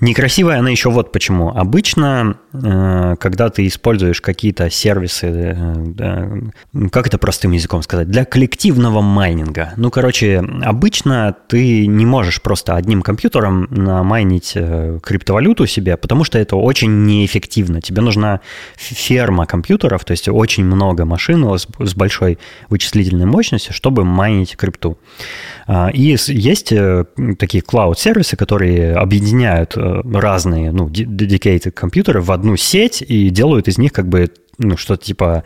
Некрасивая 0.00 0.58
она 0.58 0.70
еще 0.70 0.90
вот 0.90 1.10
почему. 1.10 1.50
Обычно 1.50 2.38
когда 2.52 3.50
ты 3.50 3.66
используешь 3.66 4.20
какие-то 4.20 4.70
сервисы, 4.70 5.26
э, 5.26 6.88
как 6.90 7.06
это 7.06 7.18
простым 7.18 7.52
языком 7.52 7.82
сказать, 7.82 8.08
для 8.08 8.24
коллективного 8.24 9.02
майнинга. 9.02 9.74
Ну, 9.76 9.90
короче, 9.90 10.42
обычно 10.62 11.36
ты 11.48 11.86
не 11.86 12.06
можешь 12.06 12.40
просто 12.40 12.74
одним 12.74 13.02
компьютером 13.02 13.68
намайнить 13.70 14.56
криптовалюту 15.02 15.66
себе, 15.66 15.96
потому 15.96 16.24
что 16.24 16.38
это 16.38 16.56
очень 16.56 17.04
неэффективно. 17.04 17.82
Тебе 17.82 18.00
нужна 18.00 18.40
ферма 18.76 19.44
компьютеров, 19.46 20.04
то 20.04 20.12
есть 20.12 20.28
очень 20.28 20.64
много 20.64 21.04
машин 21.04 21.46
с 21.56 21.94
большой 21.94 22.38
вычислительной 22.70 23.26
мощностью, 23.26 23.74
чтобы 23.74 24.04
майнить 24.04 24.56
крипту. 24.56 24.98
А, 25.66 25.90
и 25.90 26.16
есть 26.28 26.72
такие 27.38 27.62
клауд-сервисы, 27.62 28.36
которые 28.36 28.94
объединяют 28.94 29.76
разные 29.76 30.72
ну, 30.72 30.88
dedicated 30.88 31.72
компьютеры 31.72 32.22
в 32.22 32.30
одну 32.38 32.47
сеть 32.56 33.02
и 33.02 33.30
делают 33.30 33.68
из 33.68 33.78
них 33.78 33.92
как 33.92 34.08
бы 34.08 34.30
ну, 34.58 34.76
что-то 34.76 35.04
типа 35.04 35.44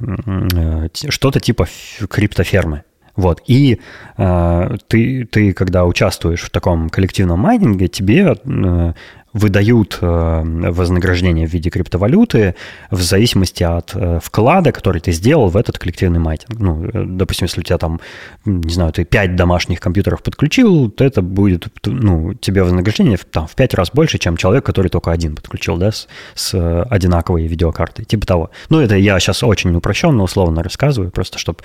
э, 0.00 0.88
что-то 0.92 1.40
типа 1.40 1.66
криптофермы. 2.08 2.84
Вот. 3.16 3.42
И 3.46 3.80
э, 4.16 4.76
ты, 4.88 5.24
ты, 5.24 5.52
когда 5.52 5.84
участвуешь 5.84 6.42
в 6.42 6.50
таком 6.50 6.88
коллективном 6.88 7.40
майнинге, 7.40 7.88
тебе 7.88 8.34
э, 8.44 8.92
выдают 9.34 9.98
э, 10.00 10.42
вознаграждение 10.70 11.46
в 11.46 11.52
виде 11.52 11.68
криптовалюты 11.68 12.54
в 12.90 13.02
зависимости 13.02 13.64
от 13.64 13.90
э, 13.94 14.20
вклада, 14.22 14.70
который 14.70 15.00
ты 15.00 15.10
сделал 15.10 15.48
в 15.48 15.56
этот 15.56 15.76
коллективный 15.76 16.20
майнинг. 16.20 16.48
Ну, 16.48 16.84
э, 16.84 17.04
допустим, 17.04 17.46
если 17.46 17.60
у 17.60 17.64
тебя 17.64 17.78
там, 17.78 18.00
не 18.44 18.72
знаю, 18.72 18.92
ты 18.92 19.04
5 19.04 19.34
домашних 19.34 19.80
компьютеров 19.80 20.22
подключил, 20.22 20.88
то 20.88 21.04
это 21.04 21.20
будет, 21.20 21.66
ну, 21.84 22.34
тебе 22.34 22.62
вознаграждение 22.62 23.18
там, 23.30 23.48
в 23.48 23.56
5 23.56 23.74
раз 23.74 23.90
больше, 23.92 24.18
чем 24.18 24.36
человек, 24.36 24.64
который 24.64 24.88
только 24.88 25.10
один 25.10 25.34
подключил, 25.34 25.76
да, 25.76 25.90
с, 25.90 26.06
с 26.36 26.82
одинаковой 26.84 27.48
видеокартой, 27.48 28.04
типа 28.04 28.26
того. 28.26 28.50
Ну, 28.70 28.78
это 28.78 28.94
я 28.94 29.18
сейчас 29.18 29.42
очень 29.42 29.74
упрощенно, 29.74 30.22
условно 30.22 30.62
рассказываю, 30.62 31.10
просто 31.10 31.38
чтобы 31.38 31.58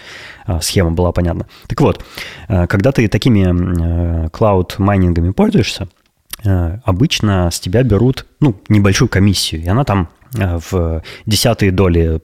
схема 0.62 0.92
была 0.92 1.12
понятна. 1.12 1.46
Так 1.68 1.80
вот, 1.82 2.04
когда 2.48 2.92
ты 2.92 3.08
такими 3.08 4.28
клауд-майнингами 4.30 5.32
пользуешься, 5.32 5.88
обычно 6.44 7.50
с 7.52 7.60
тебя 7.60 7.84
берут 7.84 8.26
ну, 8.40 8.60
небольшую 8.70 9.10
комиссию, 9.10 9.62
и 9.62 9.68
она 9.68 9.84
там 9.84 10.10
э, 10.38 10.60
в 10.72 11.04
десятые 11.26 11.72
доли 11.72 12.22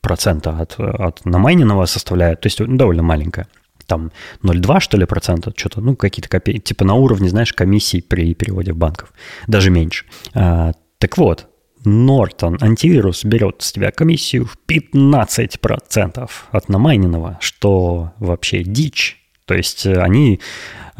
процента 0.00 0.58
от, 0.58 0.78
от 0.78 1.24
намайненного 1.24 1.84
составляет, 1.86 2.40
то 2.40 2.46
есть 2.46 2.64
довольно 2.64 3.02
маленькая. 3.02 3.48
Там 3.86 4.12
0,2 4.42 4.80
что 4.80 4.96
ли 4.96 5.04
процента, 5.04 5.52
что-то, 5.56 5.80
ну, 5.80 5.96
какие-то 5.96 6.28
копейки, 6.28 6.60
типа 6.60 6.84
на 6.84 6.94
уровне, 6.94 7.28
знаешь, 7.28 7.52
комиссий 7.52 8.00
при 8.00 8.34
переводе 8.34 8.72
в 8.72 8.76
банков, 8.76 9.12
даже 9.46 9.70
меньше. 9.70 10.04
А, 10.32 10.72
так 10.98 11.18
вот, 11.18 11.48
Нортон 11.84 12.58
антивирус 12.60 13.24
берет 13.24 13.62
с 13.62 13.72
тебя 13.72 13.90
комиссию 13.90 14.44
в 14.44 14.56
15% 14.68 16.30
от 16.50 16.68
намайненного, 16.68 17.38
что 17.40 18.12
вообще 18.18 18.62
дичь. 18.62 19.16
То 19.46 19.54
есть 19.54 19.86
они 19.86 20.40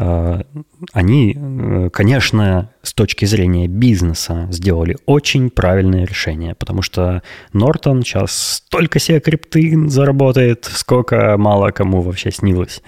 Э, 0.00 0.40
они, 0.92 1.36
э, 1.36 1.90
конечно, 1.92 2.70
с 2.82 2.94
точки 2.94 3.24
зрения 3.26 3.68
бизнеса 3.68 4.48
сделали 4.50 4.96
очень 5.06 5.50
правильное 5.50 6.06
решение, 6.06 6.54
потому 6.54 6.82
что 6.82 7.22
Нортон 7.52 8.02
сейчас 8.02 8.62
столько 8.64 8.98
себе 8.98 9.20
крипты 9.20 9.88
заработает, 9.88 10.64
сколько 10.64 11.36
мало 11.36 11.70
кому 11.70 12.00
вообще 12.00 12.30
снилось. 12.30 12.82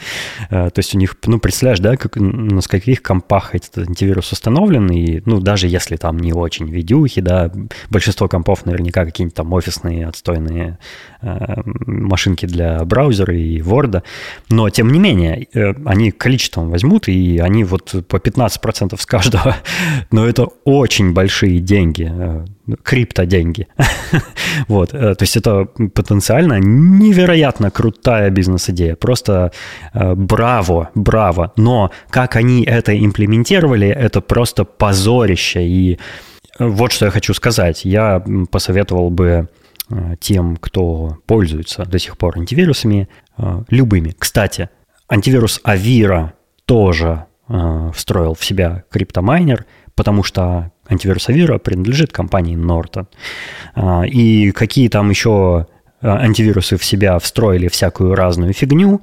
Э, 0.51 0.71
то 0.71 0.79
есть 0.79 0.95
у 0.95 0.99
них, 0.99 1.17
ну, 1.27 1.39
представляешь, 1.39 1.81
да, 1.81 1.97
как, 1.97 2.17
на 2.17 2.63
каких 2.63 3.03
компах 3.03 3.55
этот 3.55 3.89
антивирус 3.89 4.33
установлен, 4.33 4.91
и, 4.91 5.23
ну, 5.27 5.41
даже 5.41 5.69
если 5.69 5.97
там 5.97 6.19
не 6.19 6.33
очень 6.33 6.69
видюхи, 6.69 7.21
да, 7.21 7.53
большинство 7.91 8.29
компов 8.29 8.65
наверняка 8.65 9.05
какие-нибудь 9.05 9.37
там 9.37 9.53
офисные 9.53 10.07
отстойные 10.07 10.79
э, 11.21 11.63
машинки 11.65 12.47
для 12.47 12.85
браузера 12.85 13.37
и 13.37 13.61
Word, 13.61 14.03
но, 14.49 14.71
тем 14.71 14.91
не 14.91 14.99
менее, 14.99 15.49
они 15.85 16.11
количеством 16.11 16.71
возьмут, 16.71 17.09
и 17.09 17.39
они 17.39 17.65
вот 17.65 17.82
по 18.09 18.17
15% 18.17 19.01
с 19.01 19.07
каждого, 19.07 19.57
но 20.11 20.27
это 20.27 20.49
очень 20.65 21.13
большие 21.13 21.61
деньги, 21.61 22.11
э, 22.11 22.45
крипто 22.83 23.25
деньги. 23.25 23.69
вот, 24.69 24.95
э, 24.95 25.15
то 25.15 25.23
есть 25.23 25.37
это 25.37 25.65
потенциально 25.65 26.59
невероятно 26.61 27.71
крутая 27.71 28.31
бизнес-идея, 28.31 28.97
просто 28.97 29.53
э, 29.95 30.15
браво, 30.15 30.91
браво. 30.95 31.53
Но 31.57 31.91
как 32.11 32.37
они 32.37 32.65
это 32.65 32.99
имплементировали, 32.99 33.89
это 33.89 34.21
просто 34.21 34.65
позорище. 34.65 35.63
И 35.63 35.99
вот 36.59 36.93
что 36.93 37.07
я 37.07 37.11
хочу 37.11 37.35
сказать. 37.35 37.85
Я 37.85 38.23
посоветовал 38.51 39.11
бы 39.11 39.49
тем, 40.21 40.57
кто 40.57 41.19
пользуется 41.27 41.85
до 41.85 41.99
сих 41.99 42.17
пор 42.17 42.39
антивирусами, 42.39 43.09
любыми. 43.69 44.15
Кстати, 44.19 44.71
антивирус 45.09 45.61
Avira 45.65 46.33
тоже 46.65 47.27
встроил 47.93 48.35
в 48.35 48.45
себя 48.45 48.85
криптомайнер– 48.91 49.67
потому 49.95 50.23
что 50.23 50.71
антивирус 50.89 51.29
Avira 51.29 51.59
принадлежит 51.59 52.13
компании 52.13 52.57
Norton. 52.57 53.07
А, 53.75 54.03
и 54.03 54.51
какие 54.53 54.89
там 54.89 55.11
еще 55.11 55.67
а, 56.01 56.17
антивирусы 56.19 56.77
в 56.77 56.85
себя 56.85 57.19
встроили 57.19 57.69
всякую 57.69 58.15
разную 58.15 58.53
фигню, 58.53 59.03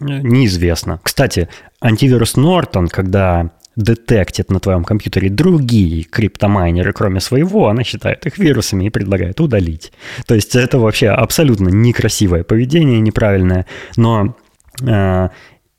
неизвестно. 0.00 1.00
Кстати, 1.02 1.48
антивирус 1.80 2.36
Norton, 2.36 2.88
когда 2.88 3.50
детектит 3.76 4.50
на 4.50 4.58
твоем 4.58 4.82
компьютере 4.82 5.30
другие 5.30 6.02
криптомайнеры, 6.02 6.92
кроме 6.92 7.20
своего, 7.20 7.68
она 7.68 7.84
считает 7.84 8.26
их 8.26 8.36
вирусами 8.38 8.86
и 8.86 8.90
предлагает 8.90 9.40
удалить. 9.40 9.92
То 10.26 10.34
есть 10.34 10.56
это 10.56 10.80
вообще 10.80 11.10
абсолютно 11.10 11.68
некрасивое 11.68 12.42
поведение, 12.42 12.98
неправильное, 13.00 13.66
но 13.96 14.34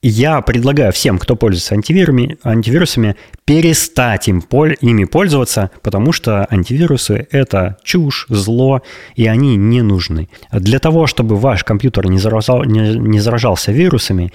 я 0.01 0.41
предлагаю 0.41 0.91
всем, 0.93 1.17
кто 1.17 1.35
пользуется 1.35 1.75
антивирусами, 1.75 2.37
антивирусами 2.43 3.15
перестать 3.45 4.27
им, 4.29 4.39
ими 4.39 5.03
пользоваться, 5.03 5.71
потому 5.81 6.13
что 6.13 6.47
антивирусы– 6.49 7.27
это 7.31 7.77
чушь, 7.83 8.25
зло, 8.29 8.81
и 9.15 9.27
они 9.27 9.57
не 9.57 9.81
нужны. 9.81 10.29
Для 10.51 10.79
того, 10.79 11.05
чтобы 11.05 11.35
ваш 11.35 11.63
компьютер 11.63 12.07
не, 12.07 12.17
заражал, 12.17 12.63
не, 12.63 12.97
не 12.97 13.19
заражался 13.19 13.71
вирусами, 13.71 14.31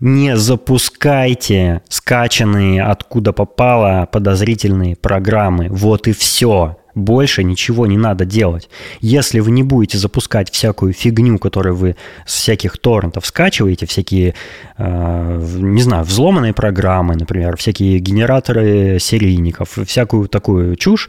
не 0.00 0.36
запускайте 0.36 1.82
скачанные 1.88 2.84
откуда 2.84 3.32
попало 3.32 4.08
подозрительные 4.10 4.94
программы. 4.94 5.68
Вот 5.68 6.06
и 6.06 6.12
все. 6.12 6.77
Больше 6.98 7.44
ничего 7.44 7.86
не 7.86 7.96
надо 7.96 8.24
делать. 8.24 8.68
Если 9.00 9.40
вы 9.40 9.50
не 9.50 9.62
будете 9.62 9.98
запускать 9.98 10.50
всякую 10.50 10.92
фигню, 10.92 11.38
которую 11.38 11.76
вы 11.76 11.96
с 12.26 12.34
всяких 12.34 12.78
торрентов 12.78 13.24
скачиваете, 13.26 13.86
всякие, 13.86 14.34
э, 14.76 15.56
не 15.58 15.82
знаю, 15.82 16.04
взломанные 16.04 16.52
программы, 16.52 17.14
например, 17.14 17.56
всякие 17.56 17.98
генераторы 18.00 18.98
серийников, 19.00 19.78
всякую 19.86 20.28
такую 20.28 20.76
чушь, 20.76 21.08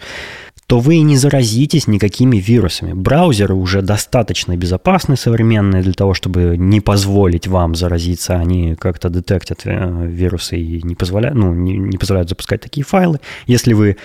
то 0.70 0.80
вы 0.80 1.00
не 1.00 1.18
заразитесь 1.18 1.88
никакими 1.88 2.38
вирусами. 2.38 2.94
Браузеры 2.94 3.56
уже 3.56 3.82
достаточно 3.82 4.56
безопасны, 4.56 5.18
современные, 5.18 5.82
для 5.82 5.94
того, 5.94 6.14
чтобы 6.14 6.58
не 6.58 6.80
позволить 6.80 7.48
вам 7.48 7.74
заразиться. 7.74 8.36
Они 8.36 8.76
как-то 8.76 9.10
детектят 9.10 9.62
э, 9.66 10.06
вирусы 10.06 10.58
и 10.58 10.84
не 10.84 10.94
позволяют, 10.94 11.36
ну, 11.36 11.56
не, 11.56 11.76
не 11.76 11.98
позволяют 11.98 12.30
запускать 12.30 12.62
такие 12.62 12.86
файлы. 12.86 13.20
Если 13.48 13.74
вы 13.74 13.98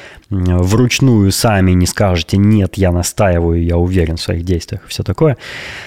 вручную 0.59 1.31
сами 1.33 1.73
не 1.73 1.87
скажете 1.87 2.37
«нет, 2.37 2.77
я 2.77 2.93
настаиваю, 2.93 3.63
я 3.63 3.77
уверен 3.77 4.17
в 4.17 4.21
своих 4.21 4.45
действиях» 4.45 4.83
все 4.89 5.03
такое, 5.03 5.37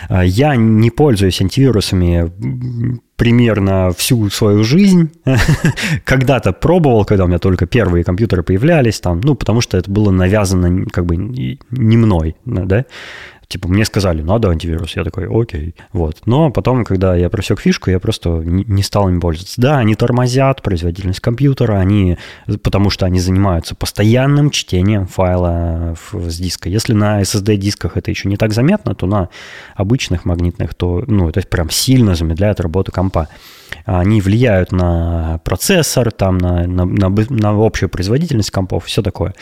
э, 0.10 0.22
я 0.26 0.56
не 0.56 0.90
пользуюсь 0.90 1.42
антивирусами 1.42 2.32
примерно 3.18 3.92
всю 3.98 4.30
свою 4.30 4.64
жизнь. 4.64 5.12
Когда-то 6.06 6.54
пробовал, 6.54 7.04
когда 7.04 7.26
у 7.26 7.28
меня 7.28 7.40
только 7.40 7.66
первые 7.66 8.04
компьютеры 8.04 8.44
появлялись, 8.44 9.00
там, 9.00 9.22
ну, 9.22 9.36
потому 9.36 9.60
что 9.60 9.78
это 9.78 9.90
было 9.90 10.12
навязано 10.12 10.86
как 10.86 11.06
бы 11.06 11.18
не 11.18 11.98
мной, 11.98 12.36
да, 12.46 12.86
Типа, 13.48 13.70
мне 13.70 13.86
сказали, 13.86 14.22
надо 14.22 14.50
антивирус. 14.50 14.96
Я 14.98 15.06
такой, 15.06 15.28
окей. 15.30 15.74
Вот. 15.94 16.24
Но 16.26 16.52
потом, 16.52 16.84
когда 16.84 17.16
я 17.16 17.30
просек 17.30 17.62
фишку, 17.62 17.90
я 17.90 18.00
просто 18.00 18.30
не 18.30 18.84
стал 18.84 19.08
им 19.08 19.22
пользоваться. 19.22 19.62
Да, 19.62 19.78
они 19.78 19.96
тормозят 19.96 20.62
производительность 20.62 21.22
компьютера, 21.22 21.80
они, 21.80 22.18
потому 22.62 22.90
что 22.90 23.06
они 23.06 23.22
занимаются 23.22 23.74
постоянным 23.74 24.50
чтением 24.50 25.08
файла 25.08 25.96
с 26.12 26.38
диска. 26.38 26.68
Если 26.68 26.92
на 26.92 27.22
SSD-дисках 27.22 27.96
это 27.96 28.12
еще 28.12 28.28
не 28.28 28.36
так 28.36 28.52
заметно, 28.52 28.96
то 28.96 29.08
на 29.08 29.30
обычных 29.76 30.26
магнитных, 30.26 30.74
то, 30.74 31.06
ну, 31.08 31.30
это 31.30 31.42
прям 31.48 31.70
сильно 31.70 32.16
замедляет 32.16 32.60
работу 32.60 32.92
компа. 32.92 33.30
Они 33.86 34.20
влияют 34.20 34.74
на 34.74 35.40
процессор, 35.46 36.12
там, 36.12 36.38
на, 36.38 36.68
на, 36.68 36.86
на, 36.86 37.10
на 37.30 37.66
общую 37.66 37.88
производительность 37.88 38.52
компов, 38.52 38.86
все 38.86 39.02
такое. 39.02 39.36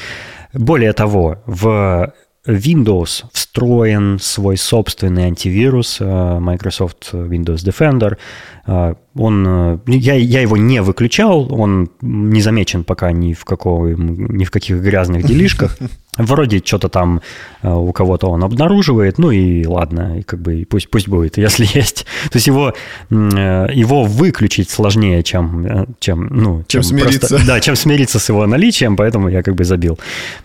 Более 0.53 0.93
того, 0.93 1.41
в 1.47 2.13
Windows 2.47 3.25
встроен 3.31 4.19
свой 4.19 4.57
собственный 4.57 5.23
антивирус, 5.25 5.97
э, 5.99 6.05
Microsoft 6.39 7.13
Windows 7.13 7.63
Defender. 7.65 8.17
Он, 9.17 9.45
э, 9.47 9.77
я, 9.87 10.15
я 10.15 10.41
его 10.41 10.57
не 10.57 10.81
выключал, 10.81 11.47
он 11.53 11.89
не 12.01 12.41
замечен 12.41 12.83
пока 12.83 13.13
ни 13.13 13.33
в, 13.33 13.45
какого, 13.45 13.87
ни 13.87 14.43
в 14.43 14.51
каких 14.51 14.81
грязных 14.81 15.23
делишках. 15.27 15.77
Вроде 16.17 16.61
что-то 16.63 16.89
там 16.89 17.21
э, 17.61 17.71
у 17.71 17.93
кого-то 17.93 18.27
он 18.27 18.43
обнаруживает, 18.43 19.17
ну 19.17 19.31
и 19.31 19.65
ладно, 19.65 20.19
и 20.19 20.21
как 20.21 20.41
бы 20.41 20.67
пусть, 20.69 20.89
пусть 20.89 21.07
будет, 21.07 21.37
если 21.37 21.65
есть. 21.73 22.05
То 22.29 22.35
есть 22.35 22.47
его, 22.47 22.73
э, 23.09 23.67
его 23.73 24.03
выключить 24.03 24.69
сложнее, 24.69 25.23
чем, 25.23 25.87
чем, 25.99 26.27
ну, 26.27 26.65
чем, 26.67 26.81
чем 26.81 26.83
смириться. 26.83 27.27
Просто, 27.29 27.47
да, 27.47 27.61
чем 27.61 27.77
смириться 27.77 28.19
с 28.19 28.27
его 28.27 28.45
наличием, 28.45 28.97
поэтому 28.97 29.29
я 29.29 29.43
как 29.43 29.55
бы 29.55 29.63
забил. 29.63 29.97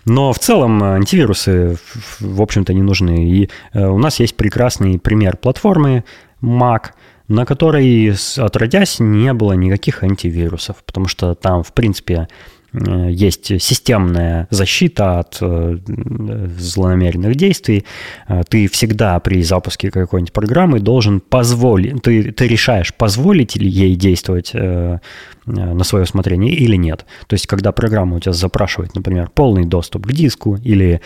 Но 0.05 0.31
в 0.31 0.39
целом 0.39 0.81
антивирусы, 0.81 1.77
в 2.21 2.41
общем-то, 2.41 2.73
не 2.73 2.83
нужны. 2.83 3.29
И 3.29 3.49
у 3.73 3.97
нас 3.97 4.21
есть 4.21 4.37
прекрасный 4.37 4.97
пример 4.97 5.35
платформы 5.35 6.05
Mac– 6.41 6.83
на 7.31 7.45
которой, 7.45 8.13
отродясь, 8.37 8.99
не 8.99 9.33
было 9.33 9.53
никаких 9.53 10.03
антивирусов, 10.03 10.83
потому 10.85 11.07
что 11.07 11.33
там, 11.33 11.63
в 11.63 11.71
принципе, 11.71 12.27
есть 12.73 13.61
системная 13.61 14.47
защита 14.49 15.19
от 15.19 15.37
э, 15.41 15.77
злонамеренных 16.57 17.35
действий. 17.35 17.85
Э, 18.27 18.43
ты 18.47 18.67
всегда 18.67 19.19
при 19.19 19.43
запуске 19.43 19.91
какой-нибудь 19.91 20.33
программы 20.33 20.79
должен 20.79 21.19
позволить, 21.19 22.01
ты, 22.01 22.31
ты 22.31 22.47
решаешь, 22.47 22.93
позволить 22.93 23.55
ли 23.55 23.67
ей 23.67 23.95
действовать 23.95 24.53
на 24.53 25.83
свое 25.83 26.03
усмотрение 26.03 26.53
или 26.53 26.75
нет. 26.75 27.05
То 27.27 27.33
есть, 27.33 27.47
когда 27.47 27.71
программа 27.71 28.17
у 28.17 28.19
тебя 28.19 28.33
запрашивает, 28.33 28.95
например, 28.95 29.31
полный 29.33 29.65
доступ 29.65 30.05
к 30.05 30.11
диску 30.11 30.55
или 30.55 31.01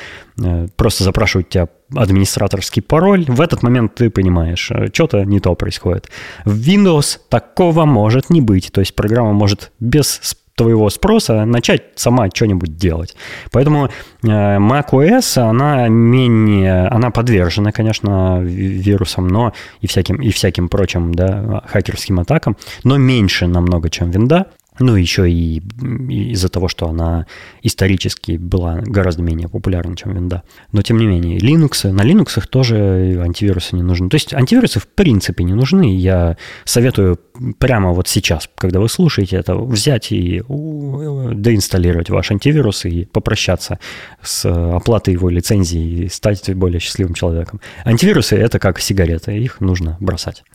просто 0.76 1.04
запрашивает 1.04 1.50
тебя 1.50 1.70
администраторский 1.94 2.82
пароль, 2.82 3.26
в 3.28 3.42
этот 3.42 3.64
момент 3.64 3.96
ты 3.96 4.10
понимаешь, 4.10 4.72
э, 4.72 4.88
что-то 4.94 5.24
не 5.24 5.40
то 5.40 5.54
происходит. 5.56 6.10
В 6.44 6.58
Windows 6.58 7.20
такого 7.30 7.86
может 7.86 8.30
не 8.30 8.42
быть. 8.42 8.72
То 8.72 8.82
есть 8.82 8.96
программа 8.96 9.34
может 9.34 9.72
без 9.80 10.20
твоего 10.56 10.90
спроса 10.90 11.46
начать 11.46 11.84
сама 11.96 12.30
что-нибудь 12.34 12.78
делать. 12.78 13.16
Поэтому 13.52 13.90
э, 14.24 14.28
macOS, 14.28 15.38
она 15.38 15.88
менее, 15.90 16.88
она 16.88 17.12
подвержена, 17.12 17.72
конечно, 17.72 18.40
вирусам, 18.42 19.28
но 19.28 19.54
и 19.82 19.88
всяким, 19.88 20.22
и 20.22 20.30
всяким 20.30 20.70
прочим, 20.70 21.14
да, 21.14 21.64
хакерским 21.68 22.20
атакам, 22.20 22.56
но 22.84 22.98
меньше 22.98 23.48
намного, 23.48 23.90
чем 23.90 24.12
винда. 24.12 24.48
Ну, 24.80 24.96
еще 24.96 25.30
и, 25.30 25.62
из-за 26.10 26.50
того, 26.50 26.68
что 26.68 26.88
она 26.88 27.26
исторически 27.64 28.34
была 28.38 28.82
гораздо 28.82 29.22
менее 29.22 29.48
популярна, 29.48 29.96
чем 29.96 30.14
винда. 30.14 30.44
Но, 30.72 30.82
тем 30.82 30.98
не 30.98 31.06
менее, 31.06 31.38
Linux, 31.38 31.90
на 31.92 32.02
Linux 32.02 32.42
тоже 32.48 33.22
антивирусы 33.24 33.76
не 33.76 33.84
нужны. 33.84 34.10
То 34.10 34.16
есть 34.16 34.34
антивирусы 34.34 34.80
в 34.80 34.88
принципе 34.88 35.44
не 35.44 35.54
нужны. 35.54 35.96
Я 35.96 36.38
советую 36.66 37.20
прямо 37.58 37.92
вот 37.92 38.08
сейчас, 38.08 38.50
когда 38.56 38.80
вы 38.80 38.90
слушаете 38.90 39.38
это, 39.38 39.56
взять 39.56 40.12
и 40.12 40.42
деинсталлировать 40.48 42.10
ваш 42.10 42.32
антивирус 42.32 42.86
и 42.86 43.06
попрощаться 43.06 43.80
с 44.22 44.46
оплатой 44.46 45.14
его 45.14 45.30
лицензии 45.30 46.06
и 46.06 46.10
стать 46.10 46.54
более 46.54 46.80
счастливым 46.80 47.14
человеком. 47.14 47.62
Антивирусы— 47.84 48.36
это 48.38 48.60
как 48.60 48.80
сигареты, 48.80 49.38
их 49.38 49.62
нужно 49.62 49.98
бросать. 50.00 50.44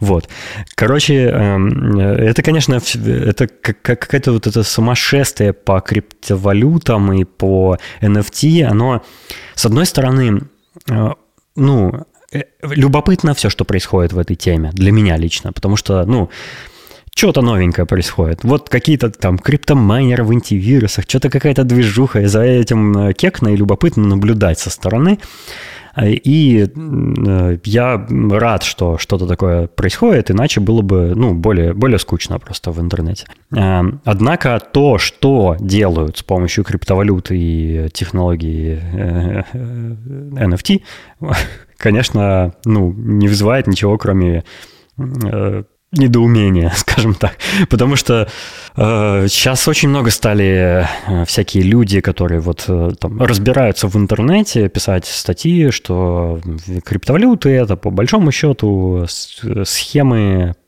Вот. 0.00 0.28
Короче, 0.74 1.14
эм, 1.14 1.98
это, 1.98 2.42
конечно, 2.42 2.80
это 3.32 3.48
какое-то 3.48 4.32
вот 4.32 4.46
это 4.46 4.62
сумасшествие 4.62 5.52
по 5.52 5.80
криптовалютам 5.80 7.12
и 7.12 7.24
по 7.24 7.76
NFT, 8.00 8.62
оно, 8.62 9.02
с 9.54 9.66
одной 9.66 9.86
стороны, 9.86 10.42
э, 10.88 11.10
ну, 11.56 12.06
э, 12.32 12.42
любопытно 12.62 13.34
все, 13.34 13.50
что 13.50 13.64
происходит 13.64 14.12
в 14.12 14.18
этой 14.18 14.36
теме, 14.36 14.70
для 14.72 14.92
меня 14.92 15.16
лично, 15.16 15.52
потому 15.52 15.76
что, 15.76 16.04
ну, 16.04 16.30
что-то 17.14 17.42
новенькое 17.42 17.86
происходит. 17.86 18.42
Вот 18.42 18.68
какие-то 18.68 19.10
там 19.10 19.38
криптомайнеры 19.38 20.24
в 20.24 20.30
антивирусах, 20.30 21.04
что-то 21.06 21.30
какая-то 21.30 21.64
движуха, 21.64 22.22
и 22.22 22.26
за 22.26 22.42
этим 22.42 22.96
э, 22.96 23.12
кекно 23.12 23.50
и 23.50 23.56
любопытно 23.56 24.06
наблюдать 24.06 24.58
со 24.58 24.70
стороны. 24.70 25.18
И 26.00 26.66
э, 26.74 27.58
я 27.64 28.06
рад, 28.08 28.62
что 28.62 28.96
что-то 28.96 29.26
такое 29.26 29.66
происходит, 29.66 30.30
иначе 30.30 30.60
было 30.60 30.80
бы 30.80 31.12
ну, 31.14 31.34
более, 31.34 31.74
более 31.74 31.98
скучно 31.98 32.38
просто 32.38 32.70
в 32.70 32.80
интернете. 32.80 33.26
Э, 33.54 33.82
однако 34.04 34.58
то, 34.58 34.96
что 34.96 35.56
делают 35.60 36.16
с 36.18 36.22
помощью 36.22 36.64
криптовалюты 36.64 37.36
и 37.36 37.88
технологии 37.90 38.82
NFT, 39.52 40.82
конечно, 41.76 42.54
ну, 42.64 42.92
не 42.96 43.28
вызывает 43.28 43.66
ничего, 43.66 43.98
кроме 43.98 44.44
недоумение, 45.92 46.72
скажем 46.76 47.14
так. 47.14 47.36
Потому 47.68 47.96
что 47.96 48.28
э, 48.76 49.26
сейчас 49.28 49.68
очень 49.68 49.88
много 49.88 50.10
стали 50.10 50.86
э, 51.06 51.24
всякие 51.26 51.62
люди, 51.62 52.00
которые 52.00 52.40
вот 52.40 52.64
э, 52.68 52.90
там 52.98 53.20
разбираются 53.22 53.88
в 53.88 53.96
интернете, 53.96 54.68
писать 54.68 55.06
статьи, 55.06 55.70
что 55.70 56.40
криптовалюты 56.84 57.50
это 57.50 57.76
по 57.76 57.90
большому 57.90 58.32
счету 58.32 59.06
схемы 59.64 60.18
э, 60.18 60.61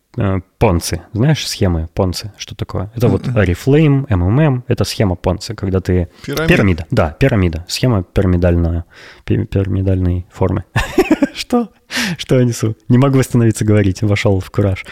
понцы. 0.59 1.03
Знаешь 1.13 1.47
схемы 1.47 1.89
понцы? 1.93 2.33
Что 2.37 2.55
такое? 2.55 2.91
Это 2.95 3.09
вот 3.09 3.27
Oriflame, 3.29 4.07
MMM, 4.07 4.63
это 4.69 4.85
схема 4.85 5.17
понцы, 5.17 5.55
когда 5.55 5.81
ты... 5.81 6.09
Пирамида. 6.25 6.49
Пирамида, 6.49 6.87
да, 6.91 7.11
пирамида. 7.11 7.65
Схема 7.69 8.03
пирамидальная, 8.03 8.85
пирамидальной 9.25 10.27
формы. 10.31 10.65
Что? 11.35 11.71
Что 12.17 12.39
я 12.39 12.45
несу? 12.45 12.77
Не 12.89 12.99
могу 12.99 13.19
остановиться 13.19 13.65
говорить, 13.65 14.03
вошел 14.03 14.41
в 14.41 14.51
кураж. 14.51 14.85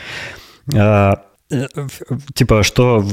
Э, 1.53 1.67
типа, 2.35 2.63
что 2.63 3.05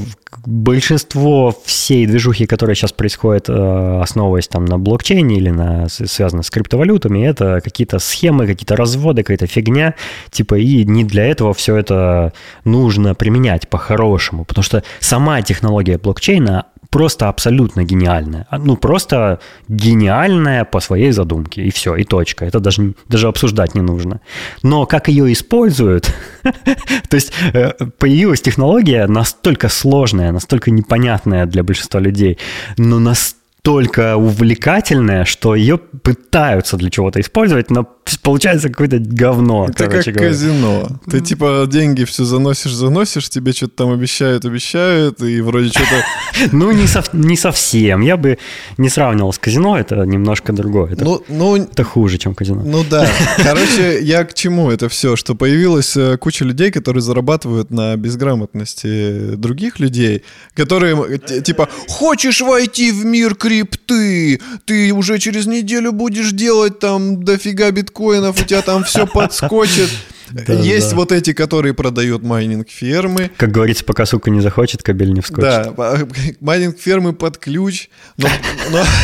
большинство 0.46 1.54
всей 1.64 2.06
движухи, 2.06 2.46
которая 2.46 2.74
сейчас 2.74 2.92
происходит, 2.92 3.48
э, 3.48 4.00
основываясь 4.00 4.48
там 4.48 4.64
на 4.64 4.78
блокчейне 4.78 5.36
или 5.36 5.50
на, 5.50 5.88
связано 5.88 6.42
с 6.42 6.50
криптовалютами, 6.50 7.26
это 7.26 7.60
какие-то 7.62 7.98
схемы, 7.98 8.46
какие-то 8.46 8.76
разводы, 8.76 9.22
какая-то 9.22 9.46
фигня, 9.46 9.94
типа, 10.30 10.58
и 10.58 10.84
не 10.84 11.04
для 11.04 11.26
этого 11.26 11.52
все 11.52 11.76
это 11.76 12.32
нужно 12.64 13.14
применять 13.14 13.68
по-хорошему, 13.68 14.44
потому 14.44 14.64
что 14.64 14.82
сама 15.00 15.42
технология 15.42 15.98
блокчейна, 15.98 16.66
просто 16.90 17.28
абсолютно 17.28 17.84
гениальная. 17.84 18.46
А, 18.50 18.58
ну, 18.58 18.76
просто 18.76 19.38
гениальная 19.68 20.64
по 20.64 20.80
своей 20.80 21.12
задумке. 21.12 21.62
И 21.62 21.70
все, 21.70 21.96
и 21.96 22.04
точка. 22.04 22.44
Это 22.44 22.60
даже, 22.60 22.94
даже 23.08 23.28
обсуждать 23.28 23.74
не 23.74 23.80
нужно. 23.80 24.20
Но 24.62 24.86
как 24.86 25.08
ее 25.08 25.32
используют, 25.32 26.12
то 26.42 27.16
есть 27.16 27.32
э, 27.54 27.72
появилась 27.98 28.40
технология 28.40 29.06
настолько 29.06 29.68
сложная, 29.68 30.32
настолько 30.32 30.70
непонятная 30.70 31.46
для 31.46 31.62
большинства 31.62 32.00
людей, 32.00 32.38
но 32.76 32.98
настолько 32.98 34.16
увлекательная, 34.16 35.24
что 35.24 35.54
ее 35.54 35.78
пытаются 35.78 36.76
для 36.76 36.90
чего-то 36.90 37.20
использовать, 37.20 37.70
но 37.70 37.86
получается 38.22 38.68
какое-то 38.68 38.98
говно. 38.98 39.66
Это 39.68 39.84
как 39.86 40.04
говоря. 40.04 40.28
казино. 40.28 40.88
Ты 41.10 41.20
типа 41.20 41.66
деньги 41.70 42.04
все 42.04 42.24
заносишь, 42.24 42.72
заносишь, 42.72 43.28
тебе 43.28 43.52
что-то 43.52 43.76
там 43.76 43.92
обещают, 43.92 44.44
обещают, 44.44 45.22
и 45.22 45.40
вроде 45.40 45.68
что-то... 45.68 46.04
Ну, 46.52 46.72
не, 46.72 46.86
сов... 46.86 47.12
не 47.12 47.36
совсем. 47.36 48.00
Я 48.00 48.16
бы 48.16 48.38
не 48.78 48.88
сравнивал 48.88 49.32
с 49.32 49.38
казино, 49.38 49.78
это 49.78 49.96
немножко 50.04 50.52
другое. 50.52 50.92
Это, 50.92 51.04
ну, 51.04 51.22
ну, 51.28 51.56
это 51.56 51.84
хуже, 51.84 52.18
чем 52.18 52.34
казино. 52.34 52.62
Ну 52.64 52.84
да. 52.88 53.08
Короче, 53.36 54.00
я 54.02 54.24
к 54.24 54.34
чему 54.34 54.70
это 54.70 54.88
все? 54.88 55.16
Что 55.16 55.34
появилась 55.34 55.96
э, 55.96 56.16
куча 56.16 56.44
людей, 56.44 56.70
которые 56.70 57.02
зарабатывают 57.02 57.70
на 57.70 57.96
безграмотности 57.96 59.34
других 59.36 59.80
людей, 59.80 60.22
которые 60.54 61.18
типа 61.18 61.68
«Хочешь 61.88 62.40
войти 62.40 62.92
в 62.92 63.04
мир 63.04 63.34
крипты, 63.34 64.40
ты 64.64 64.92
уже 64.92 65.18
через 65.18 65.46
неделю 65.46 65.92
будешь 65.92 66.32
делать 66.32 66.78
там 66.78 67.22
дофига 67.24 67.70
биткоинов, 67.70 67.99
у 68.02 68.32
тебя 68.44 68.62
там 68.62 68.84
все 68.84 69.06
подскочит. 69.06 69.90
Да, 70.32 70.52
Есть 70.52 70.90
да. 70.90 70.96
вот 70.96 71.12
эти, 71.12 71.32
которые 71.32 71.74
продают 71.74 72.22
майнинг-фермы. 72.22 73.30
Как 73.36 73.50
говорится, 73.50 73.84
пока 73.84 74.06
сука 74.06 74.30
не 74.30 74.40
захочет, 74.40 74.82
кобель 74.82 75.12
не 75.12 75.20
вскочит. 75.20 75.74
Да, 75.74 75.98
майнинг-фермы 76.40 77.14
под 77.14 77.38
ключ. 77.38 77.88
Но, 78.16 78.28
но... 78.70 78.84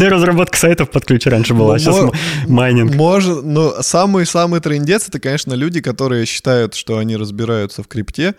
Ну, 0.00 0.08
разработка 0.08 0.58
сайтов 0.58 0.90
под 0.90 1.04
ключ 1.04 1.24
раньше 1.26 1.54
была, 1.54 1.78
сейчас 1.78 2.10
майнинг. 2.48 2.94
Может, 2.96 3.44
но 3.44 3.80
самый-самый 3.80 4.60
трендец, 4.60 5.08
это, 5.08 5.20
конечно, 5.20 5.54
люди, 5.54 5.80
которые 5.80 6.26
считают, 6.26 6.74
что 6.74 6.98
они 6.98 7.16
разбираются 7.16 7.84
в 7.84 7.88
крипте, 7.88 8.34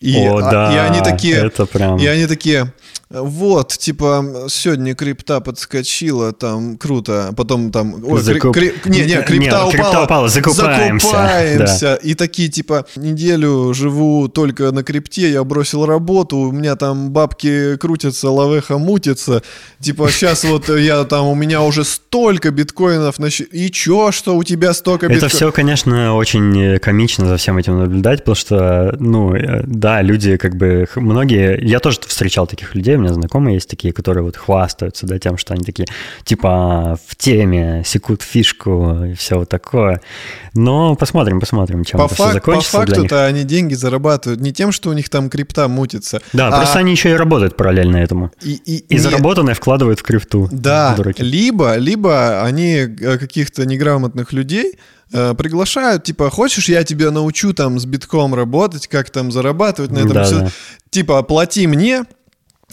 И, 0.00 0.16
О, 0.26 0.38
а- 0.38 0.50
да, 0.50 0.74
и 0.74 0.78
они 0.90 1.00
такие, 1.00 1.36
это 1.36 1.66
прям... 1.66 1.98
и 1.98 2.06
они 2.06 2.26
такие, 2.26 2.72
вот, 3.10 3.72
типа, 3.72 4.44
сегодня 4.48 4.94
крипта 4.94 5.40
подскочила, 5.40 6.32
там, 6.32 6.76
круто, 6.76 7.32
потом 7.36 7.72
там... 7.72 8.04
ой, 8.04 8.20
Закуп- 8.20 8.52
кри- 8.52 8.74
не, 8.84 9.00
не, 9.00 9.22
крипта 9.22 9.32
Не, 9.32 9.48
упала. 9.48 9.70
крипта 9.72 10.02
упала, 10.04 10.28
закупаемся. 10.28 11.06
Закупаемся. 11.08 11.94
И 11.94 12.14
такие, 12.14 12.48
типа, 12.48 12.84
неделю 12.96 13.72
живу 13.74 14.28
только 14.28 14.70
на 14.72 14.84
крипте, 14.84 15.32
я 15.32 15.42
бросил 15.42 15.86
работу, 15.86 16.36
у 16.36 16.52
меня 16.52 16.76
там 16.76 17.10
бабки 17.10 17.76
крутятся, 17.78 18.30
лавеха 18.30 18.78
мутится. 18.78 19.42
Типа, 19.80 20.10
сейчас 20.10 20.44
вот 20.44 20.68
я 20.68 21.02
там, 21.04 21.26
у 21.26 21.34
меня 21.34 21.62
уже 21.62 21.84
столько 21.84 22.50
биткоинов, 22.50 23.18
на 23.18 23.26
и 23.26 23.70
чё, 23.70 24.12
что 24.12 24.36
у 24.36 24.44
тебя 24.44 24.72
столько 24.74 25.06
Это 25.06 25.14
биткоинов? 25.14 25.32
все, 25.34 25.50
конечно, 25.50 26.14
очень 26.14 26.56
э, 26.74 26.78
комично 26.78 27.26
за 27.26 27.36
всем 27.38 27.56
этим 27.58 27.78
наблюдать, 27.78 28.18
потому 28.20 28.36
что, 28.36 28.94
ну, 29.00 29.34
э, 29.34 29.62
да, 29.88 30.02
люди 30.02 30.36
как 30.36 30.54
бы, 30.54 30.86
многие, 30.96 31.58
я 31.66 31.80
тоже 31.80 31.98
встречал 32.06 32.46
таких 32.46 32.74
людей, 32.74 32.96
у 32.96 32.98
меня 32.98 33.14
знакомые 33.14 33.54
есть 33.54 33.70
такие, 33.70 33.94
которые 33.94 34.22
вот 34.22 34.36
хвастаются, 34.36 35.06
да, 35.06 35.18
тем, 35.18 35.38
что 35.38 35.54
они 35.54 35.64
такие, 35.64 35.86
типа, 36.24 36.98
в 37.06 37.16
теме, 37.16 37.82
секут 37.86 38.20
фишку 38.20 39.04
и 39.06 39.14
все 39.14 39.36
вот 39.38 39.48
такое. 39.48 40.02
Но 40.52 40.94
посмотрим, 40.94 41.40
посмотрим, 41.40 41.84
чем 41.84 42.00
По, 42.00 42.04
это 42.04 42.14
все 42.14 42.22
фак- 42.24 42.32
по 42.32 42.34
закончится 42.34 42.76
для 42.84 42.86
них. 42.86 42.94
факту-то 42.96 43.24
они 43.24 43.44
деньги 43.44 43.72
зарабатывают 43.74 44.40
не 44.42 44.52
тем, 44.52 44.72
что 44.72 44.90
у 44.90 44.92
них 44.92 45.08
там 45.08 45.30
крипта 45.30 45.68
мутится. 45.68 46.20
Да, 46.34 46.48
а- 46.48 46.56
просто 46.58 46.80
они 46.80 46.90
еще 46.92 47.10
и 47.10 47.14
работают 47.14 47.56
параллельно 47.56 47.96
этому. 47.96 48.30
И, 48.42 48.54
и, 48.66 48.76
И 48.88 48.94
не- 48.94 48.98
заработанное 48.98 49.54
вкладывают 49.54 50.00
в 50.00 50.02
крипту. 50.02 50.48
Да, 50.52 50.94
дураки. 50.96 51.22
либо, 51.22 51.76
либо 51.76 52.42
они 52.42 52.74
э, 52.74 53.16
каких-то 53.18 53.64
неграмотных 53.64 54.34
людей 54.34 54.74
э, 55.12 55.34
приглашают, 55.34 56.04
типа, 56.04 56.30
хочешь, 56.30 56.68
я 56.68 56.84
тебя 56.84 57.10
научу 57.10 57.52
там 57.52 57.78
с 57.78 57.84
битком 57.84 58.34
работать, 58.34 58.86
как 58.86 59.10
там 59.10 59.32
зарабатывать 59.32 59.90
на 59.90 59.98
этом 59.98 60.12
Да, 60.12 60.24
всё? 60.24 60.40
да. 60.40 60.50
Типа, 60.90 61.22
плати 61.22 61.66
мне, 61.66 62.04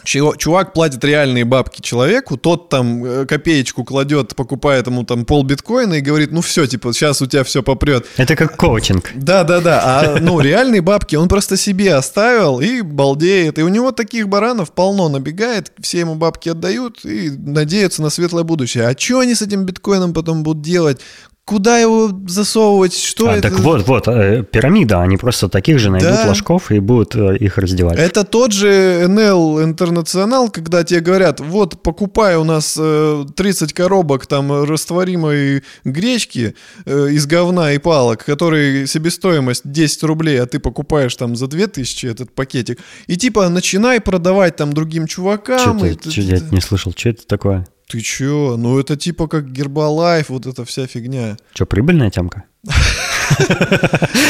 Чувак 0.03 0.73
платит 0.73 1.03
реальные 1.03 1.45
бабки 1.45 1.81
человеку, 1.81 2.38
тот 2.38 2.69
там 2.69 3.03
э, 3.03 3.25
копеечку 3.25 3.83
кладет, 3.83 4.36
покупает 4.36 4.88
ему 4.88 5.03
там 5.03 5.25
пол 5.25 5.43
биткоина 5.43 5.95
и 5.95 6.01
говорит, 6.01 6.31
ну 6.31 6.41
все, 6.41 6.67
типа, 6.67 6.93
сейчас 6.93 7.21
у 7.21 7.25
тебя 7.25 7.43
все 7.43 7.63
попрет. 7.63 8.05
Это 8.17 8.36
как 8.36 8.55
коучинг. 8.57 9.11
Да, 9.15 9.43
да, 9.43 9.61
да. 9.61 9.81
А 9.83 10.19
ну 10.21 10.39
реальные 10.41 10.81
бабки 10.81 11.15
он 11.15 11.27
просто 11.27 11.57
себе 11.57 11.95
оставил 11.95 12.59
и 12.59 12.81
балдеет. 12.81 13.57
И 13.57 13.63
у 13.63 13.69
него 13.69 13.91
таких 13.91 14.27
баранов 14.27 14.73
полно 14.73 15.09
набегает, 15.09 15.71
все 15.79 16.01
ему 16.01 16.15
бабки 16.15 16.49
отдают 16.49 17.03
и 17.05 17.31
надеются 17.31 18.03
на 18.03 18.09
светлое 18.09 18.43
будущее. 18.43 18.88
А 18.88 18.95
что 18.97 19.19
они 19.19 19.33
с 19.33 19.41
этим 19.41 19.63
биткоином 19.63 20.13
потом 20.13 20.43
будут 20.43 20.61
делать? 20.61 20.99
Куда 21.45 21.77
его 21.77 22.09
засовывать? 22.27 22.97
Что 22.97 23.29
А, 23.29 23.33
это? 23.37 23.49
так 23.49 23.59
вот, 23.59 23.85
вот, 23.87 24.07
э, 24.07 24.41
пирамида, 24.43 25.01
они 25.03 25.15
просто 25.17 25.47
таких 25.47 25.77
же 25.77 25.91
найдут 25.91 26.09
Да. 26.09 26.25
ложков 26.29 26.71
и 26.71 26.79
будут 26.79 27.15
э, 27.15 27.37
их 27.37 27.59
раздевать. 27.59 27.99
Это 27.99 28.23
тот 28.23 28.51
же 28.51 28.67
NL 29.07 29.63
Интернационал, 29.63 30.49
когда 30.49 30.83
тебе 30.83 31.01
говорят, 31.01 31.39
вот 31.39 31.83
покупай 31.83 32.35
у 32.37 32.43
нас 32.43 32.75
э, 32.79 33.25
30 33.35 33.73
коробок 33.73 34.25
там 34.25 34.63
растворимой 34.63 35.61
гречки 35.83 36.55
э, 36.87 37.09
из 37.11 37.27
говна 37.27 37.73
и 37.73 37.77
палок, 37.77 38.25
который 38.25 38.87
себестоимость 38.87 39.61
10 39.65 40.01
рублей, 40.03 40.41
а 40.41 40.47
ты 40.47 40.57
покупаешь 40.57 41.15
там 41.15 41.35
за 41.35 41.45
2000 41.45 42.07
этот 42.07 42.33
пакетик. 42.33 42.79
И 43.05 43.17
типа 43.17 43.49
начинай 43.49 44.01
продавать 44.01 44.55
там 44.55 44.73
другим 44.73 45.05
чувакам. 45.05 45.77
Что 45.77 45.85
и 45.85 45.95
чё, 46.09 46.21
я 46.23 46.39
не 46.39 46.59
слышал, 46.61 46.91
что 46.97 47.09
это 47.09 47.27
такое? 47.27 47.67
Ты 47.88 48.01
чё? 48.01 48.55
Ну 48.57 48.79
это 48.79 48.95
типа 48.95 49.27
как 49.27 49.51
Гербалайф, 49.51 50.29
вот 50.29 50.45
эта 50.47 50.65
вся 50.65 50.88
фигня. 50.88 51.38
Что, 51.53 51.65
прибыльная 51.65 52.09
темка? 52.09 52.43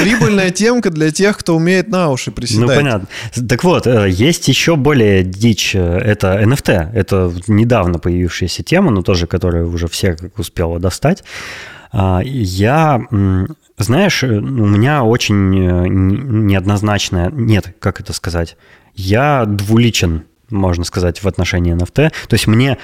Прибыльная 0.02 0.52
темка 0.52 0.90
для 0.90 1.12
тех, 1.12 1.38
кто 1.38 1.56
умеет 1.56 1.88
на 1.90 2.10
уши 2.12 2.32
приседать. 2.32 2.68
Ну, 2.70 2.76
понятно. 2.76 3.08
Так 3.48 3.64
вот, 3.64 3.88
э, 3.88 4.10
есть 4.10 4.48
еще 4.48 4.76
более 4.76 5.24
дичь. 5.24 5.76
э, 5.76 5.80
Это 6.00 6.42
NFT. 6.42 6.92
Это 6.94 7.34
недавно 7.48 8.00
появившаяся 8.00 8.64
тема, 8.64 8.92
но 8.92 9.02
тоже, 9.02 9.28
которая 9.28 9.66
уже 9.66 9.88
всех 9.88 10.18
как 10.18 10.40
успела 10.40 10.80
достать. 10.80 11.24
А, 11.92 12.22
Я, 12.24 13.02
знаешь, 13.78 14.24
э, 14.24 14.28
у 14.38 14.66
меня 14.66 15.04
очень 15.04 15.50
неоднозначная... 16.48 17.30
Нет, 17.32 17.74
как 17.80 18.00
это 18.02 18.14
сказать? 18.14 18.58
Я 18.96 19.46
двуличен, 19.46 20.24
можно 20.50 20.84
сказать, 20.84 21.24
в 21.24 21.28
отношении 21.28 21.76
NFT. 21.76 22.12
То 22.28 22.34
есть 22.34 22.48
мне 22.48 22.78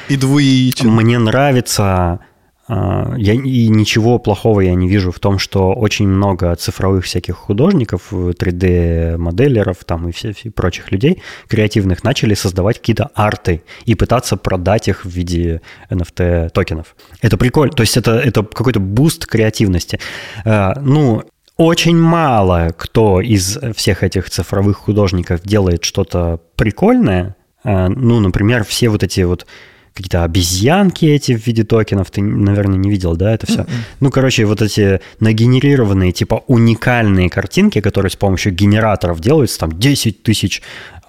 И 0.84 0.88
мне 0.88 1.20
нравится, 1.20 2.20
а, 2.68 3.16
я, 3.18 3.34
и 3.34 3.68
ничего 3.68 4.18
плохого 4.18 4.62
я 4.62 4.74
не 4.76 4.88
вижу 4.88 5.12
в 5.12 5.20
том, 5.20 5.40
что 5.40 5.74
очень 5.74 6.08
много 6.08 6.56
цифровых 6.56 7.04
всяких 7.04 7.36
художников, 7.36 8.14
3D-моделеров 8.14 9.84
там 9.86 10.08
и, 10.08 10.12
все, 10.12 10.34
и 10.44 10.50
прочих 10.50 10.92
людей 10.92 11.22
креативных 11.48 12.04
начали 12.04 12.34
создавать 12.34 12.78
какие-то 12.80 13.10
арты 13.14 13.64
и 13.86 13.96
пытаться 13.96 14.38
продать 14.38 14.88
их 14.88 15.04
в 15.04 15.10
виде 15.10 15.62
NFT-токенов. 15.90 16.96
Это 17.22 17.38
прикольно. 17.38 17.74
То 17.74 17.82
есть 17.82 17.98
это, 17.98 18.12
это 18.14 18.44
какой-то 18.44 18.80
boost 18.80 19.26
креативности. 19.26 20.00
А, 20.46 20.80
Ну, 20.80 21.24
очень 21.58 21.98
мало 21.98 22.70
кто 22.78 23.22
из 23.22 23.60
всех 23.76 24.04
этих 24.04 24.30
цифровых 24.30 24.78
художников 24.78 25.42
делает 25.44 25.84
что-то 25.84 26.40
прикольное. 26.56 27.36
А, 27.64 27.90
Ну, 27.90 28.20
например, 28.20 28.64
все 28.64 28.90
вот 28.90 29.04
эти 29.04 29.22
вот 29.22 29.46
какие-то 29.94 30.24
обезьянки 30.24 31.06
эти 31.06 31.36
в 31.36 31.46
виде 31.46 31.64
токенов, 31.64 32.10
ты, 32.12 32.22
наверное, 32.22 32.78
не 32.78 32.90
видел, 32.90 33.16
да, 33.16 33.34
это 33.34 33.46
все? 33.46 33.66
Ну, 34.00 34.10
короче, 34.10 34.46
вот 34.46 34.62
эти 34.62 35.02
нагенерированные, 35.20 36.12
типа, 36.14 36.44
уникальные 36.48 37.30
картинки, 37.30 37.82
которые 37.82 38.10
с 38.10 38.16
помощью 38.16 38.54
генераторов 38.54 39.20
делаются, 39.20 39.60
там, 39.60 39.78
10 39.78 40.24
тысяч 40.24 40.62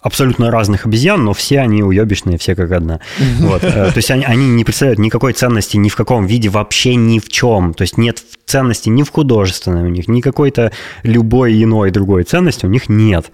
абсолютно 0.03 0.51
разных 0.51 0.85
обезьян, 0.87 1.25
но 1.25 1.33
все 1.33 1.61
они 1.61 1.83
уебищные, 1.83 2.37
все 2.37 2.55
как 2.55 2.73
одна. 2.73 3.01
Вот. 3.41 3.63
э, 3.65 3.71
То 3.71 3.97
есть 3.97 4.11
они, 4.11 4.25
они 4.25 4.49
не 4.49 4.65
представляют 4.65 4.99
никакой 4.99 5.33
ценности 5.33 5.77
ни 5.77 5.89
в 5.89 5.97
каком 5.97 6.27
виде, 6.27 6.49
вообще 6.49 6.97
ни 6.97 7.19
в 7.19 7.29
чем. 7.29 7.73
То 7.73 7.83
есть 7.83 7.97
нет 7.97 8.23
ценности 8.45 8.89
ни 8.89 9.03
в 9.03 9.11
художественной 9.11 9.83
у 9.83 9.89
них, 9.89 10.09
ни 10.09 10.21
какой-то 10.21 10.73
любой 11.05 11.63
иной 11.63 11.91
другой 11.91 12.25
ценности 12.25 12.67
у 12.67 12.69
них 12.69 12.89
нет. 12.89 13.31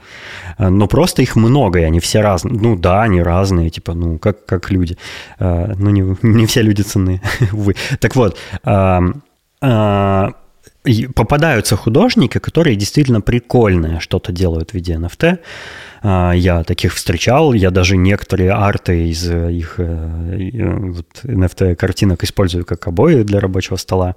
Э, 0.59 0.69
Но 0.69 0.87
просто 0.87 1.23
их 1.23 1.37
много, 1.37 1.81
и 1.81 1.83
они 1.83 2.01
все 2.01 2.21
разные. 2.21 2.55
Ну 2.55 2.77
да, 2.77 3.03
они 3.03 3.23
разные, 3.23 3.71
типа, 3.71 3.95
ну, 3.95 4.19
как, 4.19 4.45
как 4.45 4.71
люди. 4.71 4.97
Э, 5.39 5.73
Но 5.77 5.91
не, 5.91 6.17
не 6.23 6.47
все 6.47 6.63
люди 6.63 6.83
ценны, 6.83 7.23
увы. 7.53 7.75
Так 7.99 8.15
вот, 8.15 8.37
и 9.61 10.33
попадаются 11.15 11.77
художники, 11.77 12.39
которые 12.39 12.77
действительно 12.77 13.21
прикольное 13.21 14.01
что-то 14.01 14.33
делают 14.33 14.71
в 14.71 14.75
виде 14.75 14.95
NFT. 14.95 15.39
А, 16.03 16.33
Я 16.33 16.65
таких 16.65 16.95
встречал, 16.95 17.53
я 17.53 17.71
даже 17.71 17.97
некоторые 17.97 18.53
арты 18.53 19.09
из 19.09 19.29
э, 19.29 19.53
их 19.53 19.75
э, 19.79 19.83
э, 19.83 20.75
вот 20.91 21.07
NFT 21.25 21.75
картинок 21.75 22.25
использую 22.25 22.65
как 22.65 22.87
обои 22.87 23.23
для 23.23 23.41
рабочего 23.41 23.77
стола, 23.77 24.15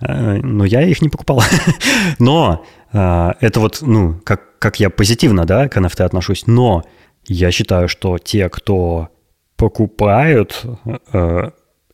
Э, 0.00 0.36
но 0.42 0.64
я 0.64 0.82
их 0.82 1.02
не 1.02 1.08
покупал. 1.08 1.42
Но 2.18 2.64
э, 2.92 3.32
это 3.40 3.60
вот, 3.60 3.78
ну, 3.82 4.20
как, 4.24 4.58
как 4.58 4.80
я 4.80 4.90
позитивно, 4.90 5.44
да, 5.44 5.68
к 5.68 5.76
NFT 5.76 6.04
отношусь, 6.04 6.46
но 6.46 6.84
я 7.26 7.50
считаю, 7.50 7.88
что 7.88 8.18
те, 8.18 8.48
кто 8.48 9.08
покупают 9.56 10.64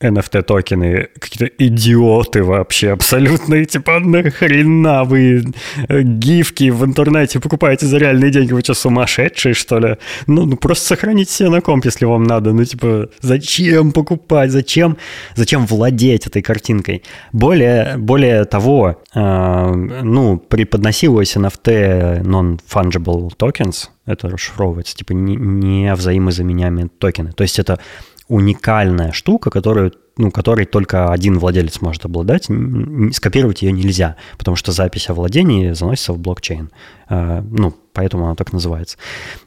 NFT-токены, 0.03 1.09
какие-то 1.18 1.55
идиоты 1.59 2.42
вообще 2.42 2.90
абсолютные, 2.90 3.64
типа, 3.64 4.00
нахрена 4.00 5.05
вы 5.05 5.44
э, 5.88 6.03
гифки 6.03 6.70
в 6.70 6.84
интернете 6.84 7.40
покупаете 7.40 7.86
за 7.86 7.98
реальные 7.98 8.30
деньги, 8.30 8.53
вы 8.53 8.61
что, 8.61 8.74
сумасшедшие, 8.74 9.55
что 9.55 9.78
ли? 9.78 9.96
Ну, 10.26 10.44
ну 10.46 10.57
просто 10.57 10.86
сохраните 10.86 11.32
себе 11.32 11.48
на 11.50 11.61
комп, 11.61 11.84
если 11.84 12.05
вам 12.05 12.24
надо, 12.24 12.53
ну, 12.53 12.64
типа, 12.64 13.09
зачем 13.20 13.92
покупать, 13.92 14.50
зачем, 14.50 14.96
зачем 15.34 15.66
владеть 15.66 16.26
этой 16.26 16.42
картинкой? 16.42 17.03
Более, 17.32 17.96
более 17.98 18.44
того, 18.44 19.03
э, 19.14 19.72
ну, 20.03 20.38
преподносилось 20.38 21.36
NFT 21.36 22.22
non-fungible 22.22 23.30
tokens, 23.36 23.88
это 24.07 24.28
расшифровывается, 24.28 24.96
типа, 24.96 25.12
не, 25.12 25.36
не 25.36 25.94
взаимозаменяемые 25.94 26.88
токены, 26.98 27.32
то 27.32 27.42
есть 27.42 27.59
это 27.59 27.78
уникальная 28.33 29.12
штука, 29.12 29.51
которую, 29.51 29.93
ну, 30.16 30.30
которой 30.30 30.64
только 30.64 31.12
один 31.12 31.39
владелец 31.39 31.80
может 31.80 32.05
обладать. 32.05 32.49
Скопировать 33.12 33.62
ее 33.62 33.72
нельзя, 33.72 34.16
потому 34.39 34.57
что 34.57 34.72
запись 34.72 35.11
о 35.11 35.14
владении 35.14 35.72
заносится 35.72 36.12
в 36.12 36.18
блокчейн. 36.18 36.70
Э, 37.11 37.43
Ну, 37.43 37.74
поэтому 37.93 38.24
она 38.24 38.35
так 38.35 38.53
называется. 38.53 38.97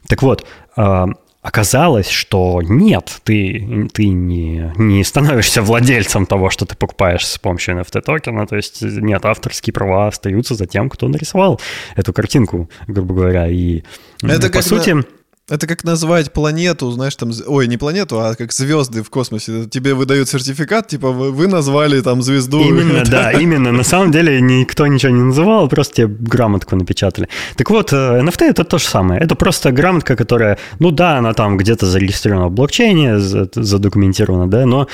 Так 0.08 0.22
вот, 0.22 0.46
э, 0.76 1.06
оказалось, 1.42 2.08
что 2.08 2.60
нет, 2.62 3.20
ты, 3.24 3.88
ты 3.92 4.08
не, 4.08 4.72
не 4.76 5.04
становишься 5.04 5.62
владельцем 5.62 6.26
того, 6.26 6.50
что 6.50 6.64
ты 6.64 6.76
покупаешь 6.76 7.26
с 7.26 7.38
помощью 7.38 7.76
NFT-токена. 7.76 8.46
То 8.46 8.56
есть 8.56 8.82
нет, 8.82 9.24
авторские 9.24 9.72
права 9.74 10.06
остаются 10.08 10.54
за 10.54 10.66
тем, 10.66 10.88
кто 10.90 11.08
нарисовал 11.08 11.60
эту 11.96 12.12
картинку, 12.12 12.68
грубо 12.86 13.14
говоря. 13.14 13.48
И 13.48 13.82
Это 14.22 14.46
по 14.46 14.52
как 14.54 14.62
сути... 14.62 14.90
на- 14.90 15.04
Это 15.48 15.68
как 15.68 15.84
назвать 15.84 16.32
планету, 16.32 16.90
знаешь, 16.90 17.14
там, 17.14 17.30
ой, 17.46 17.68
не 17.68 17.76
планету, 17.76 18.18
а 18.20 18.34
как 18.34 18.52
звезды 18.52 19.04
в 19.04 19.10
космосе. 19.10 19.66
Тебе 19.66 19.94
выдают 19.94 20.28
сертификат, 20.28 20.88
типа, 20.88 21.12
вы, 21.12 21.30
вы 21.30 21.46
назвали 21.46 22.00
там 22.00 22.20
звезду. 22.20 22.60
Именно, 22.60 23.04
да, 23.10 23.30
именно. 23.30 23.70
На 23.70 23.84
самом 23.84 24.10
деле 24.10 24.40
никто 24.40 24.88
ничего 24.88 25.12
не 25.12 25.22
называл, 25.22 25.68
просто 25.68 25.94
тебе 25.94 26.08
грамотку 26.08 26.74
напечатали. 26.74 27.28
Так 27.54 27.70
вот, 27.70 27.92
NFT 27.92 28.42
э, 28.42 28.50
это 28.50 28.64
то 28.64 28.78
же 28.78 28.86
самое. 28.86 29.20
Это 29.20 29.36
просто 29.36 29.70
грамотка, 29.70 30.16
которая, 30.16 30.58
ну 30.80 30.90
да, 30.90 31.18
она 31.18 31.32
там 31.32 31.56
где-то 31.56 31.86
зарегистрирована 31.86 32.48
в 32.48 32.52
блокчейне, 32.52 33.20
задокументирована, 33.20 34.50
да, 34.50 34.66
но 34.66 34.88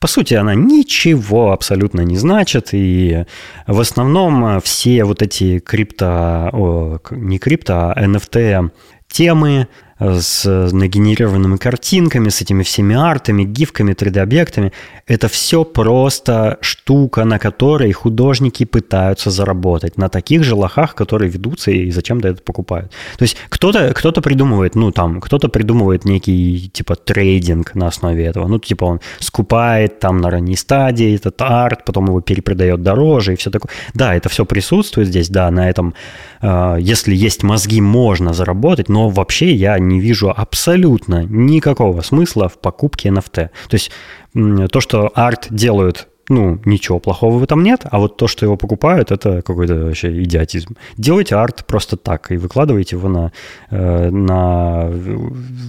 по 0.00 0.06
сути, 0.06 0.32
она 0.32 0.54
ничего 0.54 1.52
абсолютно 1.52 2.00
не 2.00 2.16
значит, 2.16 2.68
и 2.72 3.26
в 3.66 3.78
основном 3.78 4.60
все 4.62 5.04
вот 5.04 5.20
эти 5.20 5.58
крипто, 5.58 6.48
о, 6.52 6.98
не 7.10 7.38
крипто, 7.38 7.92
а 7.94 8.06
NFT 8.06 8.70
темы, 9.10 9.68
с 10.00 10.44
нагенерированными 10.72 11.56
картинками, 11.56 12.28
с 12.28 12.40
этими 12.40 12.62
всеми 12.62 12.94
артами, 12.94 13.44
гифками, 13.44 13.92
3D-объектами. 13.92 14.72
Это 15.06 15.28
все 15.28 15.64
просто 15.64 16.58
штука, 16.60 17.24
на 17.24 17.38
которой 17.38 17.92
художники 17.92 18.64
пытаются 18.64 19.30
заработать. 19.30 19.96
На 19.96 20.08
таких 20.08 20.44
же 20.44 20.54
лохах, 20.54 20.94
которые 20.94 21.30
ведутся 21.30 21.70
и 21.70 21.90
зачем-то 21.90 22.28
это 22.28 22.42
покупают. 22.42 22.92
То 23.16 23.22
есть 23.22 23.36
кто-то 23.48 23.92
кто 23.94 24.12
придумывает, 24.12 24.74
ну 24.74 24.92
там, 24.92 25.20
кто-то 25.20 25.48
придумывает 25.48 26.04
некий 26.04 26.70
типа 26.72 26.96
трейдинг 26.96 27.74
на 27.74 27.88
основе 27.88 28.24
этого. 28.24 28.46
Ну 28.48 28.58
типа 28.58 28.84
он 28.84 29.00
скупает 29.18 29.98
там 30.00 30.20
на 30.20 30.30
ранней 30.30 30.56
стадии 30.56 31.14
этот 31.14 31.40
арт, 31.42 31.84
потом 31.84 32.06
его 32.06 32.20
перепродает 32.20 32.82
дороже 32.82 33.32
и 33.32 33.36
все 33.36 33.50
такое. 33.50 33.70
Да, 33.94 34.14
это 34.14 34.28
все 34.28 34.44
присутствует 34.44 35.08
здесь, 35.08 35.28
да, 35.28 35.50
на 35.50 35.68
этом, 35.68 35.94
э, 36.40 36.76
если 36.80 37.14
есть 37.14 37.42
мозги, 37.42 37.80
можно 37.80 38.32
заработать, 38.32 38.88
но 38.88 39.08
вообще 39.08 39.52
я 39.54 39.78
вижу 39.96 40.30
абсолютно 40.30 41.24
никакого 41.24 42.02
смысла 42.02 42.48
в 42.48 42.58
покупке 42.58 43.08
NFT. 43.08 43.34
То 43.34 43.50
есть 43.72 43.90
то, 44.34 44.80
что 44.80 45.10
арт 45.14 45.46
делают 45.50 46.08
ну, 46.28 46.58
ничего 46.64 46.98
плохого 46.98 47.38
в 47.38 47.42
этом 47.42 47.62
нет, 47.62 47.82
а 47.90 47.98
вот 47.98 48.16
то, 48.16 48.26
что 48.26 48.44
его 48.44 48.56
покупают, 48.56 49.10
это 49.10 49.42
какой-то 49.42 49.74
вообще 49.74 50.22
идиотизм. 50.22 50.76
Делайте 50.96 51.36
арт 51.36 51.64
просто 51.66 51.96
так 51.96 52.30
и 52.30 52.36
выкладывайте 52.36 52.96
его 52.96 53.08
на, 53.08 53.32
э, 53.70 54.10
на 54.10 54.90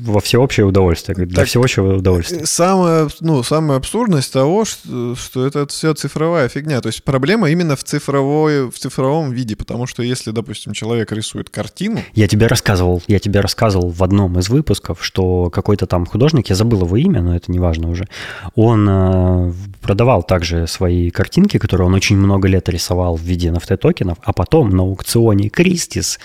во 0.04 0.20
всеобщее 0.20 0.66
удовольствие, 0.66 1.16
для 1.16 1.36
так, 1.36 1.48
всеобщего 1.48 1.98
удовольствия. 1.98 2.46
Самая, 2.46 3.10
ну, 3.22 3.44
самая 3.44 3.78
абсурдность 3.78 4.34
того, 4.34 4.66
что, 4.66 5.16
что 5.16 5.46
это 5.46 5.68
все 5.68 5.94
цифровая 5.94 6.50
фигня. 6.50 6.82
То 6.82 6.88
есть 6.88 7.04
проблема 7.04 7.50
именно 7.50 7.76
в, 7.76 7.84
цифровой, 7.84 8.70
в 8.70 8.78
цифровом 8.78 9.32
виде, 9.32 9.56
потому 9.56 9.88
что 9.88 10.04
если, 10.04 10.32
допустим, 10.32 10.74
человек 10.74 11.12
рисует 11.12 11.50
картину... 11.50 12.00
Я 12.14 12.28
тебе 12.28 12.48
рассказывал, 12.48 13.02
я 13.08 13.20
тебе 13.20 13.40
рассказывал 13.40 13.90
в 13.90 14.04
одном 14.04 14.38
из 14.40 14.50
выпусков, 14.50 15.04
что 15.04 15.50
какой-то 15.50 15.86
там 15.86 16.06
художник, 16.06 16.50
я 16.50 16.56
забыл 16.56 16.84
его 16.84 16.98
имя, 16.98 17.22
но 17.22 17.36
это 17.36 17.52
не 17.52 17.60
важно 17.60 17.90
уже, 17.90 18.08
он 18.56 18.88
э, 18.90 19.54
продавал 19.82 20.24
также 20.24 20.49
также 20.50 20.68
свои 20.68 21.10
картинки, 21.10 21.58
которые 21.58 21.88
он 21.88 21.94
очень 21.94 22.18
много 22.18 22.48
лет 22.48 22.70
рисовал 22.70 23.16
в 23.16 23.22
виде 23.22 23.50
NFT-токенов, 23.50 24.18
а 24.24 24.34
потом 24.34 24.70
на 24.70 24.84
аукционе 24.84 25.50
Кристис 25.50 26.20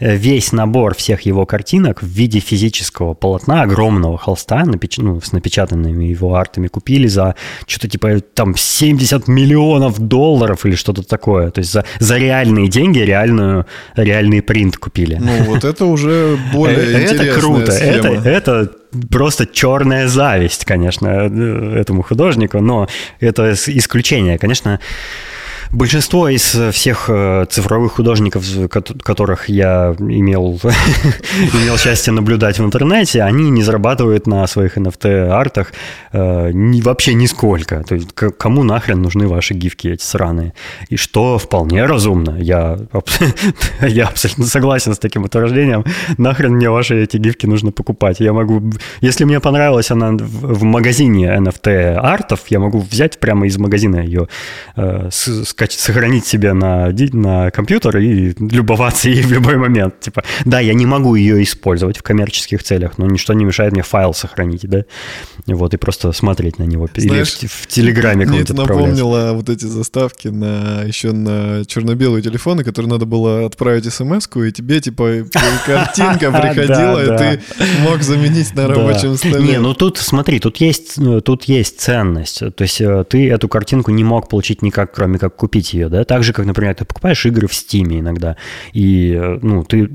э, 0.00 0.16
весь 0.16 0.52
набор 0.52 0.94
всех 0.94 1.22
его 1.22 1.46
картинок 1.46 2.02
в 2.02 2.06
виде 2.06 2.40
физического 2.40 3.14
полотна, 3.14 3.62
огромного 3.62 4.16
холста 4.18 4.64
напеч... 4.64 4.98
ну, 4.98 5.20
с 5.20 5.32
напечатанными 5.32 6.04
его 6.04 6.34
артами 6.34 6.68
купили 6.68 7.08
за 7.08 7.34
что-то 7.66 7.88
типа 7.88 8.20
там 8.34 8.54
70 8.56 9.28
миллионов 9.28 9.98
долларов 9.98 10.64
или 10.66 10.74
что-то 10.74 11.02
такое. 11.02 11.50
То 11.50 11.60
есть 11.60 11.72
за, 11.72 11.84
за 12.00 12.16
реальные 12.16 12.68
деньги 12.68 12.98
реальную, 12.98 13.66
реальный 13.96 14.42
принт 14.42 14.76
купили. 14.76 15.18
Ну 15.20 15.44
вот 15.44 15.64
это 15.64 15.84
уже 15.84 16.38
более 16.52 16.78
э, 16.78 17.02
интересная 17.02 17.26
Это 17.26 17.40
круто. 17.40 17.72
Это, 17.72 18.08
это 18.08 18.70
просто 19.10 19.46
черная 19.46 20.08
зависть, 20.08 20.64
конечно, 20.64 21.08
э, 21.08 21.80
этому 21.80 22.02
художнику, 22.02 22.60
но 22.60 22.88
это 23.20 23.52
исключение. 23.52 24.38
Конечно, 24.38 24.80
Большинство 25.72 26.28
из 26.28 26.56
всех 26.72 27.06
э, 27.08 27.46
цифровых 27.50 27.92
художников, 27.92 28.44
которых 29.02 29.48
я 29.48 29.94
имел, 29.98 30.60
имел 31.54 31.76
счастье 31.78 32.12
наблюдать 32.12 32.58
в 32.58 32.64
интернете, 32.64 33.22
они 33.22 33.50
не 33.50 33.62
зарабатывают 33.62 34.26
на 34.26 34.46
своих 34.46 34.78
NFT-артах 34.78 35.72
э, 36.12 36.52
вообще 36.82 37.14
нисколько. 37.14 37.82
То 37.82 37.94
есть 37.94 38.12
кому 38.12 38.62
нахрен 38.62 39.02
нужны 39.02 39.26
ваши 39.28 39.54
гифки 39.54 39.88
эти 39.88 40.02
сраные? 40.02 40.52
И 40.88 40.96
что 40.96 41.38
вполне 41.38 41.84
разумно. 41.84 42.36
Я, 42.38 42.78
я 43.80 44.06
абсолютно 44.06 44.46
согласен 44.46 44.94
с 44.94 44.98
таким 44.98 45.24
утверждением. 45.24 45.84
Нахрен 46.18 46.54
мне 46.54 46.70
ваши 46.70 47.02
эти 47.02 47.16
гифки 47.16 47.46
нужно 47.46 47.72
покупать? 47.72 48.20
Я 48.20 48.32
могу... 48.32 48.62
Если 49.00 49.24
мне 49.24 49.40
понравилась 49.40 49.90
она 49.90 50.12
в, 50.12 50.54
в 50.54 50.62
магазине 50.62 51.26
NFT-артов, 51.26 52.40
я 52.48 52.60
могу 52.60 52.80
взять 52.80 53.18
прямо 53.20 53.46
из 53.46 53.58
магазина 53.58 53.96
ее 53.96 54.28
э, 54.76 55.08
с, 55.10 55.54
сохранить 55.68 56.26
себе 56.26 56.52
на, 56.52 56.92
на 57.12 57.50
компьютер 57.50 57.98
и 57.98 58.34
любоваться 58.38 59.08
ей 59.08 59.22
в 59.22 59.32
любой 59.32 59.56
момент. 59.56 60.00
Типа, 60.00 60.22
да, 60.44 60.60
я 60.60 60.74
не 60.74 60.86
могу 60.86 61.14
ее 61.14 61.42
использовать 61.42 61.98
в 61.98 62.02
коммерческих 62.02 62.62
целях, 62.62 62.98
но 62.98 63.06
ничто 63.06 63.32
не 63.32 63.44
мешает 63.44 63.72
мне 63.72 63.82
файл 63.82 64.14
сохранить, 64.14 64.68
да, 64.68 64.84
вот, 65.46 65.74
и 65.74 65.76
просто 65.76 66.12
смотреть 66.12 66.58
на 66.58 66.64
него. 66.64 66.88
Знаешь, 66.94 67.38
Или 67.40 67.48
в, 67.48 67.52
в 67.52 67.66
Телеграме 67.66 68.26
Мне 68.26 68.40
это 68.40 68.54
напомнило 68.54 69.32
вот 69.32 69.48
эти 69.48 69.64
заставки 69.64 70.28
на 70.28 70.82
еще 70.82 71.12
на 71.12 71.64
черно-белые 71.64 72.22
телефоны, 72.22 72.64
которые 72.64 72.90
надо 72.90 73.06
было 73.06 73.46
отправить 73.46 73.92
смс 73.92 74.28
и 74.36 74.52
тебе, 74.52 74.80
типа, 74.80 75.24
картинка 75.66 76.30
приходила, 76.30 77.02
и 77.02 77.18
ты 77.18 77.40
мог 77.82 78.02
заменить 78.02 78.54
на 78.54 78.68
рабочем 78.68 79.16
столе. 79.16 79.42
Не, 79.42 79.58
ну 79.58 79.74
тут, 79.74 79.98
смотри, 79.98 80.38
тут 80.38 80.58
есть, 80.58 80.98
тут 81.24 81.44
есть 81.44 81.80
ценность. 81.80 82.40
То 82.54 82.62
есть 82.62 82.80
э, 82.80 83.04
ты 83.08 83.30
эту 83.30 83.48
картинку 83.48 83.90
не 83.90 84.04
мог 84.04 84.28
получить 84.28 84.62
никак, 84.62 84.92
кроме 84.92 85.18
как 85.18 85.36
купить 85.46 85.74
ее, 85.74 85.88
да, 85.88 86.04
так 86.04 86.24
же, 86.24 86.32
как, 86.32 86.44
например, 86.44 86.74
ты 86.74 86.84
покупаешь 86.84 87.24
игры 87.24 87.46
в 87.46 87.52
Steam 87.52 88.00
иногда, 88.00 88.36
и, 88.72 89.16
ну, 89.42 89.62
ты, 89.62 89.88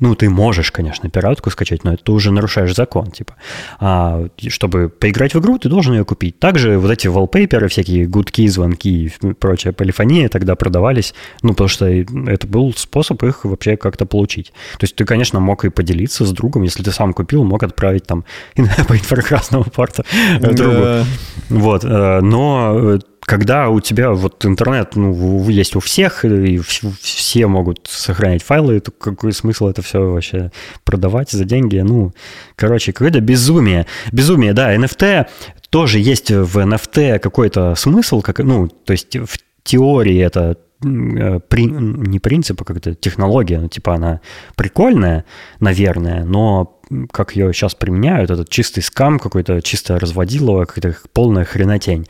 ну, 0.00 0.14
ты 0.16 0.28
можешь, 0.28 0.72
конечно, 0.72 1.08
пиратку 1.08 1.50
скачать, 1.50 1.84
но 1.84 1.92
это 1.92 2.02
ты 2.02 2.10
уже 2.10 2.32
нарушаешь 2.32 2.74
закон, 2.74 3.12
типа. 3.12 3.36
А 3.78 4.26
чтобы 4.48 4.88
поиграть 4.88 5.34
в 5.34 5.38
игру, 5.38 5.58
ты 5.58 5.68
должен 5.68 5.94
ее 5.94 6.04
купить. 6.04 6.40
Также 6.40 6.76
вот 6.78 6.90
эти 6.90 7.06
wallpaper, 7.06 7.68
всякие 7.68 8.06
гудки, 8.06 8.48
звонки 8.48 9.06
и 9.06 9.32
прочая 9.34 9.72
полифония 9.72 10.28
тогда 10.28 10.56
продавались, 10.56 11.14
ну, 11.42 11.50
потому 11.50 11.68
что 11.68 11.86
это 11.86 12.46
был 12.48 12.74
способ 12.74 13.22
их 13.22 13.44
вообще 13.44 13.76
как-то 13.76 14.06
получить. 14.06 14.52
То 14.78 14.84
есть 14.84 14.96
ты, 14.96 15.04
конечно, 15.04 15.38
мог 15.38 15.64
и 15.64 15.70
поделиться 15.70 16.24
с 16.26 16.32
другом, 16.32 16.64
если 16.64 16.82
ты 16.82 16.90
сам 16.90 17.12
купил, 17.12 17.44
мог 17.44 17.62
отправить 17.62 18.06
там 18.06 18.24
по 18.56 18.94
инфракрасному 18.94 19.64
порту 19.64 20.02
другу. 20.40 21.06
Вот, 21.48 21.84
э, 21.84 22.20
но 22.22 22.98
когда 23.26 23.70
у 23.70 23.80
тебя 23.80 24.12
вот 24.12 24.46
интернет 24.46 24.94
ну, 24.94 25.48
есть 25.48 25.74
у 25.74 25.80
всех, 25.80 26.24
и 26.24 26.58
все 26.58 27.46
могут 27.48 27.88
сохранять 27.90 28.44
файлы, 28.44 28.78
то 28.78 28.92
какой 28.92 29.32
смысл 29.32 29.66
это 29.66 29.82
все 29.82 29.98
вообще 29.98 30.52
продавать 30.84 31.32
за 31.32 31.44
деньги? 31.44 31.78
Ну, 31.78 32.12
короче, 32.54 32.92
какое-то 32.92 33.20
безумие. 33.20 33.86
Безумие, 34.12 34.52
да, 34.52 34.74
NFT 34.74 35.26
тоже 35.70 35.98
есть 35.98 36.30
в 36.30 36.56
NFT 36.56 37.18
какой-то 37.18 37.74
смысл, 37.74 38.22
как, 38.22 38.38
ну, 38.38 38.68
то 38.68 38.92
есть 38.92 39.16
в 39.16 39.38
теории 39.64 40.18
это 40.18 40.56
э, 40.84 41.40
при, 41.48 41.64
не 41.64 42.20
принцип, 42.20 42.62
а 42.62 42.64
как-то 42.64 42.94
технология, 42.94 43.58
ну, 43.58 43.68
типа 43.68 43.94
она 43.94 44.20
прикольная, 44.54 45.24
наверное, 45.58 46.24
но 46.24 46.75
как 47.10 47.34
ее 47.34 47.52
сейчас 47.52 47.74
применяют, 47.74 48.30
этот 48.30 48.48
чистый 48.48 48.82
скам 48.82 49.18
какой-то, 49.18 49.60
чистое 49.60 49.98
разводилово, 49.98 50.66
какая-то 50.66 50.96
полная 51.12 51.44
хренотень. 51.44 52.06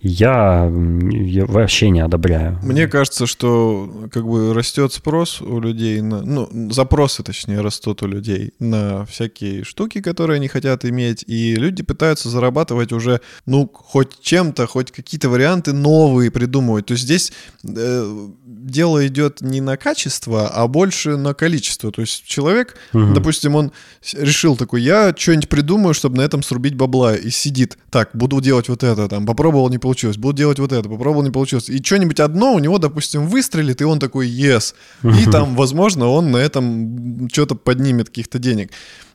Я, 0.00 0.70
я 1.10 1.46
вообще 1.46 1.90
не 1.90 2.00
одобряю. 2.00 2.58
Мне 2.62 2.86
кажется, 2.86 3.26
что 3.26 4.08
как 4.12 4.26
бы 4.26 4.54
растет 4.54 4.92
спрос 4.92 5.40
у 5.40 5.60
людей, 5.60 6.00
на, 6.02 6.22
ну, 6.22 6.70
запросы, 6.70 7.22
точнее, 7.22 7.60
растут 7.62 8.02
у 8.02 8.06
людей 8.06 8.52
на 8.60 9.06
всякие 9.06 9.64
штуки, 9.64 10.00
которые 10.00 10.36
они 10.36 10.48
хотят 10.48 10.84
иметь, 10.84 11.24
и 11.26 11.56
люди 11.56 11.82
пытаются 11.82 12.28
зарабатывать 12.28 12.92
уже, 12.92 13.20
ну, 13.46 13.68
хоть 13.72 14.20
чем-то, 14.20 14.66
хоть 14.66 14.92
какие-то 14.92 15.30
варианты 15.30 15.72
новые 15.72 16.30
придумывать. 16.30 16.86
То 16.86 16.92
есть 16.92 17.04
здесь 17.04 17.32
э, 17.64 18.28
дело 18.46 19.04
идет 19.06 19.40
не 19.40 19.60
на 19.60 19.76
качество, 19.76 20.48
а 20.48 20.68
больше 20.68 21.16
на 21.16 21.34
количество. 21.34 21.90
То 21.90 22.02
есть 22.02 22.24
человек, 22.24 22.76
угу. 22.92 23.14
допустим, 23.14 23.56
он 23.56 23.72
решил 24.20 24.56
такой, 24.56 24.82
я 24.82 25.14
что-нибудь 25.16 25.48
придумаю, 25.48 25.94
чтобы 25.94 26.16
на 26.16 26.22
этом 26.22 26.42
срубить 26.42 26.74
бабла, 26.74 27.16
и 27.16 27.30
сидит, 27.30 27.78
так, 27.90 28.10
буду 28.14 28.40
делать 28.40 28.68
вот 28.68 28.82
это, 28.82 29.08
там, 29.08 29.26
попробовал, 29.26 29.68
не 29.70 29.78
получилось, 29.78 30.16
буду 30.16 30.36
делать 30.36 30.58
вот 30.58 30.72
это, 30.72 30.88
попробовал, 30.88 31.22
не 31.22 31.30
получилось. 31.30 31.68
И 31.68 31.82
что-нибудь 31.82 32.20
одно 32.20 32.54
у 32.54 32.58
него, 32.58 32.78
допустим, 32.78 33.26
выстрелит, 33.26 33.80
и 33.80 33.84
он 33.84 33.98
такой, 33.98 34.28
yes. 34.28 34.74
И 35.02 35.24
там, 35.30 35.54
возможно, 35.54 36.08
он 36.08 36.30
на 36.30 36.38
этом 36.38 37.28
что-то 37.32 37.54
поднимет 37.54 38.08
каких-то 38.08 38.38
денег. 38.38 38.70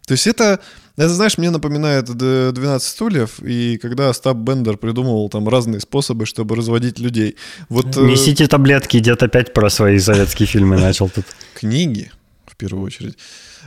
То 0.06 0.14
есть 0.14 0.28
это, 0.28 0.60
это, 0.98 1.10
знаешь, 1.10 1.38
мне 1.38 1.50
напоминает 1.50 2.06
12 2.06 2.88
стульев, 2.88 3.42
и 3.42 3.78
когда 3.78 4.12
Стаб 4.14 4.38
Бендер 4.38 4.78
придумывал 4.78 5.30
там 5.30 5.48
разные 5.48 5.80
способы, 5.80 6.26
чтобы 6.26 6.56
разводить 6.56 7.00
людей. 7.00 7.38
Вот, 7.70 7.96
Несите 7.96 8.48
таблетки, 8.48 9.00
дед 9.00 9.24
опять 9.24 9.54
про 9.54 9.70
свои 9.70 10.00
советские 10.00 10.48
фильмы 10.48 10.78
начал 10.78 11.10
тут. 11.10 11.26
Книги 11.54 12.12
в 12.46 12.58
первую 12.58 12.86
очередь. 12.86 13.18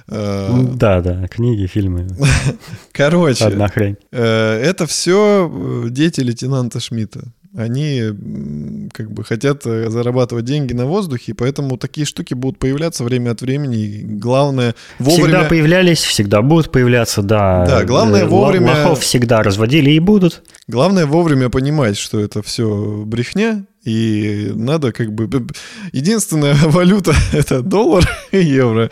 Да, 0.09 1.01
да, 1.01 1.27
книги, 1.29 1.67
фильмы. 1.67 2.09
Короче, 2.93 3.45
одна 3.45 3.69
хрень. 3.69 3.97
Это 4.11 4.87
все 4.87 5.51
дети 5.91 6.21
лейтенанта 6.21 6.81
Шмидта 6.81 7.33
они 7.57 8.03
как 8.93 9.11
бы 9.11 9.25
хотят 9.25 9.63
э, 9.65 9.89
зарабатывать 9.89 10.45
деньги 10.45 10.75
на 10.75 10.85
воздухе, 10.85 11.35
поэтому 11.35 11.79
такие 11.79 12.07
штуки 12.07 12.35
будут 12.35 12.59
появляться 12.59 13.03
время 13.03 13.31
от 13.31 13.41
времени. 13.41 13.77
И 13.79 14.03
главное 14.03 14.75
вовремя... 14.99 15.25
Всегда 15.25 15.45
появлялись, 15.45 16.03
всегда 16.03 16.43
будут 16.43 16.71
появляться, 16.71 17.23
да. 17.23 17.65
Да, 17.67 17.85
главное 17.85 18.25
э, 18.25 18.27
вовремя... 18.27 18.83
Лохов 18.83 19.01
всегда 19.01 19.43
разводили 19.43 19.91
и 19.91 19.99
будут. 19.99 20.43
Главное 20.69 21.07
вовремя 21.07 21.49
понимать, 21.49 21.97
что 21.97 22.21
это 22.21 22.43
все 22.43 23.05
брехня, 23.07 23.65
и 23.87 24.51
надо 24.53 24.93
как 24.93 25.13
бы... 25.13 25.47
Единственная 25.93 26.55
валюта— 26.65 27.15
это 27.33 27.63
доллар 27.63 28.05
и 28.33 28.43
евро. 28.43 28.91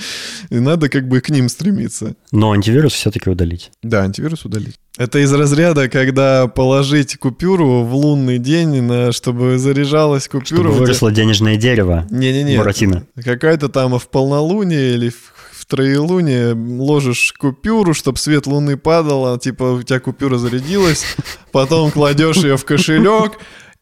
И 0.51 0.61
надо 0.61 0.89
как 0.89 1.09
бы 1.09 1.21
к 1.21 1.31
ним 1.31 1.49
стремиться. 1.49 2.15
Но 2.31 2.53
антивирус 2.53 2.93
все-таки 2.93 3.29
удалить. 3.29 3.73
Да, 3.83 4.03
антивирус 4.03 4.45
удалить. 4.45 4.77
Это 4.97 5.19
из 5.19 5.33
разряда, 5.33 5.89
когда 5.89 6.47
положить 6.47 7.17
купюру 7.17 7.83
в 7.83 7.95
лунный 7.97 8.39
день, 8.39 8.81
на, 8.83 9.11
чтобы 9.11 9.59
заряжалась 9.59 10.29
купюра. 10.29 10.63
Чтобы 10.63 10.79
выросло 10.79 11.11
денежное 11.11 11.57
дерево. 11.57 12.07
Не-не-не. 12.11 12.57
Буратино. 12.57 13.05
Какая-то 13.17 13.69
там 13.69 13.99
в 13.99 14.09
полнолуние 14.09 14.95
или 14.95 15.09
в 15.09 15.35
в 15.65 15.67
троелуние 15.67 16.53
ложишь 16.53 17.33
купюру, 17.39 17.95
чтобы 17.95 18.19
свет 18.19 18.47
луны 18.47 18.77
падал, 18.77 19.33
а 19.33 19.39
типа 19.39 19.65
у 19.65 19.83
тебя 19.83 19.99
купюра 19.99 20.37
зарядилась, 20.37 21.05
потом 21.53 21.91
кладешь 21.91 22.37
ее 22.37 22.59
в 22.59 22.67
кошелек, 22.67 23.39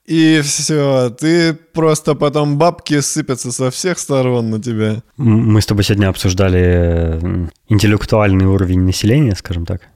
и 0.06 0.40
все, 0.42 1.10
ты 1.10 1.54
просто 1.54 2.14
потом 2.14 2.58
бабки 2.58 3.00
сыпятся 3.00 3.52
со 3.52 3.70
всех 3.70 3.98
сторон 3.98 4.50
на 4.50 4.60
тебя. 4.60 5.02
Мы 5.16 5.60
с 5.60 5.66
тобой 5.66 5.84
сегодня 5.84 6.08
обсуждали 6.08 7.48
интеллектуальный 7.68 8.46
уровень 8.46 8.80
населения, 8.80 9.36
скажем 9.36 9.64
так 9.64 9.91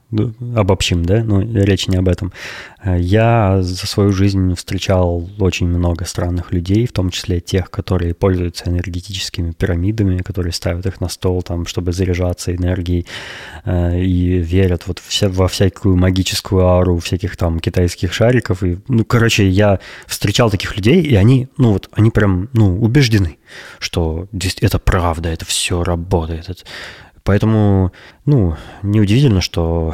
обобщим, 0.55 1.03
да, 1.03 1.23
но 1.23 1.41
речь 1.41 1.87
не 1.87 1.97
об 1.97 2.07
этом. 2.07 2.31
Э, 2.81 2.97
я 2.99 3.61
за 3.61 3.87
свою 3.87 4.11
жизнь 4.11 4.55
встречал 4.55 5.29
очень 5.39 5.67
много 5.67 6.05
странных 6.05 6.53
людей, 6.53 6.87
в 6.87 6.93
том 6.93 7.09
числе 7.09 7.41
тех, 7.41 7.69
которые 7.69 8.13
пользуются 8.13 8.69
энергетическими 8.69 9.51
пирамидами, 9.51 10.19
которые 10.19 10.53
ставят 10.53 10.85
их 10.85 11.01
на 11.01 11.09
стол, 11.09 11.43
там, 11.43 11.65
чтобы 11.65 11.91
заряжаться 11.91 12.55
энергией, 12.55 13.05
э, 13.65 13.99
и 13.99 14.37
верят 14.37 14.87
вот 14.87 15.01
во 15.21 15.47
всякую 15.47 15.97
магическую 15.97 16.65
ауру 16.65 16.99
всяких 16.99 17.35
там 17.35 17.59
китайских 17.59 18.13
шариков. 18.13 18.63
И, 18.63 18.77
ну, 18.87 19.03
короче, 19.03 19.47
я 19.47 19.79
встречал 20.05 20.49
таких 20.49 20.77
людей, 20.77 21.01
и 21.01 21.15
они, 21.15 21.49
ну, 21.57 21.73
вот, 21.73 21.89
они 21.91 22.11
прям, 22.11 22.49
ну, 22.53 22.79
убеждены, 22.81 23.37
что 23.79 24.27
это 24.61 24.79
правда, 24.79 25.29
это 25.29 25.45
все 25.45 25.83
работает. 25.83 26.65
Поэтому, 27.27 27.91
ну, 28.25 28.55
неудивительно, 28.83 29.41
что 29.41 29.93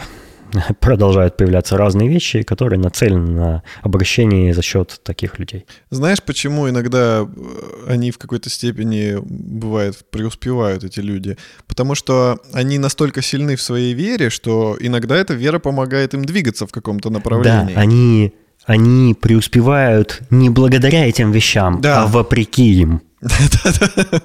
продолжают 0.79 1.36
появляться 1.36 1.77
разные 1.77 2.07
вещи, 2.07 2.43
которые 2.43 2.79
нацелены 2.79 3.31
на 3.31 3.63
обращение 3.81 4.53
за 4.53 4.61
счет 4.61 5.01
таких 5.03 5.39
людей. 5.39 5.65
Знаешь, 5.89 6.21
почему 6.21 6.69
иногда 6.69 7.25
э, 7.25 7.86
они 7.88 8.11
в 8.11 8.19
какой-то 8.19 8.51
степени, 8.51 9.17
бывает, 9.19 10.05
преуспевают, 10.11 10.84
эти 10.84 10.99
люди? 10.99 11.36
Потому 11.65 11.95
что 11.95 12.39
они 12.53 12.77
настолько 12.77 13.23
сильны 13.23 13.55
в 13.55 13.61
своей 13.63 13.95
вере, 13.95 14.29
что 14.29 14.77
иногда 14.79 15.15
эта 15.15 15.34
вера 15.34 15.57
помогает 15.57 16.13
им 16.13 16.25
двигаться 16.25 16.67
в 16.67 16.71
каком-то 16.71 17.09
направлении. 17.09 17.73
Да, 17.73 17.81
они, 17.81 18.36
они 18.65 19.15
преуспевают 19.15 20.21
не 20.29 20.51
благодаря 20.51 21.07
этим 21.07 21.31
вещам, 21.31 21.81
да. 21.81 22.03
а 22.03 22.05
вопреки 22.05 22.75
им. 22.75 23.01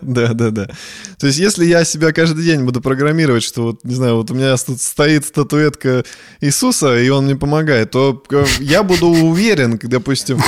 Да, 0.01 0.32
да, 0.32 0.51
да. 0.51 0.66
То 1.18 1.26
есть, 1.26 1.38
если 1.38 1.64
я 1.64 1.84
себя 1.84 2.12
каждый 2.12 2.44
день 2.44 2.64
буду 2.64 2.80
программировать, 2.80 3.42
что 3.42 3.62
вот, 3.62 3.84
не 3.84 3.94
знаю, 3.94 4.16
вот 4.16 4.30
у 4.30 4.34
меня 4.34 4.57
тут 4.57 4.80
стоит 4.80 5.24
статуэтка 5.24 6.05
Иисуса, 6.40 6.99
и 6.99 7.09
он 7.09 7.26
мне 7.26 7.36
помогает, 7.36 7.90
то 7.90 8.22
э, 8.30 8.44
я 8.61 8.82
буду 8.82 9.09
уверен, 9.09 9.78
допустим... 9.82 10.42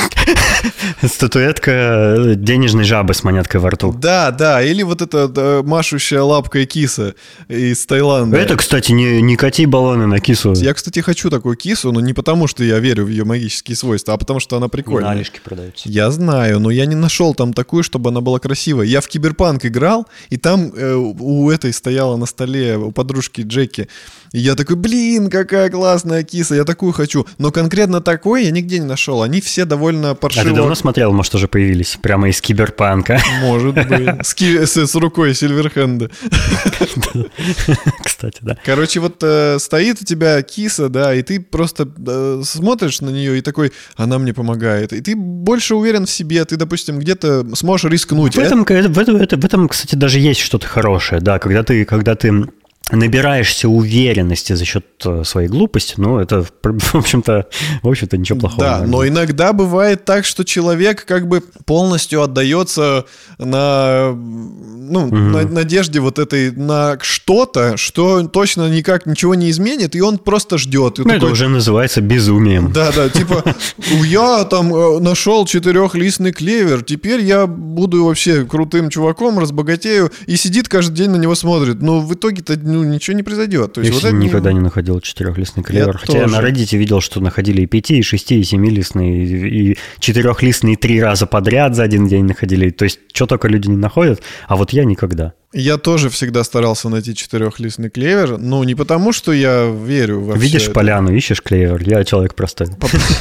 Статуэтка 1.02 2.34
денежной 2.36 2.84
жабы 2.84 3.14
с 3.14 3.24
монеткой 3.24 3.60
во 3.60 3.70
рту. 3.70 3.92
Да, 3.92 4.30
да, 4.30 4.62
или 4.62 4.82
вот 4.82 5.00
эта 5.00 5.62
машущая 5.64 6.22
лапкой 6.22 6.66
киса 6.66 7.14
из 7.48 7.86
Таиланда. 7.86 8.36
Это, 8.36 8.56
кстати, 8.56 8.92
не, 8.92 9.22
не 9.22 9.36
кати 9.36 9.66
баллоны 9.66 10.06
на 10.06 10.20
кису. 10.20 10.52
Я, 10.54 10.74
кстати, 10.74 11.00
хочу 11.00 11.30
такую 11.30 11.56
кису, 11.56 11.92
но 11.92 12.00
не 12.00 12.12
потому, 12.12 12.46
что 12.46 12.64
я 12.64 12.78
верю 12.78 13.04
в 13.04 13.08
ее 13.08 13.24
магические 13.24 13.76
свойства, 13.76 14.14
а 14.14 14.16
потому, 14.16 14.40
что 14.40 14.56
она 14.56 14.68
прикольная. 14.68 15.10
Налишки 15.10 15.40
продаются. 15.42 15.88
Я 15.88 16.10
знаю, 16.10 16.60
но 16.60 16.70
я 16.70 16.86
не 16.86 16.94
нашел 16.94 17.34
там 17.34 17.52
такую, 17.52 17.82
чтобы 17.82 18.10
она 18.10 18.20
была 18.20 18.39
красиво. 18.40 18.82
Я 18.82 19.00
в 19.00 19.06
Киберпанк 19.06 19.64
играл, 19.64 20.06
и 20.30 20.36
там 20.36 20.72
э, 20.74 20.94
у 20.94 21.50
этой 21.50 21.72
стояла 21.72 22.16
на 22.16 22.26
столе, 22.26 22.76
у 22.76 22.90
подружки 22.90 23.42
Джеки. 23.42 23.88
И 24.32 24.38
я 24.38 24.54
такой, 24.54 24.76
блин, 24.76 25.28
какая 25.28 25.70
классная 25.70 26.22
киса, 26.22 26.54
я 26.54 26.64
такую 26.64 26.92
хочу. 26.92 27.26
Но 27.38 27.50
конкретно 27.50 28.00
такой 28.00 28.44
я 28.44 28.50
нигде 28.50 28.78
не 28.78 28.84
нашел. 28.86 29.22
Они 29.22 29.40
все 29.40 29.64
довольно 29.64 30.14
паршиво... 30.14 30.42
А 30.42 30.48
ты 30.48 30.54
давно 30.54 30.74
смотрел, 30.74 31.12
может, 31.12 31.34
уже 31.34 31.48
появились? 31.48 31.98
Прямо 32.00 32.28
из 32.28 32.40
Киберпанка. 32.40 33.20
Может 33.42 33.74
быть. 33.74 34.08
С, 34.26 34.34
ки- 34.34 34.64
с, 34.64 34.76
с 34.76 34.94
рукой 34.94 35.34
Сильверхенда. 35.34 36.10
Кстати, 38.04 38.38
да. 38.42 38.56
Короче, 38.64 39.00
вот 39.00 39.16
э, 39.22 39.58
стоит 39.58 40.02
у 40.02 40.04
тебя 40.04 40.40
киса, 40.42 40.88
да, 40.88 41.14
и 41.14 41.22
ты 41.22 41.40
просто 41.40 41.88
э, 42.06 42.42
смотришь 42.44 43.00
на 43.00 43.10
нее 43.10 43.38
и 43.38 43.40
такой, 43.40 43.72
она 43.96 44.18
мне 44.18 44.32
помогает. 44.32 44.92
И 44.92 45.00
ты 45.00 45.16
больше 45.16 45.74
уверен 45.74 46.06
в 46.06 46.10
себе, 46.10 46.44
ты, 46.44 46.56
допустим, 46.56 46.98
где-то 46.98 47.44
сможешь 47.56 47.90
рискнуть. 47.90 48.36
В 48.36 48.38
этом, 48.38 48.64
в 48.64 48.98
этом, 48.98 49.40
в 49.40 49.44
этом, 49.44 49.68
кстати, 49.68 49.94
даже 49.94 50.18
есть 50.20 50.40
что-то 50.40 50.66
хорошее, 50.66 51.20
да, 51.20 51.38
когда 51.38 51.62
ты, 51.62 51.84
когда 51.84 52.14
ты 52.14 52.46
набираешься 52.92 53.68
уверенности 53.68 54.54
за 54.54 54.64
счет 54.64 54.84
э, 55.04 55.22
своей 55.24 55.48
глупости, 55.48 55.94
ну, 55.96 56.18
это, 56.18 56.42
в 56.42 56.94
общем-то, 56.94 57.46
в 57.82 57.88
общем-то, 57.88 58.16
ничего 58.16 58.40
плохого. 58.40 58.62
Да, 58.62 58.82
но 58.86 59.06
иногда 59.06 59.52
бывает 59.52 60.04
так, 60.04 60.24
что 60.24 60.44
человек 60.44 61.04
как 61.04 61.28
бы 61.28 61.42
полностью 61.66 62.22
отдается 62.22 63.06
на, 63.38 64.10
ну, 64.12 65.06
угу. 65.06 65.16
на 65.16 65.42
надежде 65.42 66.00
вот 66.00 66.18
этой 66.18 66.50
на 66.50 66.98
что-то, 67.00 67.76
что 67.76 68.26
точно 68.26 68.68
никак 68.68 69.06
ничего 69.06 69.34
не 69.34 69.50
изменит, 69.50 69.94
и 69.94 70.00
он 70.00 70.18
просто 70.18 70.58
ждет. 70.58 70.98
Ну, 70.98 71.04
такой, 71.04 71.16
это 71.16 71.26
уже 71.26 71.48
называется 71.48 72.00
безумием. 72.00 72.72
Да, 72.72 72.90
да, 72.92 73.08
типа, 73.08 73.44
я 74.04 74.44
там 74.44 74.74
э, 74.74 74.98
нашел 74.98 75.46
четырехлистный 75.46 76.32
клевер, 76.32 76.82
теперь 76.82 77.20
я 77.20 77.46
буду 77.46 78.04
вообще 78.04 78.44
крутым 78.44 78.90
чуваком, 78.90 79.38
разбогатею, 79.38 80.10
и 80.26 80.36
сидит 80.36 80.68
каждый 80.68 80.94
день 80.94 81.10
на 81.10 81.16
него 81.16 81.34
смотрит. 81.34 81.80
Но 81.82 82.00
в 82.00 82.14
итоге-то 82.14 82.56
ну, 82.72 82.84
ничего 82.84 83.16
не 83.16 83.22
произойдет. 83.22 83.74
То 83.74 83.80
есть 83.80 84.02
я 84.02 84.10
вот 84.10 84.18
никогда 84.18 84.52
не... 84.52 84.60
находил 84.60 85.00
четырехлистный 85.00 85.62
клевер. 85.62 85.88
Я 85.88 85.92
Хотя 85.98 86.12
тоже. 86.12 86.18
я 86.18 86.26
на 86.26 86.46
Reddit 86.46 86.76
видел, 86.76 87.00
что 87.00 87.20
находили 87.20 87.62
и 87.62 87.66
пяти, 87.66 87.98
и 87.98 88.02
шести, 88.02 88.40
и 88.40 88.44
семилистный, 88.44 89.24
и, 89.24 89.72
и 89.72 89.78
четырехлистный 89.98 90.76
три 90.76 91.00
раза 91.00 91.26
подряд 91.26 91.74
за 91.74 91.82
один 91.82 92.08
день 92.08 92.24
находили. 92.24 92.70
То 92.70 92.84
есть, 92.84 93.00
что 93.12 93.26
только 93.26 93.48
люди 93.48 93.68
не 93.68 93.76
находят, 93.76 94.22
а 94.48 94.56
вот 94.56 94.72
я 94.72 94.84
никогда. 94.84 95.34
Я 95.52 95.78
тоже 95.78 96.10
всегда 96.10 96.44
старался 96.44 96.88
найти 96.88 97.12
четырехлистный 97.12 97.90
клевер, 97.90 98.38
но 98.38 98.62
не 98.62 98.76
потому, 98.76 99.12
что 99.12 99.32
я 99.32 99.64
верю 99.64 100.20
во 100.20 100.36
Видишь 100.36 100.64
это. 100.64 100.72
поляну, 100.72 101.12
ищешь 101.12 101.42
клевер, 101.42 101.82
я 101.82 102.04
человек 102.04 102.36
простой. 102.36 102.68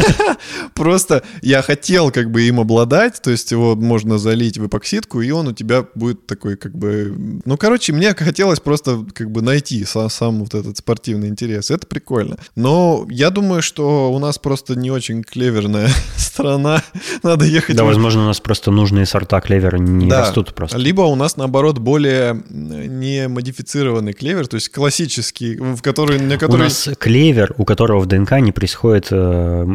Просто 0.76 1.24
я 1.42 1.64
хотел 1.64 2.12
как 2.12 2.30
бы 2.30 2.44
им 2.44 2.60
обладать, 2.60 3.20
то 3.24 3.32
есть 3.32 3.52
его 3.52 3.76
можно 3.76 4.20
залить 4.20 4.60
в 4.60 4.68
эпоксидку, 4.68 5.22
и 5.22 5.32
он 5.32 5.48
у 5.48 5.54
тебя 5.54 5.86
будет 5.96 6.28
такой 6.28 6.56
как 6.56 6.76
бы... 6.76 7.42
Ну, 7.46 7.58
короче, 7.58 7.94
мне 7.94 8.14
хотелось 8.14 8.60
просто 8.60 9.04
как 9.14 9.32
бы 9.32 9.42
найти 9.42 9.84
сам 9.86 10.42
вот 10.42 10.54
этот 10.54 10.78
спортивный 10.78 11.30
интерес. 11.30 11.72
Это 11.72 11.88
прикольно. 11.88 12.38
Но 12.56 13.08
я 13.10 13.32
думаю, 13.32 13.64
что 13.64 14.14
у 14.14 14.20
нас 14.20 14.38
просто 14.38 14.76
не 14.76 14.92
очень 14.92 15.24
клеверная 15.24 15.90
страна. 16.16 16.84
Надо 17.24 17.46
ехать... 17.46 17.76
Да, 17.76 17.86
возможно, 17.86 18.22
у 18.22 18.26
нас 18.26 18.40
просто 18.40 18.70
нужные 18.70 19.08
сорта 19.08 19.42
клевера 19.42 19.78
не 19.78 20.12
растут 20.12 20.54
просто. 20.54 20.78
Либо 20.78 21.02
у 21.02 21.16
нас, 21.16 21.36
наоборот, 21.36 21.80
более 21.80 22.19
не 22.50 23.28
модифицированный 23.28 24.14
клевер, 24.14 24.48
то 24.48 24.56
есть 24.56 24.70
классический, 24.70 25.56
в 25.56 25.82
который, 25.82 26.20
на 26.20 26.38
который... 26.38 26.62
У 26.62 26.64
нас 26.64 26.90
клевер, 27.00 27.54
у 27.58 27.66
которого 27.66 28.00
в 28.00 28.06
ДНК 28.06 28.34
не 28.40 28.52
происходит 28.52 29.08
э, 29.12 29.66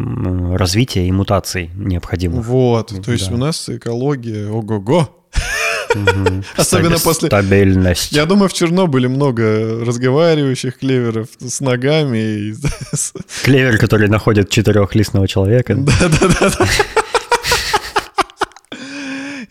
развитие 0.55 1.07
и 1.07 1.11
мутаций 1.11 1.71
необходимых. 1.75 2.45
Вот, 2.45 2.93
то 3.03 3.11
есть 3.11 3.29
да. 3.29 3.35
у 3.35 3.37
нас 3.37 3.69
экология, 3.69 4.47
ого-го. 4.49 5.09
Угу. 5.95 6.43
Особенно 6.57 6.99
после... 6.99 7.27
Стабильность. 7.27 8.11
Я 8.11 8.25
думаю, 8.25 8.49
в 8.49 8.53
Чернобыле 8.53 9.07
много 9.07 9.83
разговаривающих 9.85 10.79
клеверов 10.79 11.29
с 11.39 11.61
ногами. 11.61 12.55
Клевер, 13.43 13.77
который 13.77 14.09
находит 14.09 14.49
четырехлистного 14.49 15.27
человека. 15.27 15.75
Да-да-да. 15.75 16.51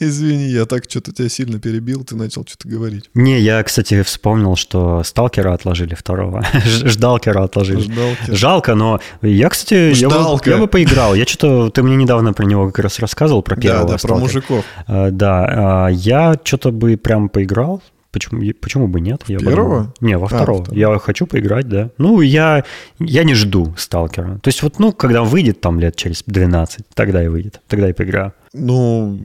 Извини, 0.06 0.48
я 0.48 0.66
так 0.66 0.84
что-то 0.88 1.12
тебя 1.12 1.28
сильно 1.28 1.58
перебил, 1.58 2.04
ты 2.04 2.16
начал 2.16 2.44
что-то 2.46 2.68
говорить. 2.68 3.10
Не, 3.14 3.40
я, 3.40 3.62
кстати, 3.62 4.02
вспомнил, 4.02 4.56
что 4.56 5.02
сталкера 5.04 5.54
отложили 5.54 5.94
второго. 5.94 6.44
Ждалкера 6.64 7.44
отложили. 7.44 7.80
Ждалкер. 7.80 8.34
Жалко, 8.34 8.74
но 8.74 9.00
я, 9.22 9.48
кстати, 9.48 9.94
я 9.94 10.08
бы, 10.08 10.38
я 10.44 10.56
бы 10.58 10.66
поиграл. 10.66 11.14
Я 11.14 11.24
что-то, 11.26 11.70
ты 11.70 11.82
мне 11.82 11.96
недавно 11.96 12.32
про 12.32 12.44
него 12.44 12.66
как 12.66 12.80
раз 12.80 12.98
рассказывал, 12.98 13.42
про 13.42 13.56
первого 13.56 13.86
Да, 13.86 13.92
да, 13.94 14.08
про 14.08 14.16
мужиков. 14.16 14.64
А, 14.86 15.10
да, 15.10 15.86
а, 15.86 15.88
я 15.88 16.38
что-то 16.42 16.70
бы 16.70 16.96
прям 16.96 17.28
поиграл, 17.28 17.82
Почему, 18.14 18.40
почему 18.60 18.86
бы 18.86 19.00
нет? 19.00 19.24
Я 19.26 19.38
первого? 19.38 19.84
Бы, 19.84 19.92
не, 20.00 20.16
во 20.16 20.28
второго. 20.28 20.64
А, 20.70 20.74
я 20.74 20.96
хочу 21.00 21.26
поиграть, 21.26 21.68
да. 21.68 21.90
Ну, 21.98 22.20
я, 22.20 22.62
я 23.00 23.24
не 23.24 23.34
жду 23.34 23.74
сталкера. 23.76 24.38
То 24.38 24.48
есть 24.48 24.62
вот, 24.62 24.78
ну, 24.78 24.92
когда 24.92 25.24
выйдет 25.24 25.60
там 25.60 25.80
лет 25.80 25.96
через 25.96 26.22
12, 26.24 26.86
тогда 26.94 27.24
и 27.24 27.26
выйдет. 27.26 27.60
Тогда 27.66 27.90
и 27.90 27.92
поиграю. 27.92 28.32
Ну, 28.52 29.18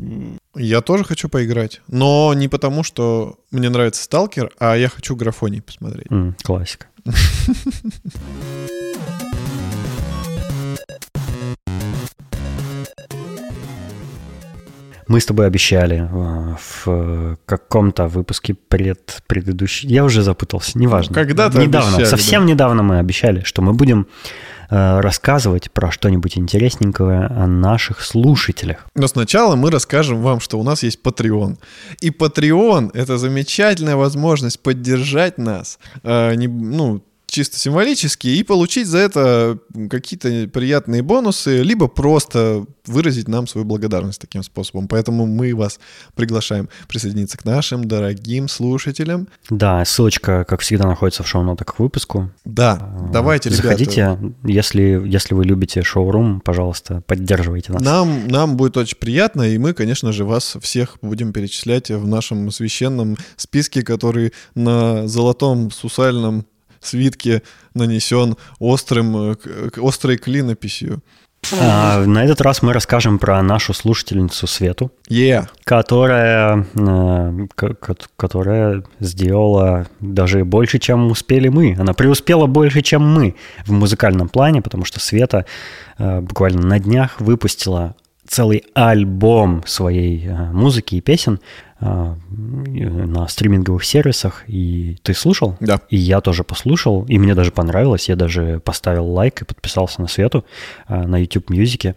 я 0.59 0.81
тоже 0.81 1.03
хочу 1.03 1.29
поиграть. 1.29 1.81
Но 1.87 2.33
не 2.33 2.47
потому, 2.47 2.83
что 2.83 3.39
мне 3.51 3.69
нравится 3.69 4.03
сталкер, 4.03 4.51
а 4.59 4.75
я 4.75 4.89
хочу 4.89 5.15
графоний 5.15 5.61
посмотреть. 5.61 6.07
Mm, 6.07 6.35
классика. 6.43 6.87
Мы 15.07 15.19
с 15.19 15.25
тобой 15.25 15.47
обещали 15.47 16.07
э, 16.07 16.55
в 16.85 17.37
каком-то 17.47 18.07
выпуске 18.07 18.53
пред 18.53 19.23
предыдущий. 19.25 19.89
Я 19.89 20.03
уже 20.03 20.21
запутался, 20.21 20.77
неважно. 20.77 21.15
Когда-то 21.15 21.57
недавно, 21.57 21.95
обещали, 21.95 22.09
совсем 22.09 22.45
да. 22.45 22.51
недавно 22.51 22.83
мы 22.83 22.99
обещали, 22.99 23.41
что 23.43 23.63
мы 23.63 23.73
будем 23.73 24.01
э, 24.01 24.58
рассказывать 24.69 25.71
про 25.71 25.91
что-нибудь 25.91 26.37
интересненькое 26.37 27.25
о 27.25 27.47
наших 27.47 28.01
слушателях. 28.01 28.85
Но 28.95 29.07
сначала 29.07 29.55
мы 29.55 29.71
расскажем 29.71 30.21
вам, 30.21 30.39
что 30.39 30.59
у 30.59 30.63
нас 30.63 30.83
есть 30.83 30.99
Patreon. 31.03 31.57
И 32.01 32.09
Patreon— 32.09 32.91
это 32.93 33.17
замечательная 33.17 33.95
возможность 33.95 34.59
поддержать 34.59 35.37
нас, 35.37 35.79
э, 36.03 36.35
не, 36.35 36.47
ну, 36.47 37.01
чисто 37.31 37.57
символически 37.57 38.27
и 38.27 38.43
получить 38.43 38.87
за 38.87 38.99
это 38.99 39.59
какие-то 39.89 40.47
приятные 40.51 41.01
бонусы, 41.01 41.61
либо 41.61 41.87
просто 41.87 42.65
выразить 42.85 43.27
нам 43.27 43.47
свою 43.47 43.65
благодарность 43.65 44.19
таким 44.19 44.43
способом. 44.43 44.87
Поэтому 44.87 45.25
мы 45.25 45.55
вас 45.55 45.79
приглашаем 46.15 46.69
присоединиться 46.87 47.37
к 47.37 47.45
нашим 47.45 47.85
дорогим 47.85 48.47
слушателям. 48.47 49.27
Да, 49.49 49.83
ссылочка, 49.85 50.45
как 50.47 50.61
всегда, 50.61 50.87
находится 50.87 51.23
в 51.23 51.27
шоу-нотах 51.27 51.75
к 51.75 51.79
выпуску. 51.79 52.31
Да, 52.45 52.95
давайте, 53.11 53.49
Заходите, 53.49 54.01
ребята. 54.01 54.33
если, 54.43 55.01
если 55.05 55.33
вы 55.33 55.45
любите 55.45 55.83
шоу-рум, 55.83 56.41
пожалуйста, 56.41 57.01
поддерживайте 57.05 57.73
нас. 57.73 57.81
Нам, 57.81 58.27
нам 58.27 58.57
будет 58.57 58.77
очень 58.77 58.97
приятно, 58.97 59.43
и 59.43 59.57
мы, 59.57 59.73
конечно 59.73 60.11
же, 60.11 60.25
вас 60.25 60.57
всех 60.61 60.97
будем 61.01 61.33
перечислять 61.33 61.89
в 61.89 62.07
нашем 62.07 62.51
священном 62.51 63.17
списке, 63.37 63.83
который 63.83 64.33
на 64.55 65.07
золотом 65.07 65.71
сусальном 65.71 66.45
свитке 66.81 67.41
нанесен 67.73 68.35
острым, 68.59 69.33
э, 69.33 69.69
острой 69.77 70.17
клинописью. 70.17 71.01
А, 71.57 72.05
на 72.05 72.23
этот 72.25 72.41
раз 72.41 72.61
мы 72.61 72.73
расскажем 72.73 73.17
про 73.17 73.41
нашу 73.41 73.73
слушательницу 73.73 74.45
Свету, 74.45 74.91
yeah. 75.09 75.47
которая, 75.63 76.65
э, 76.75 77.47
которая 78.17 78.83
сделала 78.99 79.87
даже 79.99 80.43
больше, 80.43 80.79
чем 80.79 81.09
успели 81.09 81.47
мы. 81.47 81.75
Она 81.79 81.93
преуспела 81.93 82.45
больше, 82.45 82.81
чем 82.81 83.03
мы 83.03 83.35
в 83.65 83.71
музыкальном 83.71 84.27
плане, 84.27 84.61
потому 84.61 84.85
что 84.85 84.99
Света 84.99 85.45
э, 85.97 86.19
буквально 86.19 86.61
на 86.61 86.79
днях 86.79 87.19
выпустила 87.21 87.95
целый 88.29 88.63
альбом 88.75 89.63
своей 89.65 90.27
э, 90.27 90.51
музыки 90.51 90.95
и 90.95 91.01
песен 91.01 91.39
э, 91.81 92.15
на 92.25 93.27
стриминговых 93.27 93.83
сервисах. 93.83 94.43
И 94.47 94.97
ты 95.01 95.13
слушал? 95.13 95.57
Да. 95.59 95.81
И 95.89 95.97
я 95.97 96.21
тоже 96.21 96.43
послушал, 96.43 97.05
и 97.05 97.17
мне 97.17 97.33
даже 97.33 97.51
понравилось. 97.51 98.07
Я 98.07 98.15
даже 98.15 98.61
поставил 98.63 99.07
лайк 99.07 99.41
и 99.41 99.45
подписался 99.45 100.01
на 100.01 100.07
Свету 100.07 100.45
э, 100.87 101.05
на 101.05 101.17
YouTube 101.17 101.49
Music. 101.49 101.95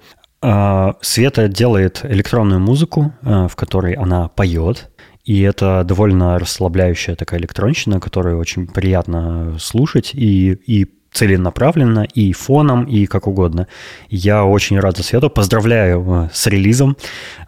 Света 1.03 1.47
делает 1.47 2.01
электронную 2.03 2.59
музыку, 2.59 3.14
в 3.22 3.55
которой 3.55 3.93
она 3.93 4.26
поет, 4.26 4.91
и 5.24 5.41
это 5.43 5.85
довольно 5.85 6.37
расслабляющая 6.37 7.14
такая 7.14 7.39
электронщина, 7.39 8.01
которую 8.01 8.41
очень 8.41 8.66
приятно 8.66 9.57
слушать 9.61 10.11
и, 10.14 10.59
и 10.66 10.89
целенаправленно 11.12 12.06
и 12.14 12.32
фоном, 12.32 12.84
и 12.84 13.06
как 13.06 13.26
угодно. 13.26 13.68
Я 14.08 14.44
очень 14.44 14.80
рад 14.80 14.96
за 14.96 15.02
Свету. 15.02 15.28
Поздравляю 15.28 16.04
э, 16.08 16.28
с 16.32 16.46
релизом. 16.46 16.96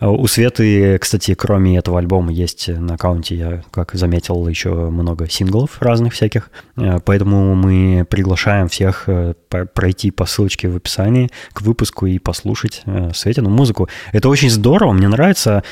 Э, 0.01 0.07
у 0.07 0.27
Светы, 0.27 0.99
кстати, 0.99 1.35
кроме 1.35 1.79
этого 1.79 1.99
альбома, 1.99 2.31
есть 2.31 2.69
на 2.69 2.95
аккаунте, 2.95 3.35
я 3.35 3.63
как 3.71 3.95
заметил, 3.95 4.47
еще 4.47 4.91
много 4.91 5.29
синглов 5.31 5.81
разных 5.81 6.13
всяких. 6.13 6.51
Э, 6.77 6.99
поэтому 7.05 7.55
мы 7.55 8.07
приглашаем 8.09 8.69
всех 8.69 9.09
пройти 9.75 10.11
по 10.11 10.27
ссылочке 10.27 10.69
в 10.69 10.77
описании 10.77 11.31
к 11.53 11.63
выпуску 11.63 12.07
и 12.07 12.19
послушать 12.19 12.83
Светину 13.15 13.51
музыку. 13.51 13.89
Это 14.13 14.29
очень 14.29 14.51
здорово. 14.51 14.93
Мне 14.93 15.09
нравится, 15.09 15.63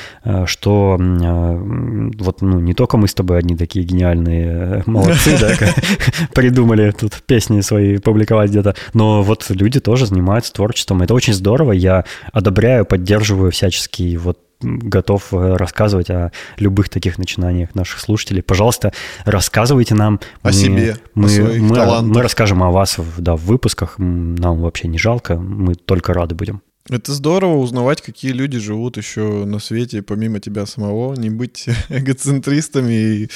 что 0.45 0.97
вот 0.97 2.41
ну, 2.41 2.59
не 2.59 2.73
только 2.73 2.97
мы 2.97 3.07
с 3.07 3.13
тобой 3.13 3.39
одни 3.39 3.57
такие 3.57 3.85
гениальные 3.85 4.83
молодцы, 4.85 5.37
придумали 6.33 6.91
тут 6.91 7.21
песни 7.25 7.59
свои 7.61 7.82
и 7.83 7.97
публиковать 7.97 8.49
где-то. 8.49 8.75
Но 8.93 9.23
вот 9.23 9.45
люди 9.49 9.79
тоже 9.79 10.05
занимаются 10.05 10.53
творчеством. 10.53 11.01
Это 11.01 11.13
очень 11.13 11.33
здорово. 11.33 11.71
Я 11.71 12.05
одобряю, 12.31 12.85
поддерживаю 12.85 13.51
всячески 13.51 14.15
вот 14.17 14.39
готов 14.63 15.33
э, 15.33 15.55
рассказывать 15.55 16.09
о 16.09 16.31
любых 16.57 16.89
таких 16.89 17.17
начинаниях 17.17 17.75
наших 17.75 17.99
слушателей. 17.99 18.41
Пожалуйста, 18.41 18.93
рассказывайте 19.25 19.95
нам. 19.95 20.19
О 20.41 20.47
мы, 20.47 20.53
себе, 20.53 20.97
мы, 21.15 21.25
о 21.25 21.29
своих 21.29 21.61
мы, 21.61 21.75
талантах. 21.75 22.15
Мы 22.15 22.21
расскажем 22.21 22.63
о 22.63 22.71
вас 22.71 22.97
да, 23.17 23.35
в 23.35 23.41
выпусках. 23.41 23.95
Нам 23.97 24.61
вообще 24.61 24.87
не 24.87 24.97
жалко. 24.97 25.35
Мы 25.35 25.75
только 25.75 26.13
рады 26.13 26.35
будем. 26.35 26.61
Это 26.89 27.13
здорово 27.13 27.57
узнавать, 27.57 28.01
какие 28.01 28.31
люди 28.31 28.59
живут 28.59 28.97
еще 28.97 29.45
на 29.45 29.59
свете, 29.59 30.01
помимо 30.01 30.41
тебя 30.41 30.65
самого, 30.65 31.13
не 31.13 31.29
быть 31.29 31.67
эгоцентристами 31.89 32.93
и 32.93 33.29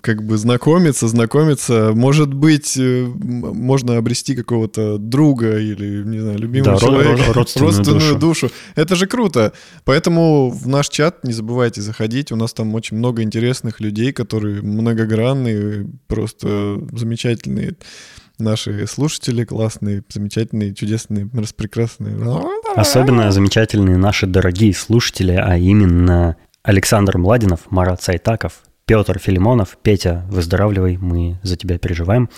как 0.00 0.24
бы 0.24 0.36
знакомиться, 0.36 1.08
знакомиться. 1.08 1.92
Может 1.94 2.32
быть, 2.32 2.76
э, 2.76 3.04
можно 3.04 3.96
обрести 3.96 4.34
какого-то 4.34 4.98
друга 4.98 5.58
или, 5.58 6.02
не 6.04 6.18
знаю, 6.18 6.38
любимого 6.38 6.78
да, 6.78 6.86
человека, 6.86 7.32
родственную, 7.32 7.68
родственную 7.68 8.14
душу. 8.14 8.46
душу. 8.46 8.50
Это 8.74 8.96
же 8.96 9.06
круто. 9.06 9.52
Поэтому 9.84 10.50
в 10.50 10.66
наш 10.68 10.88
чат 10.88 11.24
не 11.24 11.32
забывайте 11.32 11.80
заходить. 11.80 12.32
У 12.32 12.36
нас 12.36 12.52
там 12.52 12.74
очень 12.74 12.96
много 12.96 13.22
интересных 13.22 13.80
людей, 13.80 14.12
которые 14.12 14.62
многогранные, 14.62 15.86
просто 16.06 16.80
замечательные 16.92 17.76
наши 18.38 18.86
слушатели 18.86 19.44
классные, 19.44 20.02
замечательные, 20.08 20.74
чудесные, 20.74 21.28
распрекрасные. 21.32 22.16
Особенно 22.74 23.30
замечательные 23.30 23.96
наши 23.96 24.26
дорогие 24.26 24.74
слушатели, 24.74 25.32
а 25.32 25.56
именно 25.56 26.36
Александр 26.62 27.18
Младинов, 27.18 27.60
Марат 27.70 28.02
Сайтаков, 28.02 28.62
Петр 28.92 29.18
Филимонов, 29.18 29.78
Петя, 29.82 30.26
выздоравливай, 30.28 30.98
мы 30.98 31.38
за 31.42 31.56
тебя 31.56 31.78
переживаем. 31.78 32.28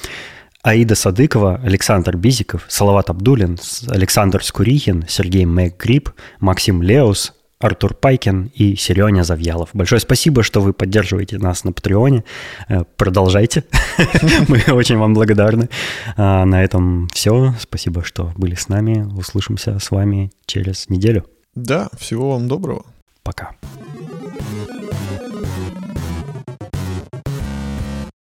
Аида 0.63 0.95
Садыкова, 0.95 1.61
Александр 1.65 2.17
Бизиков, 2.17 2.65
Салават 2.69 3.11
Абдулин, 3.11 3.59
Александр 3.89 4.45
Скурихин, 4.45 5.05
Сергей 5.09 5.47
Мэггрип, 5.47 6.11
Максим 6.39 6.81
Леус, 6.81 7.35
Артур 7.59 7.95
Пайкин 7.95 8.53
и 8.55 8.77
Сереня 8.77 9.25
Завьялов. 9.25 9.71
Большое 9.73 10.01
спасибо, 10.01 10.45
что 10.45 10.61
вы 10.61 10.73
поддерживаете 10.73 11.39
нас 11.39 11.65
на 11.65 11.73
Патреоне. 11.73 12.23
Э, 12.69 12.85
продолжайте. 12.97 13.65
Мы 14.47 14.63
очень 14.73 14.97
вам 14.97 15.13
благодарны. 15.13 15.69
А, 16.17 16.45
на 16.45 16.63
этом 16.63 17.09
все. 17.13 17.53
Спасибо, 17.59 18.05
что 18.05 18.33
были 18.37 18.55
с 18.55 18.69
нами. 18.69 19.09
Услышимся 19.19 19.81
с 19.81 19.91
вами 19.91 20.31
через 20.47 20.89
неделю. 20.89 21.27
Да, 21.57 21.89
всего 21.99 22.31
вам 22.31 22.47
доброго. 22.47 22.87
Пока. 23.25 23.57